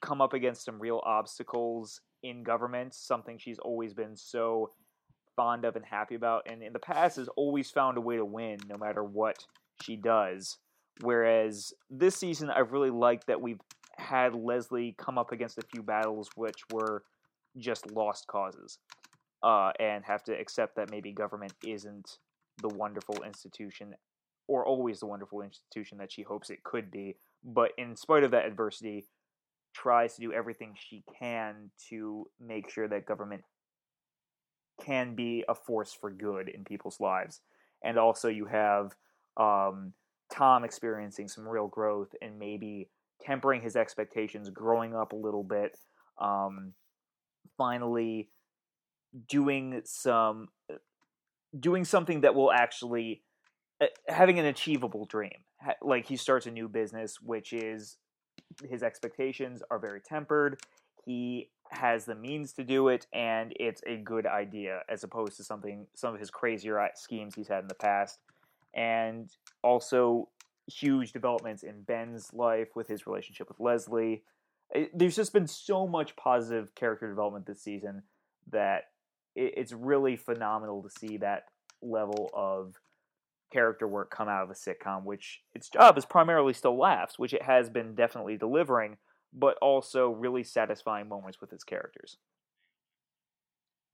[0.00, 4.72] come up against some real obstacles in government, something she's always been so
[5.36, 8.24] fond of and happy about, and in the past has always found a way to
[8.24, 9.36] win no matter what
[9.82, 10.56] she does.
[11.02, 13.60] Whereas this season, I've really liked that we've
[13.98, 17.04] had Leslie come up against a few battles which were
[17.56, 18.78] just lost causes,
[19.42, 22.18] uh, and have to accept that maybe government isn't
[22.60, 23.94] the wonderful institution
[24.48, 27.16] or always the wonderful institution that she hopes it could be.
[27.44, 29.06] But in spite of that adversity,
[29.74, 33.44] tries to do everything she can to make sure that government
[34.84, 37.40] can be a force for good in people's lives.
[37.84, 38.92] And also, you have
[39.36, 39.92] um,
[40.32, 42.88] Tom experiencing some real growth and maybe
[43.22, 45.76] tempering his expectations, growing up a little bit,
[46.20, 46.72] um,
[47.56, 48.30] finally
[49.28, 50.48] doing some
[51.58, 53.22] doing something that will actually
[53.80, 55.44] uh, having an achievable dream.
[55.82, 57.96] Like he starts a new business, which is
[58.68, 60.60] his expectations are very tempered.
[61.04, 65.44] He has the means to do it and it's a good idea as opposed to
[65.44, 68.18] something some of his crazier schemes he's had in the past
[68.74, 69.30] and
[69.62, 70.28] also
[70.66, 74.22] huge developments in ben's life with his relationship with leslie
[74.94, 78.02] there's just been so much positive character development this season
[78.50, 78.84] that
[79.34, 81.44] it, it's really phenomenal to see that
[81.82, 82.74] level of
[83.52, 87.32] character work come out of a sitcom which its job is primarily still laughs which
[87.32, 88.98] it has been definitely delivering
[89.32, 92.16] but also really satisfying moments with its characters.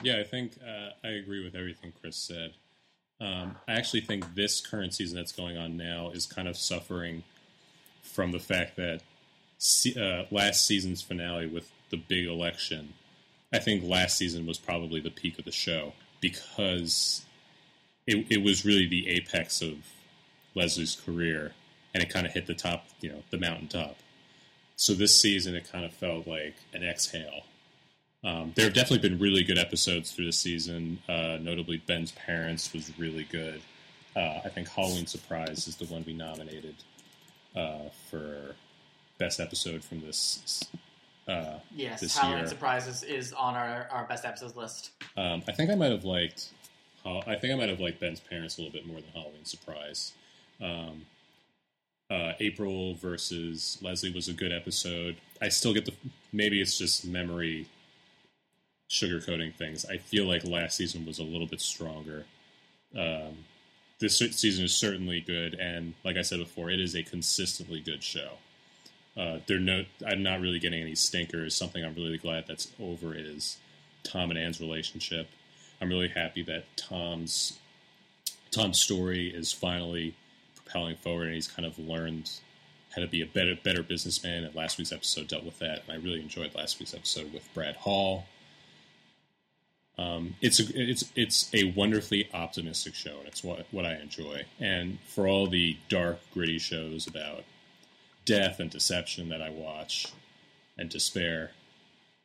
[0.03, 2.55] Yeah, I think uh, I agree with everything Chris said.
[3.21, 7.23] Um, I actually think this current season that's going on now is kind of suffering
[8.03, 9.01] from the fact that
[9.97, 12.95] uh, last season's finale with the big election,
[13.55, 17.25] I think last season was probably the peak of the show because
[18.05, 19.77] it, it was really the apex of
[20.57, 21.53] Leslie's career,
[21.95, 23.97] and it kind of hit the top, you know, the mountaintop.
[24.77, 27.45] So this season, it kind of felt like an exhale.
[28.25, 30.99] Um, there have definitely been really good episodes through the season.
[31.09, 33.61] Uh, notably, Ben's Parents was really good.
[34.17, 36.75] Uh, I think Halloween Surprise is the one we nominated
[37.55, 38.57] uh, for
[39.19, 40.65] best episode from this.
[41.27, 42.49] Uh, yes, Halloween year.
[42.49, 44.91] Surprises is on our, our best episodes list.
[45.17, 46.51] Um, I think I might have liked.
[47.07, 50.13] I think I might have liked Ben's Parents a little bit more than Halloween Surprise.
[50.63, 51.03] Um,
[52.11, 55.17] uh, April versus Leslie was a good episode.
[55.41, 55.93] I still get the
[56.33, 57.67] maybe it's just memory
[58.91, 59.85] sugarcoating things.
[59.85, 62.25] I feel like last season was a little bit stronger.
[62.97, 63.45] Um,
[63.99, 68.03] this season is certainly good, and like I said before, it is a consistently good
[68.03, 68.33] show.
[69.17, 71.55] Uh, they're no, I'm not really getting any stinkers.
[71.55, 73.59] Something I'm really glad that's over is
[74.03, 75.29] Tom and Anne's relationship.
[75.81, 77.59] I'm really happy that Tom's
[78.51, 80.15] Tom's story is finally
[80.57, 82.31] propelling forward, and he's kind of learned
[82.95, 84.45] how to be a better better businessman.
[84.45, 87.53] And last week's episode dealt with that, and I really enjoyed last week's episode with
[87.55, 88.27] Brad Hall.
[89.97, 94.45] Um, it's a it's it's a wonderfully optimistic show, and it's what what I enjoy.
[94.59, 97.45] And for all the dark, gritty shows about
[98.25, 100.09] death and deception that I watch
[100.79, 101.51] and despair,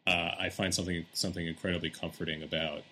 [0.07, 2.83] uh, I find something something incredibly comforting about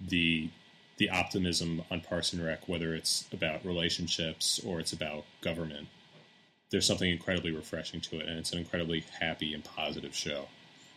[0.00, 0.50] the
[0.98, 5.88] the optimism on Parks and Rec, whether it's about relationships or it's about government.
[6.70, 10.48] There's something incredibly refreshing to it, and it's an incredibly happy and positive show.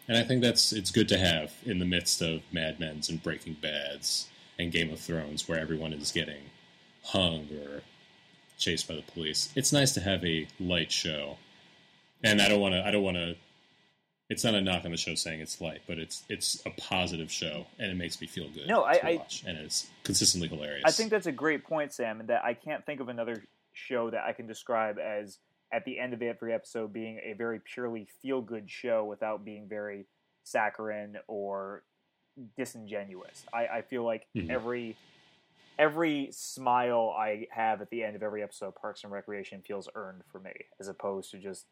[0.07, 3.21] And I think that's it's good to have in the midst of Mad Men's and
[3.21, 4.27] Breaking Bad's
[4.59, 6.51] and Game of Thrones, where everyone is getting
[7.03, 7.81] hung or
[8.57, 9.51] chased by the police.
[9.55, 11.37] It's nice to have a light show,
[12.25, 13.35] and I don't want to I don't want to
[14.29, 17.31] it's not a knock on the show saying it's light, but it's it's a positive
[17.31, 18.67] show and it makes me feel good.
[18.67, 20.83] No, I- watch, and it's consistently hilarious.
[20.85, 23.43] I think that's a great point, Sam, and that I can't think of another
[23.73, 25.37] show that I can describe as
[25.71, 29.67] at the end of every episode being a very purely feel good show without being
[29.67, 30.05] very
[30.43, 31.83] saccharine or
[32.57, 33.45] disingenuous.
[33.53, 34.49] I, I feel like Mhm.
[34.49, 34.95] every
[35.77, 39.89] every smile I have at the end of every episode of Parks and Recreation feels
[39.93, 41.65] earned for me, as opposed to just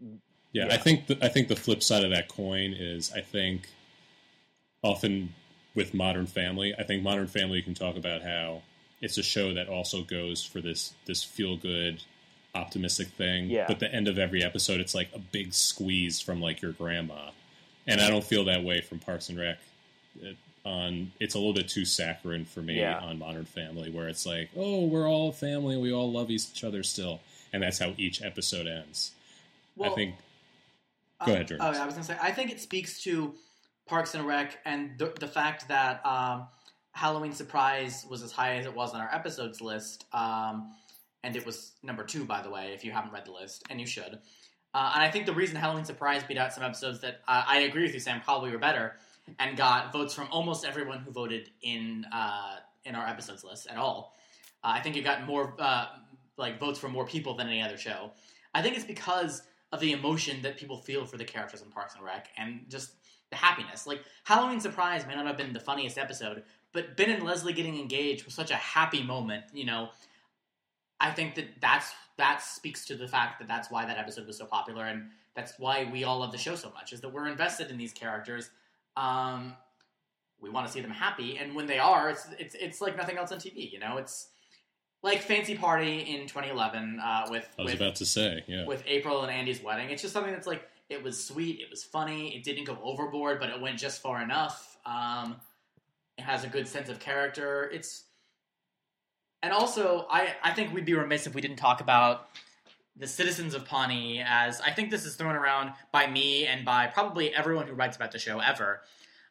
[0.00, 0.08] Yeah,
[0.52, 0.66] Yeah.
[0.74, 3.68] I think the, I think the flip side of that coin is I think
[4.82, 5.34] often
[5.74, 8.62] with Modern Family, I think Modern Family can talk about how
[9.00, 12.02] it's a show that also goes for this this feel good,
[12.54, 13.48] optimistic thing.
[13.50, 13.66] Yeah.
[13.68, 17.30] But the end of every episode, it's like a big squeeze from like your grandma,
[17.86, 19.58] and I don't feel that way from Parks and Rec.
[20.20, 22.98] It, on it's a little bit too saccharine for me Yeah.
[22.98, 26.82] on Modern Family, where it's like, oh, we're all family, we all love each other
[26.82, 27.20] still,
[27.52, 29.12] and that's how each episode ends.
[29.86, 30.14] I think
[31.24, 31.66] Go ahead, Jordan.
[31.66, 33.34] Oh, I was going to say, I think it speaks to
[33.86, 36.46] Parks and Rec and the, the fact that um,
[36.92, 40.74] Halloween Surprise was as high as it was on our episodes list, um,
[41.24, 43.80] and it was number two, by the way, if you haven't read the list, and
[43.80, 44.18] you should.
[44.74, 47.60] Uh, and I think the reason Halloween Surprise beat out some episodes that uh, I
[47.60, 48.96] agree with you, Sam, probably were better,
[49.40, 53.76] and got votes from almost everyone who voted in uh, in our episodes list at
[53.76, 54.14] all.
[54.62, 55.86] Uh, I think it got more uh,
[56.36, 58.12] like votes from more people than any other show.
[58.54, 59.42] I think it's because
[59.72, 62.92] of the emotion that people feel for the characters in Parks and Rec and just
[63.30, 63.86] the happiness.
[63.86, 66.42] Like Halloween Surprise may not have been the funniest episode,
[66.72, 69.44] but Ben and Leslie getting engaged was such a happy moment.
[69.52, 69.90] You know,
[71.00, 74.38] I think that that's that speaks to the fact that that's why that episode was
[74.38, 77.28] so popular and that's why we all love the show so much is that we're
[77.28, 78.50] invested in these characters.
[78.96, 79.54] Um,
[80.40, 83.18] we want to see them happy, and when they are, it's it's it's like nothing
[83.18, 83.70] else on TV.
[83.70, 84.28] You know, it's
[85.02, 88.66] like Fancy Party in 2011 uh, with I was with, about to say, yeah.
[88.66, 89.90] with April and Andy's wedding.
[89.90, 93.38] It's just something that's like it was sweet, it was funny, it didn't go overboard,
[93.38, 94.76] but it went just far enough.
[94.86, 95.36] Um,
[96.16, 97.70] it has a good sense of character.
[97.72, 98.04] It's
[99.42, 102.28] and also I I think we'd be remiss if we didn't talk about
[102.96, 106.88] the citizens of Pawnee as I think this is thrown around by me and by
[106.88, 108.80] probably everyone who writes about the show ever.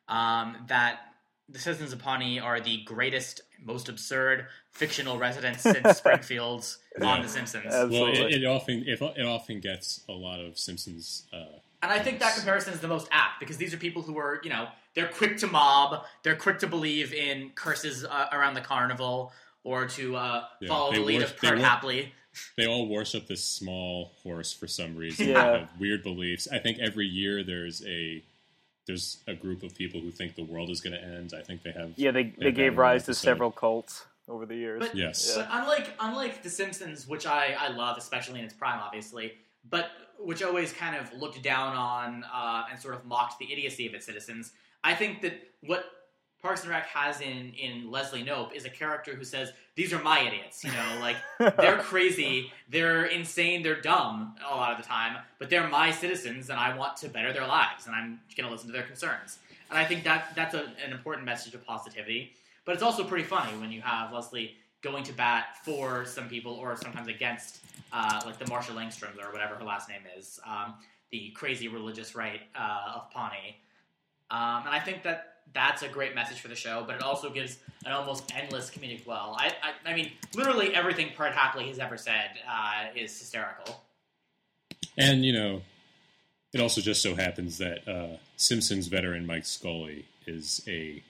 [0.08, 1.02] Um, that
[1.50, 7.28] the citizens of Pawnee are the greatest, most absurd fictional residents since Springfield's on The
[7.30, 7.74] Simpsons.
[7.74, 11.24] Uh, well, it, it often it, it often gets a lot of Simpsons.
[11.32, 11.38] Uh,
[11.82, 14.42] And I think that comparison is the most apt because these are people who are,
[14.44, 18.62] you know, they're quick to mob, they're quick to believe in curses uh, around the
[18.62, 19.32] carnival
[19.64, 22.12] or to uh, Yeah, follow the lead wor- of they Perd Hapley.
[22.58, 25.30] they all worship this small horse for some reason.
[25.30, 25.34] Yeah.
[25.52, 26.48] They have weird beliefs.
[26.52, 28.24] I think every year there's a
[28.88, 31.34] there's a group of people who think the world is going to end.
[31.38, 34.46] I think they have yeah, they They've they had gave rise to several cults over
[34.46, 34.80] the years.
[34.80, 35.36] But, Yes.
[35.36, 39.34] but unlike unlike The Simpsons, which I, I love, especially in its prime, obviously,
[39.70, 43.86] but which always kind of looked down on uh, and sort of mocked the idiocy
[43.88, 44.52] of its citizens,
[44.84, 45.86] I think that what
[46.48, 50.02] Parks and Rec has in, in Leslie Knope is a character who says, These are
[50.02, 51.18] my idiots, you know, like
[51.58, 56.50] they're crazy, they're insane, they're dumb a lot of the time, but they're my citizens
[56.50, 59.40] and I want to better their lives and I'm going to listen to their concerns.
[59.70, 62.32] And I think that that's a, an important message of positivity.
[62.64, 66.54] But it's also pretty funny when you have Leslie going to bat for some people
[66.54, 67.60] or sometimes against,
[67.92, 70.76] uh, like the Marsha Langstroms or whatever her last name is, um,
[71.12, 73.58] the crazy religious right uh, of Pawnee.
[74.32, 77.30] Um, and I think that that's a great message for the show, but it also
[77.30, 79.36] gives an almost endless comedic well.
[79.40, 83.84] I, I, I mean, literally everything Perd Hapley has ever said uh, is hysterical.
[84.98, 85.62] And you know,
[86.54, 91.02] it also just so happens that uh, Simpsons veteran Mike Scully is a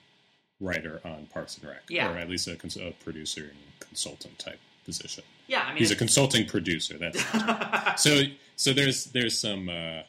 [0.60, 2.12] writer on Parks and Rec, Yeah.
[2.12, 5.24] or at least a, cons- a producer and consultant type position.
[5.48, 6.98] Yeah, I mean, He's a consulting producer.
[6.98, 7.24] That's
[8.02, 8.24] so.
[8.60, 10.02] So there's there's some uh,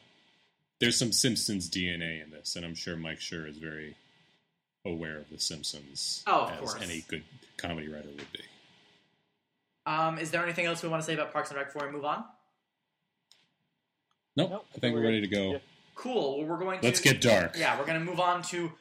[0.79, 3.95] there's some Simpsons DNA in this, and I'm sure Mike Schur is very
[4.85, 6.81] aware of the Simpsons Oh, of as course.
[6.83, 7.23] any good
[7.57, 8.39] comedy writer would be.
[9.85, 11.93] um, is there anything else we want to say about Parks and Rec before we
[11.93, 12.23] move on?
[14.35, 15.51] Nope, Nope, I think we're we're ready to go.
[15.53, 15.57] Yeah.
[15.95, 16.37] Cool.
[16.39, 17.57] Well, we're going to Let's get dark.
[17.57, 18.71] Yeah, we're going to move on to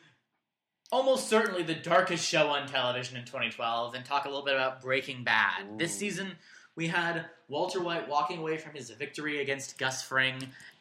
[0.92, 4.80] almost certainly the darkest show on television in 2012 and talk a little bit about
[4.80, 5.78] Breaking Bad.
[5.78, 6.32] This season,
[6.76, 10.36] we had Walter White walking away from his victory against Gus Fring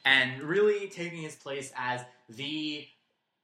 [0.06, 2.86] and really taking his place as the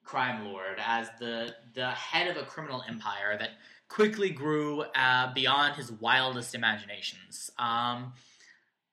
[0.03, 3.51] crime lord, as the the head of a criminal empire that
[3.87, 7.51] quickly grew uh, beyond his wildest imaginations.
[7.57, 8.13] Um,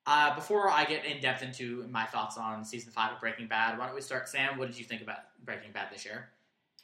[0.05, 3.77] uh, before I get in depth into my thoughts on season five of Breaking Bad,
[3.77, 4.27] why don't we start?
[4.29, 6.29] Sam, what did you think about Breaking Bad this year?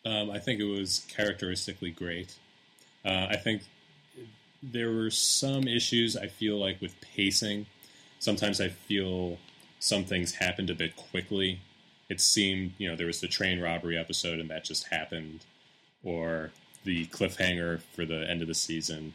[0.05, 2.35] Um, I think it was characteristically great.
[3.03, 3.63] Uh, I think
[4.61, 7.65] there were some issues I feel like with pacing.
[8.19, 9.37] Sometimes I feel
[9.79, 11.59] some things happened a bit quickly.
[12.09, 15.41] It seemed you know there was the train robbery episode and that just happened,
[16.03, 16.51] or
[16.83, 19.13] the cliffhanger for the end of the season.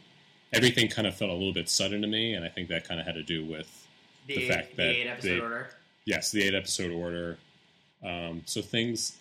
[0.51, 2.99] Everything kind of felt a little bit sudden to me, and I think that kind
[2.99, 3.87] of had to do with
[4.27, 5.69] The, The eight, fact the that eight episode they- order.
[6.05, 7.37] yes, the eight episode order.
[8.03, 9.17] Um, so things,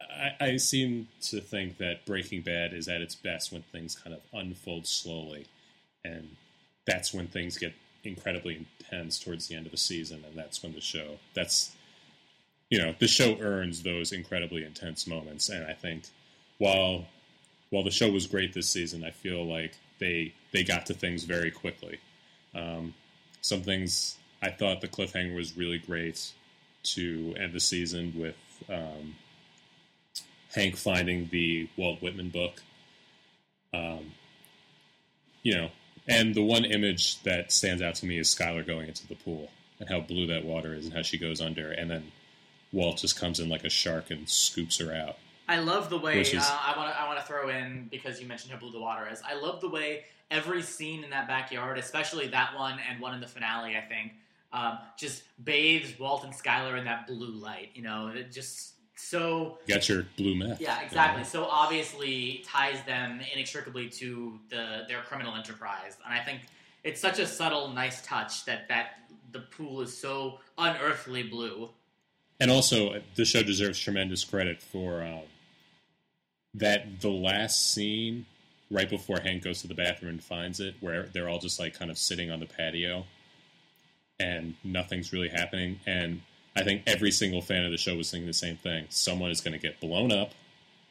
[0.00, 4.14] I, I seem to think that Breaking Bad is at its best when things kind
[4.14, 5.46] of unfold slowly,
[6.04, 6.36] and
[6.86, 7.74] that's when things get
[8.04, 11.74] incredibly intense towards the end of the season, and that's when the show that's
[12.70, 16.04] you know the show earns those incredibly intense moments, and I think
[16.58, 17.06] while
[17.70, 21.24] while the show was great this season, I feel like they they got to things
[21.24, 21.98] very quickly.
[22.54, 22.94] Um,
[23.42, 26.32] some things I thought the cliffhanger was really great
[26.82, 28.36] to end the season with
[28.68, 29.16] um,
[30.54, 32.62] Hank finding the Walt Whitman book.
[33.74, 34.12] Um,
[35.42, 35.70] you know,
[36.08, 39.50] and the one image that stands out to me is Skyler going into the pool
[39.78, 42.12] and how blue that water is and how she goes under, and then
[42.72, 45.16] Walt just comes in like a shark and scoops her out.
[45.48, 47.00] I love the way is- uh, I want to.
[47.00, 49.20] I want to throw in because you mentioned how blue the water is.
[49.28, 53.20] I love the way every scene in that backyard, especially that one and one in
[53.20, 54.12] the finale, I think,
[54.52, 57.70] um, just bathes Walt and Skyler in that blue light.
[57.74, 60.60] You know, it just so You got your blue meth.
[60.60, 61.24] yeah, exactly.
[61.24, 66.42] So obviously ties them inextricably to the their criminal enterprise, and I think
[66.84, 69.00] it's such a subtle, nice touch that that
[69.32, 71.70] the pool is so unearthly blue.
[72.40, 75.20] And also, the show deserves tremendous credit for um,
[76.54, 77.00] that.
[77.00, 78.24] The last scene,
[78.70, 81.78] right before Hank goes to the bathroom and finds it, where they're all just like
[81.78, 83.04] kind of sitting on the patio,
[84.18, 85.80] and nothing's really happening.
[85.86, 86.22] And
[86.56, 89.42] I think every single fan of the show was thinking the same thing: someone is
[89.42, 90.32] going to get blown up.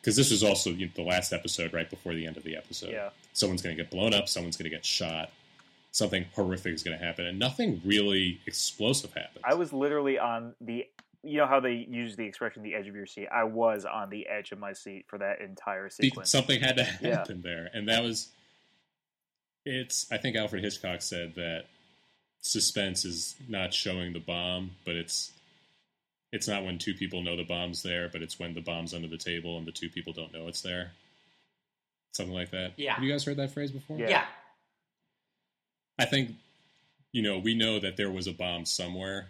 [0.01, 2.55] Because this was also you know, the last episode, right before the end of the
[2.55, 2.91] episode.
[2.91, 3.09] Yeah.
[3.33, 4.29] Someone's going to get blown up.
[4.29, 5.29] Someone's going to get shot.
[5.91, 9.43] Something horrific is going to happen, and nothing really explosive happens.
[9.43, 10.85] I was literally on the.
[11.23, 14.09] You know how they use the expression "the edge of your seat." I was on
[14.09, 16.31] the edge of my seat for that entire sequence.
[16.31, 17.17] something had to Yeah.
[17.17, 18.29] happen there, and that was.
[19.65, 20.09] It's.
[20.11, 21.65] I think Alfred Hitchcock said that
[22.41, 25.31] suspense is not showing the bomb, but it's.
[26.31, 29.07] It's not when two people know the bomb's there, but it's when the bomb's under
[29.07, 30.91] the table and the two people don't know it's there.
[32.13, 32.73] Something like that.
[32.77, 32.93] Yeah.
[32.93, 33.97] Have you guys heard that phrase before?
[33.97, 34.09] Yeah.
[34.09, 34.25] yeah.
[35.97, 36.35] I think,
[37.11, 39.29] you know, we know that there was a bomb somewhere,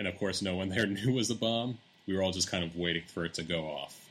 [0.00, 1.78] and of course, no one there knew it was a bomb.
[2.06, 4.08] We were all just kind of waiting for it to go off.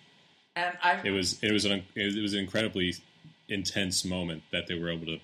[0.56, 2.94] And I It was it was an it was an incredibly
[3.50, 5.20] intense moment that they were able to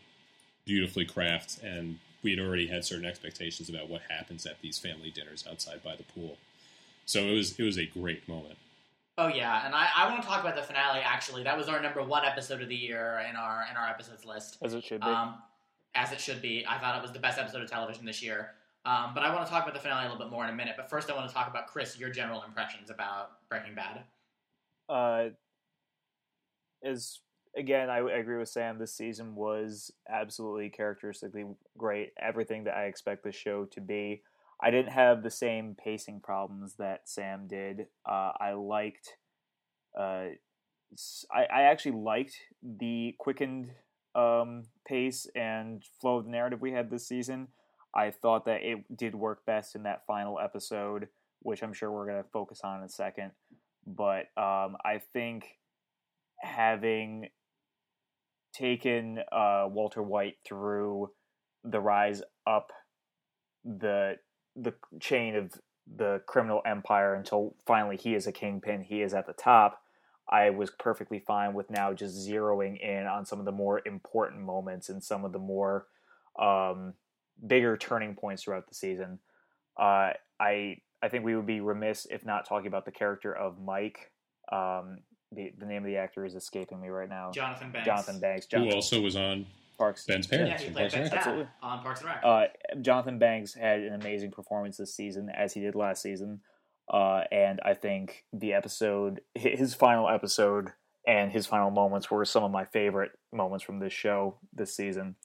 [0.65, 5.11] beautifully craft, and we had already had certain expectations about what happens at these family
[5.11, 6.37] dinners outside by the pool.
[7.05, 8.57] So it was it was a great moment.
[9.19, 11.01] Oh yeah, and I, I want to talk about the finale.
[11.01, 14.25] Actually, that was our number one episode of the year in our in our episodes
[14.25, 15.07] list, as it should be.
[15.07, 15.35] um,
[15.93, 16.65] as it should be.
[16.67, 18.55] I thought it was the best episode of television this year.
[18.85, 20.55] Um, but I want to talk about the finale a little bit more in a
[20.55, 20.75] minute.
[20.77, 24.03] But first, I want to talk about Chris, your general impressions about Breaking Bad.
[24.87, 25.29] uh,
[26.83, 27.21] is
[27.57, 28.77] again, I, agree with Sam.
[28.77, 31.45] This season was absolutely characteristically
[31.77, 32.11] great.
[32.21, 34.21] Everything that I expect the show to be.
[34.61, 37.87] I didn't have the same pacing problems that Sam did.
[38.07, 39.17] Uh, I liked.
[39.97, 40.27] Uh,
[41.31, 43.71] I, I actually liked the quickened
[44.13, 47.49] um, pace and flow of the narrative we had this season.
[47.95, 51.07] I thought that it did work best in that final episode,
[51.41, 53.31] which I'm sure we're going to focus on in a second.
[53.87, 55.45] But um, I think
[56.41, 57.29] having
[58.53, 61.11] taken uh, Walter White through
[61.63, 62.71] the rise up
[63.63, 64.17] the
[64.55, 65.51] the chain of
[65.97, 69.81] the criminal empire until finally he is a kingpin, he is at the top.
[70.29, 74.41] I was perfectly fine with now just zeroing in on some of the more important
[74.41, 75.85] moments and some of the more
[76.39, 76.93] um,
[77.45, 79.19] bigger turning points throughout the season.
[79.79, 83.59] Uh, I I think we would be remiss if not talking about the character of
[83.59, 84.11] Mike.
[84.51, 84.99] Um,
[85.31, 87.31] the the name of the actor is escaping me right now.
[87.31, 87.85] Jonathan Banks.
[87.85, 88.47] Jonathan Banks.
[88.53, 89.45] Who also was on
[89.77, 90.05] Parks.
[90.05, 90.63] Ben's Yeah, parents.
[90.63, 91.47] he played Parks Ben's dad Absolutely.
[91.61, 92.21] on Parks and Rec.
[92.23, 92.45] Uh,
[92.81, 96.41] Jonathan Banks had an amazing performance this season, as he did last season.
[96.91, 100.69] Uh, and I think the episode, his final episode,
[101.07, 105.15] and his final moments were some of my favorite moments from this show this season.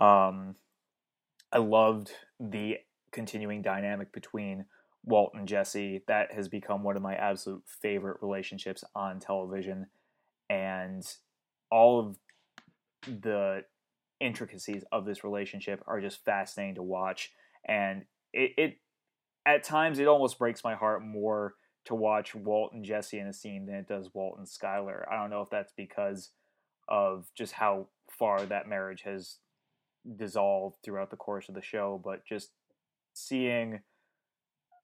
[0.00, 0.56] Um,
[1.52, 2.78] I loved the
[3.12, 4.66] continuing dynamic between
[5.04, 6.02] Walt and Jesse.
[6.06, 9.86] That has become one of my absolute favorite relationships on television,
[10.50, 11.06] and
[11.70, 12.16] all of
[13.06, 13.64] the
[14.20, 17.30] intricacies of this relationship are just fascinating to watch
[17.64, 18.76] and it, it
[19.46, 21.54] at times it almost breaks my heart more
[21.84, 25.04] to watch Walt and Jesse in a scene than it does Walt and Skyler.
[25.10, 26.30] I don't know if that's because
[26.88, 29.38] of just how far that marriage has
[30.16, 32.50] dissolved throughout the course of the show, but just
[33.14, 33.80] seeing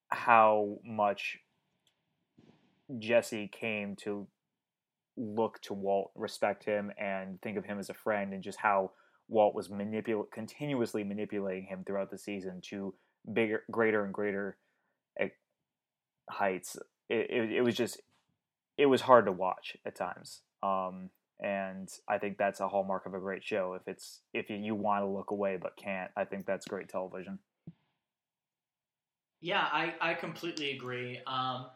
[0.08, 1.38] how much
[2.98, 4.26] Jesse came to
[5.16, 8.90] look to Walt, respect him, and think of him as a friend, and just how
[9.28, 12.94] Walt was manipul- continuously manipulating him throughout the season to
[13.32, 14.58] bigger, greater, and greater
[16.30, 16.76] heights.
[17.08, 18.00] It, it, it was just,
[18.76, 20.40] it was hard to watch at times.
[20.62, 23.74] Um, and I think that's a hallmark of a great show.
[23.74, 27.38] If it's if you, want to look away but can't, I think that's great television.
[29.40, 31.18] Yeah, I, I completely agree.
[31.26, 31.66] Um,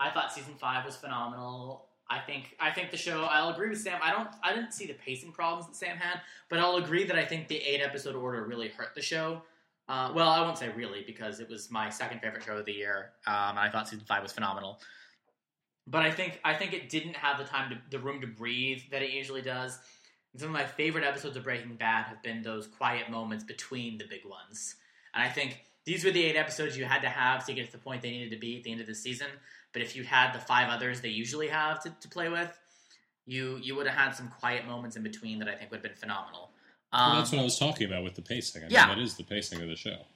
[0.00, 1.88] I thought season five was phenomenal.
[2.10, 3.24] I think I think the show.
[3.24, 4.00] I'll agree with Sam.
[4.02, 4.28] I don't.
[4.42, 7.48] I didn't see the pacing problems that Sam had, but I'll agree that I think
[7.48, 9.42] the eight episode order really hurt the show.
[9.88, 12.72] Uh, well, I won't say really because it was my second favorite show of the
[12.72, 13.10] year.
[13.26, 14.80] Um, and I thought season five was phenomenal,
[15.90, 18.82] but I think I think it didn't have the time to the room to breathe
[18.90, 19.78] that it usually does.
[20.32, 23.98] And some of my favorite episodes of Breaking Bad have been those quiet moments between
[23.98, 24.74] the big ones,
[25.14, 27.72] and I think these were the eight episodes you had to have to get to
[27.72, 29.28] the point they needed to be at the end of the season.
[29.72, 32.56] But if you had the five others they usually have to, to play with,
[33.26, 35.82] you you would have had some quiet moments in between that I think would have
[35.90, 36.50] been phenomenal.
[36.92, 38.62] Um, well, that's what I was talking about with the pacing.
[38.62, 38.88] I mean, Yeah.
[38.88, 40.06] that is the pacing of the show.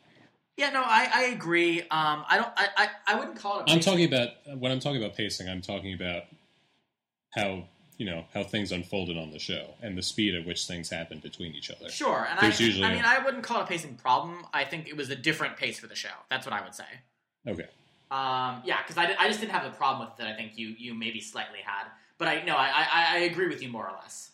[0.56, 1.80] Yeah, no, I, I agree.
[1.82, 2.48] Um, I don't.
[2.56, 3.68] I, I, I wouldn't call it.
[3.68, 5.48] A I'm talking about when I'm talking about pacing.
[5.48, 6.24] I'm talking about
[7.34, 7.64] how
[7.96, 11.20] you know how things unfolded on the show and the speed at which things happen
[11.20, 11.88] between each other.
[11.88, 14.44] Sure, and I, usually I a- mean, I wouldn't call it a pacing problem.
[14.52, 16.10] I think it was a different pace for the show.
[16.30, 16.84] That's what I would say.
[17.48, 17.66] Okay.
[18.10, 20.52] Um, yeah, because I, I just didn't have the problem with it that I think
[20.56, 21.86] you you maybe slightly had.
[22.18, 24.31] But I no, I, I, I agree with you more or less.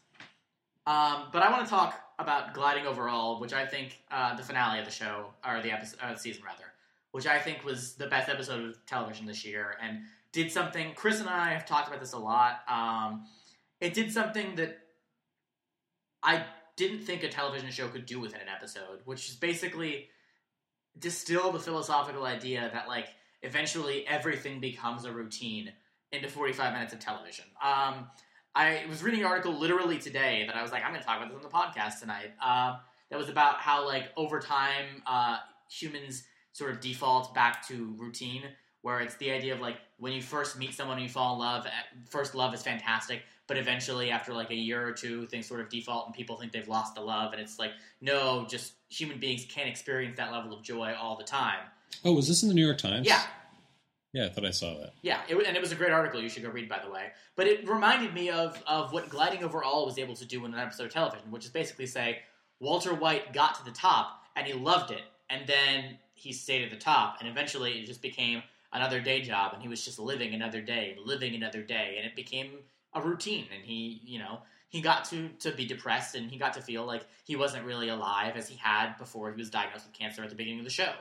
[0.89, 4.43] Um, but I want to talk about Gliding Over All, which I think uh, the
[4.43, 6.65] finale of the show or the episode uh, season rather,
[7.13, 9.99] which I think was the best episode of television this year and
[10.33, 10.95] did something.
[10.95, 12.61] Chris and I have talked about this a lot.
[12.71, 13.27] Um,
[13.83, 14.79] it did something that
[16.23, 16.47] I
[16.77, 20.09] didn't think a television show could do within an episode, which is basically
[20.99, 23.09] distill the philosophical idea that like
[23.43, 25.71] eventually everything becomes a routine
[26.13, 27.45] into 45 minutes of television.
[27.63, 28.07] Um,
[28.59, 31.19] I was reading an article literally today that I was like, I'm going to talk
[31.19, 32.33] about this on the podcast tonight.
[32.45, 32.79] Um,
[33.09, 35.37] that was about how like over time uh,
[35.71, 38.43] humans sort of default back to routine,
[38.83, 41.39] where it's the idea of like when you first meet someone and you fall in
[41.39, 41.69] love,
[42.11, 45.69] first love is fantastic, but eventually after like a year or two, things sort of
[45.69, 47.71] default and people think they've lost the love, and it's like
[48.01, 51.61] no, just human beings can't experience that level of joy all the time.
[52.05, 53.07] Oh, was this in the New York Times?
[53.07, 53.23] Yeah,
[54.13, 54.93] Yeah, I thought I saw that.
[55.03, 56.21] yeah, it, and it was a great article.
[56.21, 57.09] You should go read, by the way.
[57.37, 60.55] But it reminded me of of what Gliding Over All was able to do in
[60.55, 62.21] an episode of television, which is basically say
[62.59, 66.71] Walter White got to the top and he loved it, and then he stayed at
[66.71, 70.35] the top, and eventually it just became another day job, and he was just living
[70.35, 72.53] another day, living another day, and it became
[72.95, 74.41] a routine, and he, you know.
[74.71, 77.89] He got to, to be depressed and he got to feel like he wasn't really
[77.89, 80.71] alive as he had before he was diagnosed with cancer at the beginning of the
[80.71, 80.93] show.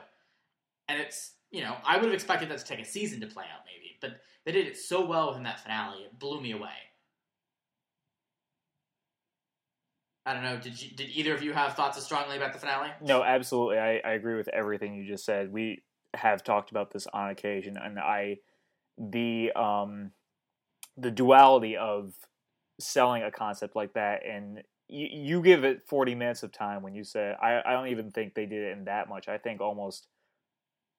[0.88, 3.44] And it's, you know, I would have expected that to take a season to play
[3.44, 6.70] out, maybe, but they did it so well within that finale, it blew me away.
[10.26, 10.58] I don't know.
[10.58, 12.90] Did you, did either of you have thoughts as strongly about the finale?
[13.00, 13.78] No, absolutely.
[13.78, 15.50] I, I agree with everything you just said.
[15.50, 18.38] We have talked about this on occasion, and I
[18.98, 20.10] the um
[20.96, 22.12] the duality of
[22.80, 26.94] selling a concept like that and you, you give it 40 minutes of time when
[26.94, 29.60] you say I, I don't even think they did it in that much i think
[29.60, 30.08] almost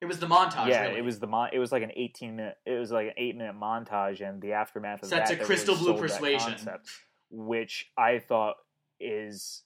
[0.02, 0.68] It was the montage.
[0.70, 1.00] yeah really.
[1.00, 3.36] it was the mon- it was like an 18 minute it was like an 8
[3.36, 6.52] minute montage and the aftermath of Set that to that Crystal really Blue Persuasion.
[6.52, 6.90] concept,
[7.30, 8.56] which i thought
[9.00, 9.64] is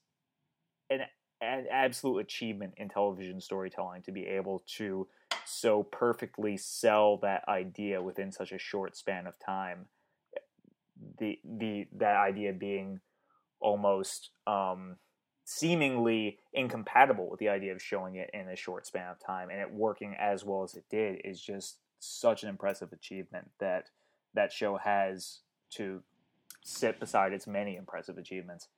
[0.89, 1.01] an
[1.41, 5.07] an absolute achievement in television storytelling to be able to
[5.45, 9.85] so perfectly sell that idea within such a short span of time
[11.19, 12.99] the the that idea being
[13.59, 14.95] almost um
[15.45, 19.59] seemingly incompatible with the idea of showing it in a short span of time and
[19.59, 23.89] it working as well as it did is just such an impressive achievement that
[24.33, 25.39] that show has
[25.69, 26.01] to
[26.63, 28.69] sit beside its many impressive achievements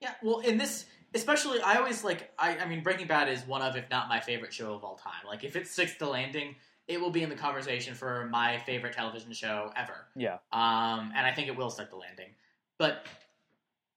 [0.00, 2.32] Yeah, well, in this, especially, I always like.
[2.38, 4.96] I, I mean, Breaking Bad is one of, if not my favorite show of all
[4.96, 5.26] time.
[5.26, 6.56] Like, if it's sticks the landing,
[6.90, 10.06] it will be in the conversation for my favorite television show ever.
[10.16, 12.30] yeah Um, and I think it will stick the landing.
[12.78, 13.06] But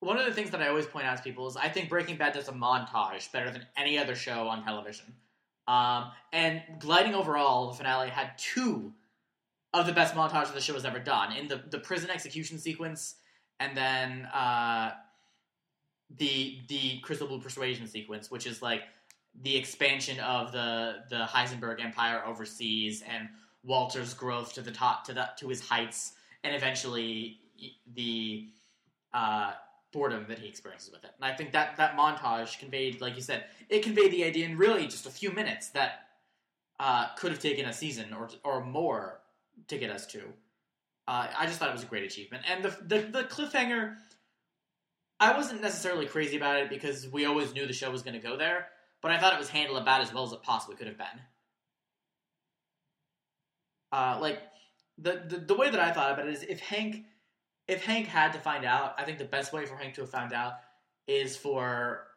[0.03, 2.17] one of the things that I always point out to people is I think Breaking
[2.17, 5.13] Bad does a montage better than any other show on television.
[5.67, 8.93] Um, and Gliding Over All, the finale, had two
[9.73, 11.33] of the best montages the show has ever done.
[11.33, 13.15] In the, the prison execution sequence,
[13.59, 14.91] and then uh,
[16.17, 18.81] the the Crystal Blue Persuasion sequence, which is like
[19.41, 23.29] the expansion of the the Heisenberg Empire overseas and
[23.63, 26.13] Walter's growth to the top to the to his heights,
[26.43, 27.39] and eventually
[27.95, 28.49] the
[29.13, 29.53] uh,
[29.93, 31.11] boredom that he experiences with it.
[31.15, 34.57] And I think that that montage conveyed, like you said, it conveyed the idea in
[34.57, 36.07] really just a few minutes that
[36.79, 39.21] uh, could have taken a season or or more
[39.67, 40.19] to get us to.
[41.07, 43.95] Uh, I just thought it was a great achievement, and the the, the cliffhanger.
[45.19, 48.27] I wasn't necessarily crazy about it because we always knew the show was going to
[48.27, 48.67] go there,
[49.01, 51.21] but I thought it was handled about as well as it possibly could have been.
[53.93, 54.39] Uh, like
[54.97, 57.05] the, the the way that I thought about it is if Hank
[57.67, 60.09] if Hank had to find out, I think the best way for Hank to have
[60.09, 60.53] found out
[61.07, 62.07] is for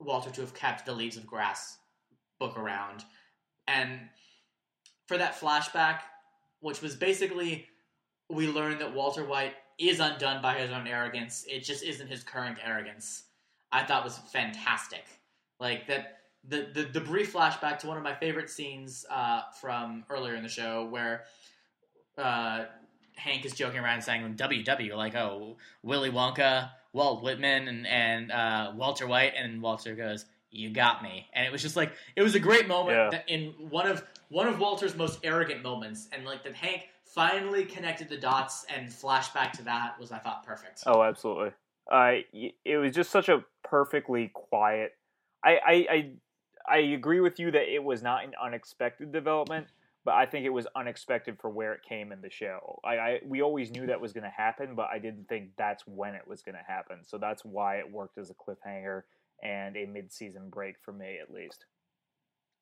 [0.00, 1.78] Walter to have kept the Leaves of Grass
[2.38, 3.04] book around.
[3.68, 4.00] And
[5.06, 6.00] for that flashback,
[6.60, 7.66] which was basically
[8.30, 11.44] we learned that Walter White is undone by his own arrogance.
[11.48, 13.24] It just isn't his current arrogance.
[13.72, 15.04] I thought was fantastic.
[15.58, 20.04] Like that the, the, the brief flashback to one of my favorite scenes uh, from
[20.08, 21.24] earlier in the show where
[22.16, 22.64] uh,
[23.20, 28.72] Hank is joking around saying WW, like, oh, Willy Wonka, Walt Whitman, and, and uh,
[28.74, 32.34] Walter White, and Walter goes, "You got me," and it was just like it was
[32.34, 33.10] a great moment Yeah.
[33.10, 37.64] that in one of one of Walter's most arrogant moments, and like that Hank finally
[37.64, 40.82] connected the dots and flashback to that was I thought perfect.
[40.86, 41.50] Oh, absolutely.
[41.90, 42.24] I
[42.64, 44.92] it was just such a perfectly quiet.
[45.44, 46.10] I, I I
[46.68, 49.66] I agree with you that it was not an unexpected development,
[50.04, 52.80] but I think it was unexpected for where it came in the show.
[52.84, 55.84] I, I we always knew that was going to happen, but I didn't think that's
[55.86, 56.98] when it was going to happen.
[57.04, 59.02] So that's why it worked as a cliffhanger
[59.42, 61.64] and a mid-season break for me, at least.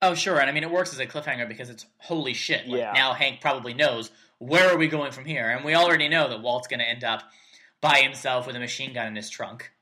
[0.01, 2.69] Oh, sure, and I mean it works as a cliffhanger because it's holy shit.
[2.69, 2.93] Like, Yeah.
[2.93, 6.41] Now Hank probably knows where are we going from here, and we already know that
[6.43, 7.23] Walt's going to end up
[7.81, 9.73] by himself with a machine gun in his trunk.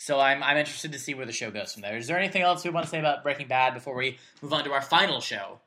[0.00, 0.06] Yep.
[0.06, 1.96] So I'm I'm interested to see where the show goes from there.
[1.96, 4.64] Is there anything else we want to say about Breaking Bad before we move on
[4.64, 5.60] to our final show?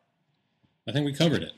[0.87, 1.53] I think we covered it.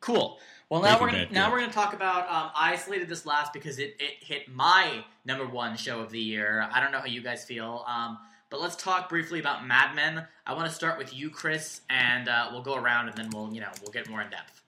[0.00, 0.38] Cool.
[0.70, 1.52] Well, now Breaking we're gonna, Bad, now good.
[1.52, 2.22] we're going to talk about.
[2.22, 6.20] Um, I isolated this last because it, it hit my number one show of the
[6.20, 6.66] year.
[6.72, 8.18] I don't know how you guys feel, um,
[8.48, 10.24] but let's talk briefly about Mad Men.
[10.46, 13.52] I want to start with you, Chris, and uh, we'll go around and then we'll
[13.52, 14.62] you know we'll get more in depth.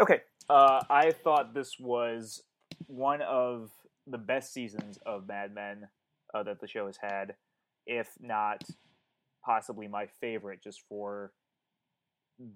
[0.00, 0.20] Okay.
[0.50, 2.42] Uh, I thought this was
[2.86, 3.70] one of
[4.06, 5.88] the best seasons of Mad Men
[6.34, 7.34] uh, that the show has had,
[7.86, 8.62] if not
[9.44, 11.32] possibly my favorite, just for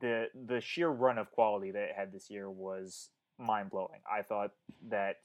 [0.00, 4.00] the the sheer run of quality that it had this year was mind blowing.
[4.10, 4.50] I thought
[4.88, 5.16] that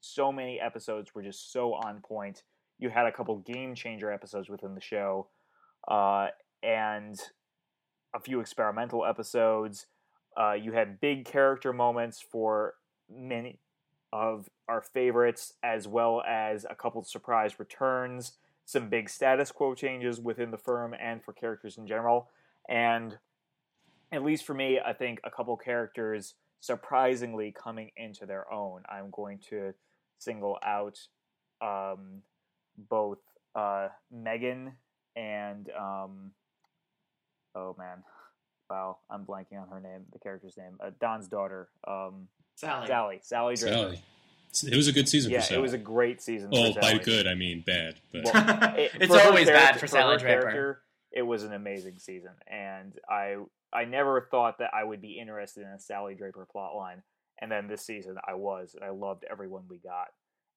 [0.00, 2.42] so many episodes were just so on point.
[2.78, 5.28] You had a couple game changer episodes within the show,
[5.88, 6.28] uh,
[6.62, 7.18] and
[8.14, 9.86] a few experimental episodes.
[10.40, 12.74] Uh, you had big character moments for
[13.10, 13.58] many
[14.12, 18.32] of our favorites, as well as a couple surprise returns,
[18.64, 22.28] some big status quo changes within the firm and for characters in general.
[22.68, 23.18] And
[24.12, 28.82] at least for me, I think a couple characters surprisingly coming into their own.
[28.88, 29.74] I'm going to
[30.18, 30.98] single out
[31.60, 32.22] um,
[32.76, 33.18] both
[33.54, 34.72] uh, Megan
[35.16, 36.32] and um,
[37.54, 38.02] oh man,
[38.70, 42.28] wow, I'm blanking on her name, the character's name, uh, Don's daughter, um,
[42.58, 42.86] Sally.
[42.88, 43.96] Sally, Sally Draper.
[44.52, 44.72] Sally.
[44.72, 45.58] It was a good season Yeah, for Sally.
[45.58, 46.50] it was a great season.
[46.52, 48.00] oh, for by good I mean bad.
[48.12, 50.82] But Well, it- it's always bad character- for Sally her Draper.
[51.12, 53.36] It was an amazing season, and I
[53.72, 57.02] I never thought that I would be interested in a Sally Draper plotline,
[57.40, 60.08] and then this season I was, and I loved everyone we got,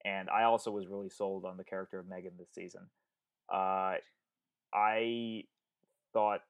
[0.03, 2.81] and I also was really sold on the character of Megan this season.
[3.51, 3.95] Uh,
[4.73, 5.43] I
[6.13, 6.41] thought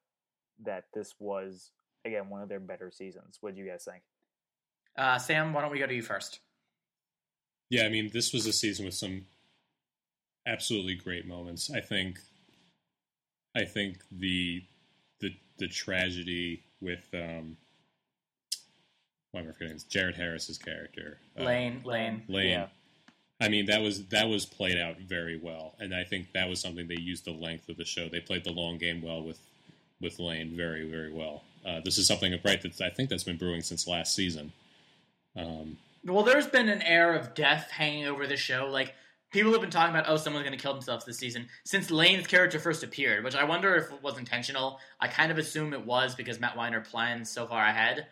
[0.63, 1.71] that this was
[2.05, 3.37] again one of their better seasons.
[3.41, 4.03] What do you guys think?
[4.97, 6.39] Uh, Sam, why don't we go to you first?
[7.69, 9.26] Yeah, I mean, this was a season with some
[10.45, 11.72] absolutely great moments.
[11.72, 12.19] I think,
[13.55, 14.63] I think the
[15.22, 17.55] the the tragedy with um,
[19.31, 19.76] why am I forgetting?
[19.76, 19.84] this?
[19.84, 22.23] Jared Harris's character, uh, Lane, Lane.
[22.27, 22.49] Lane.
[22.49, 22.68] Yeah.
[23.39, 26.59] I mean, that was that was played out very well, and I think that was
[26.59, 28.07] something they used the length of the show.
[28.07, 29.39] They played the long game well with
[29.99, 31.43] with Lane very very well.
[31.65, 34.51] Uh, this is something right that I think that's been brewing since last season.
[35.35, 38.67] Um, Well, there's been an air of death hanging over the show.
[38.69, 38.93] Like
[39.31, 42.27] people have been talking about, oh, someone's going to kill themselves this season since Lane's
[42.27, 44.79] character first appeared, which I wonder if it was intentional.
[44.99, 48.07] I kind of assume it was because Matt Weiner planned so far ahead.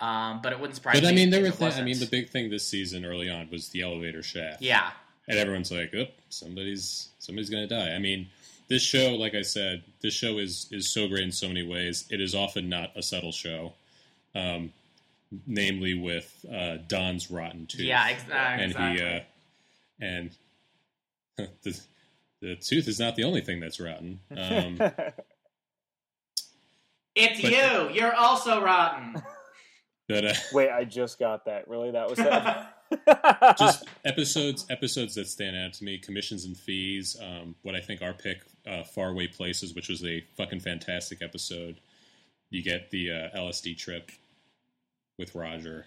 [0.00, 1.08] Um, but it wouldn't surprise but me.
[1.10, 1.50] I mean, there were.
[1.50, 4.62] Th- I mean, the big thing this season early on was the elevator shaft.
[4.62, 4.92] yeah,
[5.28, 8.28] and everyone's like, "Oh, somebody's somebody's gonna die." I mean,
[8.68, 12.06] this show, like I said, this show is is so great in so many ways.
[12.10, 13.74] It is often not a subtle show,
[14.34, 14.72] um,
[15.46, 17.82] namely with uh, Don's rotten tooth.
[17.82, 19.04] yeah, ex- uh, and exactly.
[19.06, 19.20] he uh,
[20.00, 20.30] and
[21.62, 21.80] the
[22.40, 24.20] the tooth is not the only thing that's rotten.
[24.36, 24.78] Um,
[27.14, 27.90] it's but- you.
[27.92, 29.22] You're also rotten.
[30.08, 31.68] but uh, Wait, I just got that.
[31.68, 32.76] Really, that was that.
[33.58, 38.02] just episodes episodes that stand out to me commissions and fees um, what i think
[38.02, 41.78] our pick uh, faraway places which was a fucking fantastic episode
[42.50, 44.10] You get the uh, LSD trip
[45.20, 45.86] with Roger,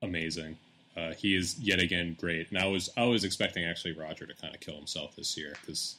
[0.00, 0.56] amazing.
[0.96, 4.34] Uh, he is yet again great, and I was I was expecting actually Roger to
[4.34, 5.96] kind of kill himself this year because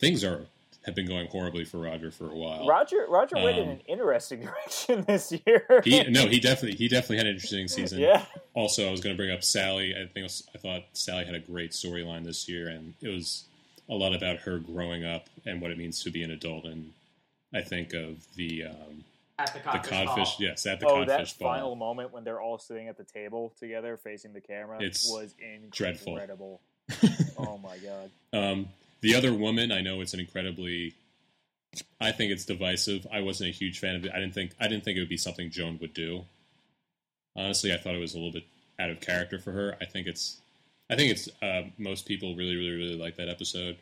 [0.00, 0.42] things are
[0.86, 2.66] have been going horribly for Roger for a while.
[2.66, 5.82] Roger Roger went in Um, an interesting direction this year.
[5.84, 8.00] He no, he definitely he definitely had an interesting season.
[8.00, 8.24] yeah.
[8.54, 9.94] Also, I was going to bring up Sally.
[9.94, 13.44] I think was, I thought Sally had a great storyline this year, and it was
[13.90, 16.64] a lot about her growing up and what it means to be an adult.
[16.64, 16.92] And
[17.54, 19.04] I think of the um,
[19.38, 20.14] At the the codfish, codfish.
[20.16, 20.36] ball.
[20.40, 21.52] Yes, at the Oh, that codfish ball.
[21.52, 25.34] final moment when they're all sitting at the table together facing the camera It's was
[25.70, 26.14] dreadful.
[26.14, 26.60] incredible.
[27.38, 28.10] oh my god.
[28.32, 28.68] Um,
[29.00, 30.94] the other woman, I know it's an incredibly.
[32.00, 33.06] I think it's divisive.
[33.12, 34.10] I wasn't a huge fan of it.
[34.12, 36.24] I didn't think I didn't think it would be something Joan would do.
[37.36, 38.44] Honestly, I thought it was a little bit
[38.80, 39.76] out of character for her.
[39.80, 40.38] I think it's,
[40.90, 41.28] I think it's.
[41.42, 43.76] Uh, most people really, really, really like that episode.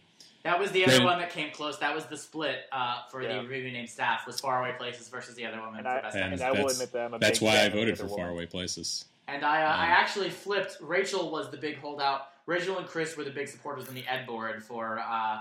[0.46, 1.78] That was the other Brandon- one that came close.
[1.78, 3.42] That was the split uh, for Yeah.
[3.42, 6.16] the review named staff was Faraway Places versus the other woman And for I, best
[6.16, 6.42] And and.
[6.42, 8.08] I will that's- admit that I'm a That's big why I fan of voted for.
[8.08, 9.04] Faraway Places.
[9.28, 10.76] And I, uh, I Um, actually flipped.
[10.80, 12.28] Rachel was the big holdout.
[12.46, 15.40] Rachel and Chris were the big supporters on the Ed board for uh,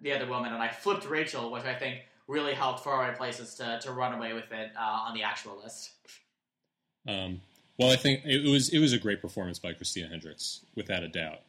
[0.00, 3.78] the other woman, and I flipped Rachel, which I think really helped Faraway Places to,
[3.82, 5.90] to run away with it uh, on the actual list.
[7.06, 7.40] Um,
[7.78, 11.08] well, I think it was it was a great performance by Christina Hendricks, without a
[11.08, 11.40] doubt.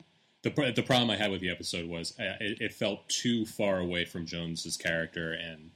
[0.43, 3.79] The the problem I had with the episode was uh, it, it felt too far
[3.79, 5.71] away from Joan's character, and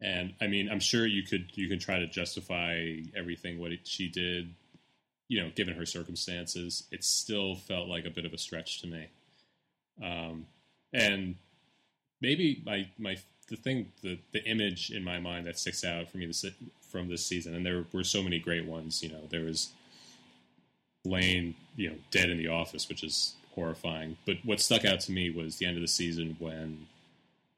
[0.00, 3.86] and I mean, I'm sure you could you can try to justify everything what it,
[3.86, 4.54] she did,
[5.28, 6.84] you know, given her circumstances.
[6.90, 9.06] It still felt like a bit of a stretch to me,
[10.02, 10.46] um,
[10.92, 11.36] and
[12.20, 13.16] maybe my my
[13.48, 16.44] the thing the the image in my mind that sticks out for me this,
[16.90, 19.02] from this season, and there were so many great ones.
[19.02, 19.70] You know, there was
[21.10, 24.16] Lane, you know, dead in the office, which is horrifying.
[24.26, 26.86] But what stuck out to me was the end of the season when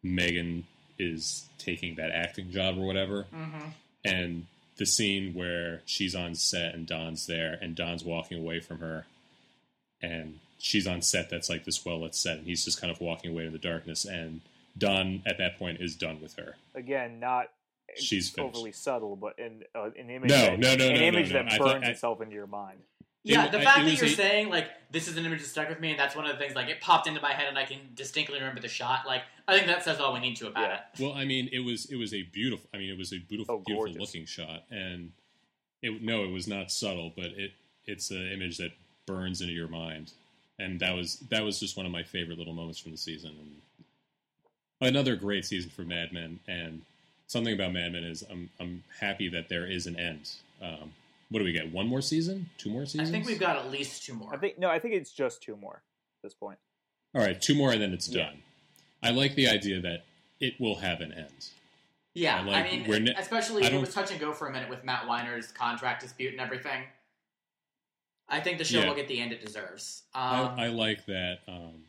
[0.02, 0.66] Megan
[0.98, 3.68] is taking that acting job or whatever, Mm-hmm.
[4.04, 4.46] and
[4.76, 9.06] the scene where she's on set and Don's there, and Don's walking away from her,
[10.00, 13.00] and she's on set that's like this well lit set, and he's just kind of
[13.00, 14.40] walking away in the darkness, and
[14.76, 16.54] Don at that point is done with her.
[16.76, 17.46] Again, not
[17.96, 18.54] She's finished.
[18.54, 21.32] overly subtle, but an, uh, an image No, that, no, no, an no, no, image
[21.32, 21.42] no.
[21.42, 22.78] that burns thought- I- itself into your mind.
[23.24, 25.46] Yeah, It- the fact it that you're a- saying like this is an image that
[25.48, 26.54] stuck with me, and that's one of the things.
[26.54, 29.06] Like it popped into my head, and I can distinctly remember the shot.
[29.06, 30.76] Like I think that says all we need to about Yeah.
[30.94, 31.02] it.
[31.02, 32.68] Well, I mean, it was it was a beautiful.
[32.72, 35.12] I mean, it was a beautiful, Oh, beautiful looking shot, and
[35.82, 37.52] it no, it was not subtle, but it
[37.86, 38.72] it's an image that
[39.06, 40.12] burns into your mind,
[40.58, 43.30] and that was that was just one of my favorite little moments from the season.
[43.38, 43.60] And
[44.80, 46.82] another great season for Mad Men, and
[47.26, 50.30] something about Mad Men is I'm I'm happy that there is an end.
[50.62, 50.92] Um,
[51.30, 51.70] what do we get?
[51.72, 52.48] One more season?
[52.58, 53.08] Two more seasons?
[53.08, 54.32] I think we've got at least two more.
[54.34, 56.58] I think no, I think it's just two more at this point.
[57.14, 58.24] All right, two more, and then it's Yeah.
[58.26, 58.42] done.
[59.02, 60.04] I like the idea that
[60.40, 61.48] it will have an end.
[62.14, 64.48] yeah, I like- I mean, we're ne- especially I it was touch and go for
[64.48, 66.82] a minute with Matt Weiner's contract dispute and everything.
[68.28, 68.88] I think the show Yeah.
[68.88, 70.02] will get the end it deserves.
[70.14, 70.22] Um,
[70.58, 71.84] I, I like that um,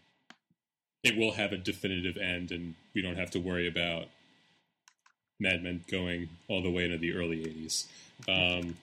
[1.03, 4.07] it will have a definitive end, and we don't have to worry about
[5.39, 7.87] Mad Men going all the way into the early '80s.
[8.27, 8.77] Um,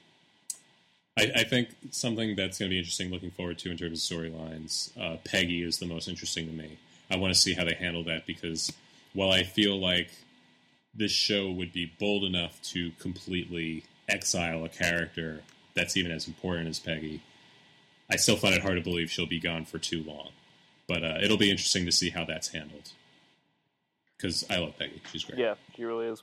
[1.17, 4.19] I, I think something that's going to be interesting, looking forward to in terms of
[4.19, 4.91] storylines.
[4.99, 6.79] Uh, Peggy is the most interesting to me.
[7.11, 8.73] I want to see how they handle that because
[9.15, 10.11] while I feel like
[10.95, 15.43] this show would be bold enough to completely exile a character
[15.75, 17.23] that's even as important as Peggy,
[18.11, 20.31] I still find it hard to believe she'll be gone for too long.
[20.87, 22.91] But uh, it'll be interesting to see how that's handled.
[24.17, 25.39] Because I love Peggy; she's great.
[25.39, 26.23] Yeah, she really is.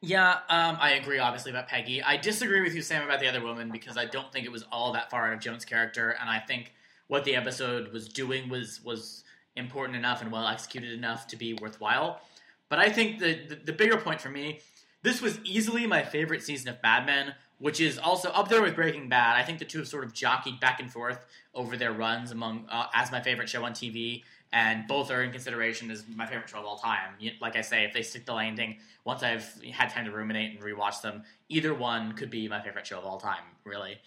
[0.00, 2.02] Yeah, um, I agree, obviously, about Peggy.
[2.02, 4.64] I disagree with you, Sam, about the other woman because I don't think it was
[4.70, 6.72] all that far out of Joan's character, and I think
[7.08, 9.24] what the episode was doing was was
[9.56, 12.20] important enough and well executed enough to be worthwhile.
[12.68, 14.60] But I think the, the the bigger point for me,
[15.02, 18.74] this was easily my favorite season of Mad Men, which is also up there with
[18.74, 19.36] Breaking Bad.
[19.36, 22.66] I think the two have sort of jockeyed back and forth over their runs among
[22.68, 24.22] uh, as my favorite show on TV,
[24.54, 27.10] and both are in consideration as my favorite show of all time.
[27.40, 30.62] Like I say, if they stick the landing, once I've had time to ruminate and
[30.62, 33.98] rewatch them, either one could be my favorite show of all time, really.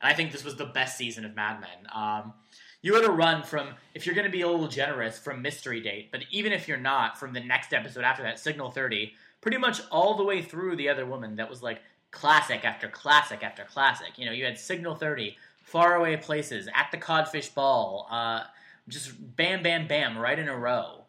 [0.00, 1.90] And I think this was the best season of Mad Men.
[1.92, 2.34] Um,
[2.82, 5.80] you had a run from, if you're going to be a little generous, from Mystery
[5.80, 9.58] Date, but even if you're not, from the next episode after that, Signal 30, pretty
[9.58, 13.64] much all the way through The Other Woman, that was like classic after classic after
[13.64, 14.18] classic.
[14.18, 18.44] You know, you had Signal 30, Faraway Places, At the Codfish Ball, uh,
[18.88, 21.04] just bam, bam, bam, right in a row.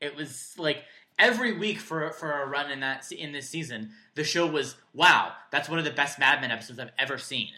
[0.00, 0.84] It was like
[1.18, 5.32] every week for for a run in that in this season, the show was wow.
[5.50, 7.50] That's one of the best Mad Men episodes I've ever seen,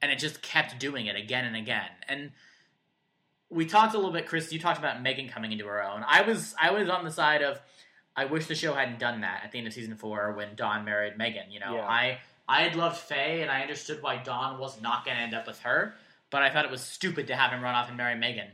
[0.00, 1.88] and it just kept doing it again and again.
[2.08, 2.30] And
[3.50, 4.52] we talked a little bit, Chris.
[4.52, 6.04] You talked about Megan coming into her own.
[6.06, 7.60] I was I was on the side of
[8.14, 10.84] I wish the show hadn't done that at the end of season four when Don
[10.84, 11.50] married Megan.
[11.50, 11.86] You know, Yeah.
[11.86, 12.18] I
[12.48, 15.46] I had loved Faye and I understood why Don was not going to end up
[15.46, 15.94] with her,
[16.30, 18.48] but I thought it was stupid to have him run off and marry Megan.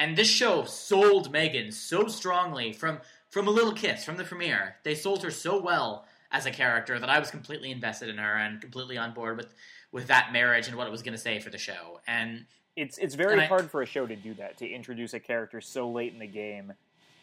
[0.00, 4.76] And this show sold Megan so strongly from from a little kiss from the premiere.
[4.82, 8.34] They sold her so well as a character that I was completely invested in her
[8.36, 9.52] and completely on board with
[9.92, 12.00] with that marriage and what it was going to say for the show.
[12.06, 12.46] And
[12.76, 15.60] It's it's very I- hard for a show to do that to introduce a character
[15.60, 16.72] so late in the game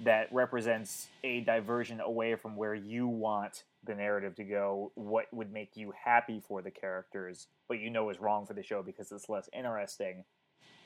[0.01, 4.91] that represents a diversion away from where you want the narrative to go.
[4.93, 8.61] What would make you happy for the characters, but you know is wrong for the
[8.61, 10.23] show because it's less interesting,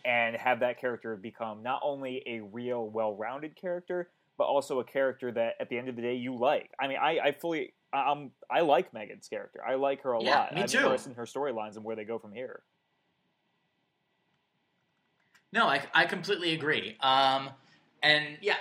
[0.05, 5.31] and have that character become not only a real, well-rounded character, but also a character
[5.31, 6.71] that at the end of the day you like.
[6.79, 7.73] I mean, I, I fully.
[7.93, 9.61] I'm, I like Megan's character.
[9.67, 10.55] I like her a Yeah, lot.
[10.55, 10.77] me I'm too.
[10.77, 12.61] interested in her storylines and where they go from here.
[15.51, 16.95] No, I, I completely agree.
[17.01, 17.49] Um,
[18.01, 18.55] and yeah,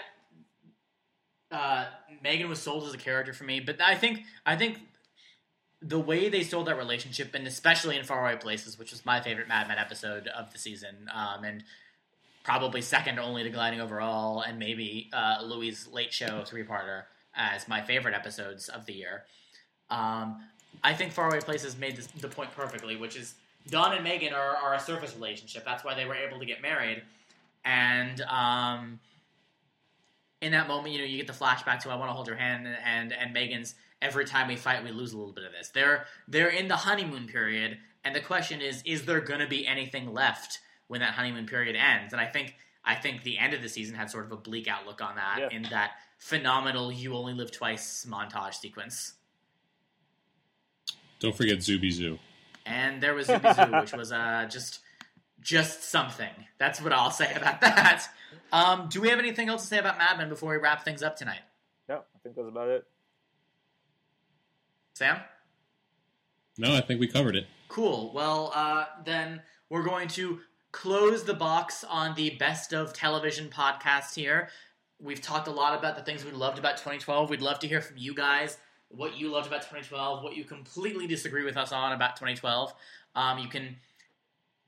[1.53, 1.87] uh,
[2.23, 4.79] Megan was sold as a character for me, but I think I think
[5.83, 9.49] the way they sold that relationship, and especially in Faraway Places, which was my favorite
[9.49, 11.65] Mad Men episode of the season, um, and
[12.45, 17.05] probably second only to Gliding Over All, and maybe uh, Louie's Late Show three-parter
[17.35, 19.25] as my favorite episodes of the year.
[19.89, 20.43] Um,
[20.85, 23.35] I think Faraway Places made this, the point perfectly, which is
[23.69, 25.65] Don and Megan are, are a surface relationship.
[25.65, 27.03] That's why they were able to get married.
[27.65, 29.01] And um,
[30.41, 32.37] in that moment, you know, you get the flashback to "I want to hold your
[32.37, 35.53] hand" and, and and Megan's every time we fight, we lose a little bit of
[35.53, 35.69] this.
[35.71, 39.67] They're they're in the honeymoon period, and the question is, is there going to be
[39.67, 40.59] anything left
[40.89, 42.13] when that honeymoon period ends?
[42.13, 42.55] And I think
[42.85, 45.37] I think the end of the season had sort of a bleak outlook on that
[45.39, 45.49] Yeah.
[45.57, 49.15] in that phenomenal "You Only Live Twice" montage sequence.
[51.19, 52.19] Don't forget Zuby Zoo.
[52.67, 54.81] and there was Zuby Zoo, which was uh, just
[55.41, 56.31] just something.
[56.59, 58.07] That's what I'll say about that.
[58.53, 61.03] Um, do we have anything else to say about Mad Men before we wrap things
[61.03, 61.41] up tonight,
[61.89, 62.85] Yeah, I think that's about it.
[65.01, 65.17] Sam?
[66.59, 67.47] No, I think we covered it.
[67.69, 68.13] Cool.
[68.13, 69.41] Well, uh, then
[69.71, 70.41] we're going to
[70.73, 74.51] close the box on the best of television podcast here.
[75.01, 77.31] We've talked a lot about the things we loved about 2012.
[77.31, 78.59] We'd love to hear from you guys
[78.89, 82.75] what you loved about 2012, what you completely disagree with us on about 2012.
[83.15, 83.77] Um, you can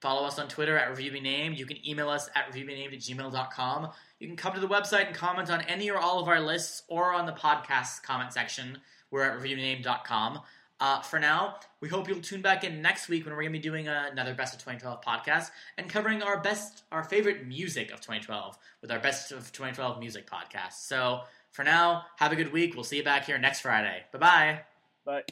[0.00, 1.58] follow us on Twitter at ReviewBeNamed.
[1.58, 3.90] You can email us at reviewbenamed at gmail.com.
[4.18, 6.84] You can come to the website and comment on any or all of our lists
[6.88, 8.78] or on the podcast comment section.
[9.12, 10.40] We're at reviewbenamed.com.
[10.80, 13.58] Uh, for now, we hope you'll tune back in next week when we're going to
[13.60, 18.00] be doing another Best of 2012 podcast and covering our best, our favorite music of
[18.00, 20.72] 2012 with our Best of 2012 music podcast.
[20.72, 21.20] So
[21.52, 22.74] for now, have a good week.
[22.74, 24.02] We'll see you back here next Friday.
[24.12, 24.60] Bye bye.
[25.04, 25.30] But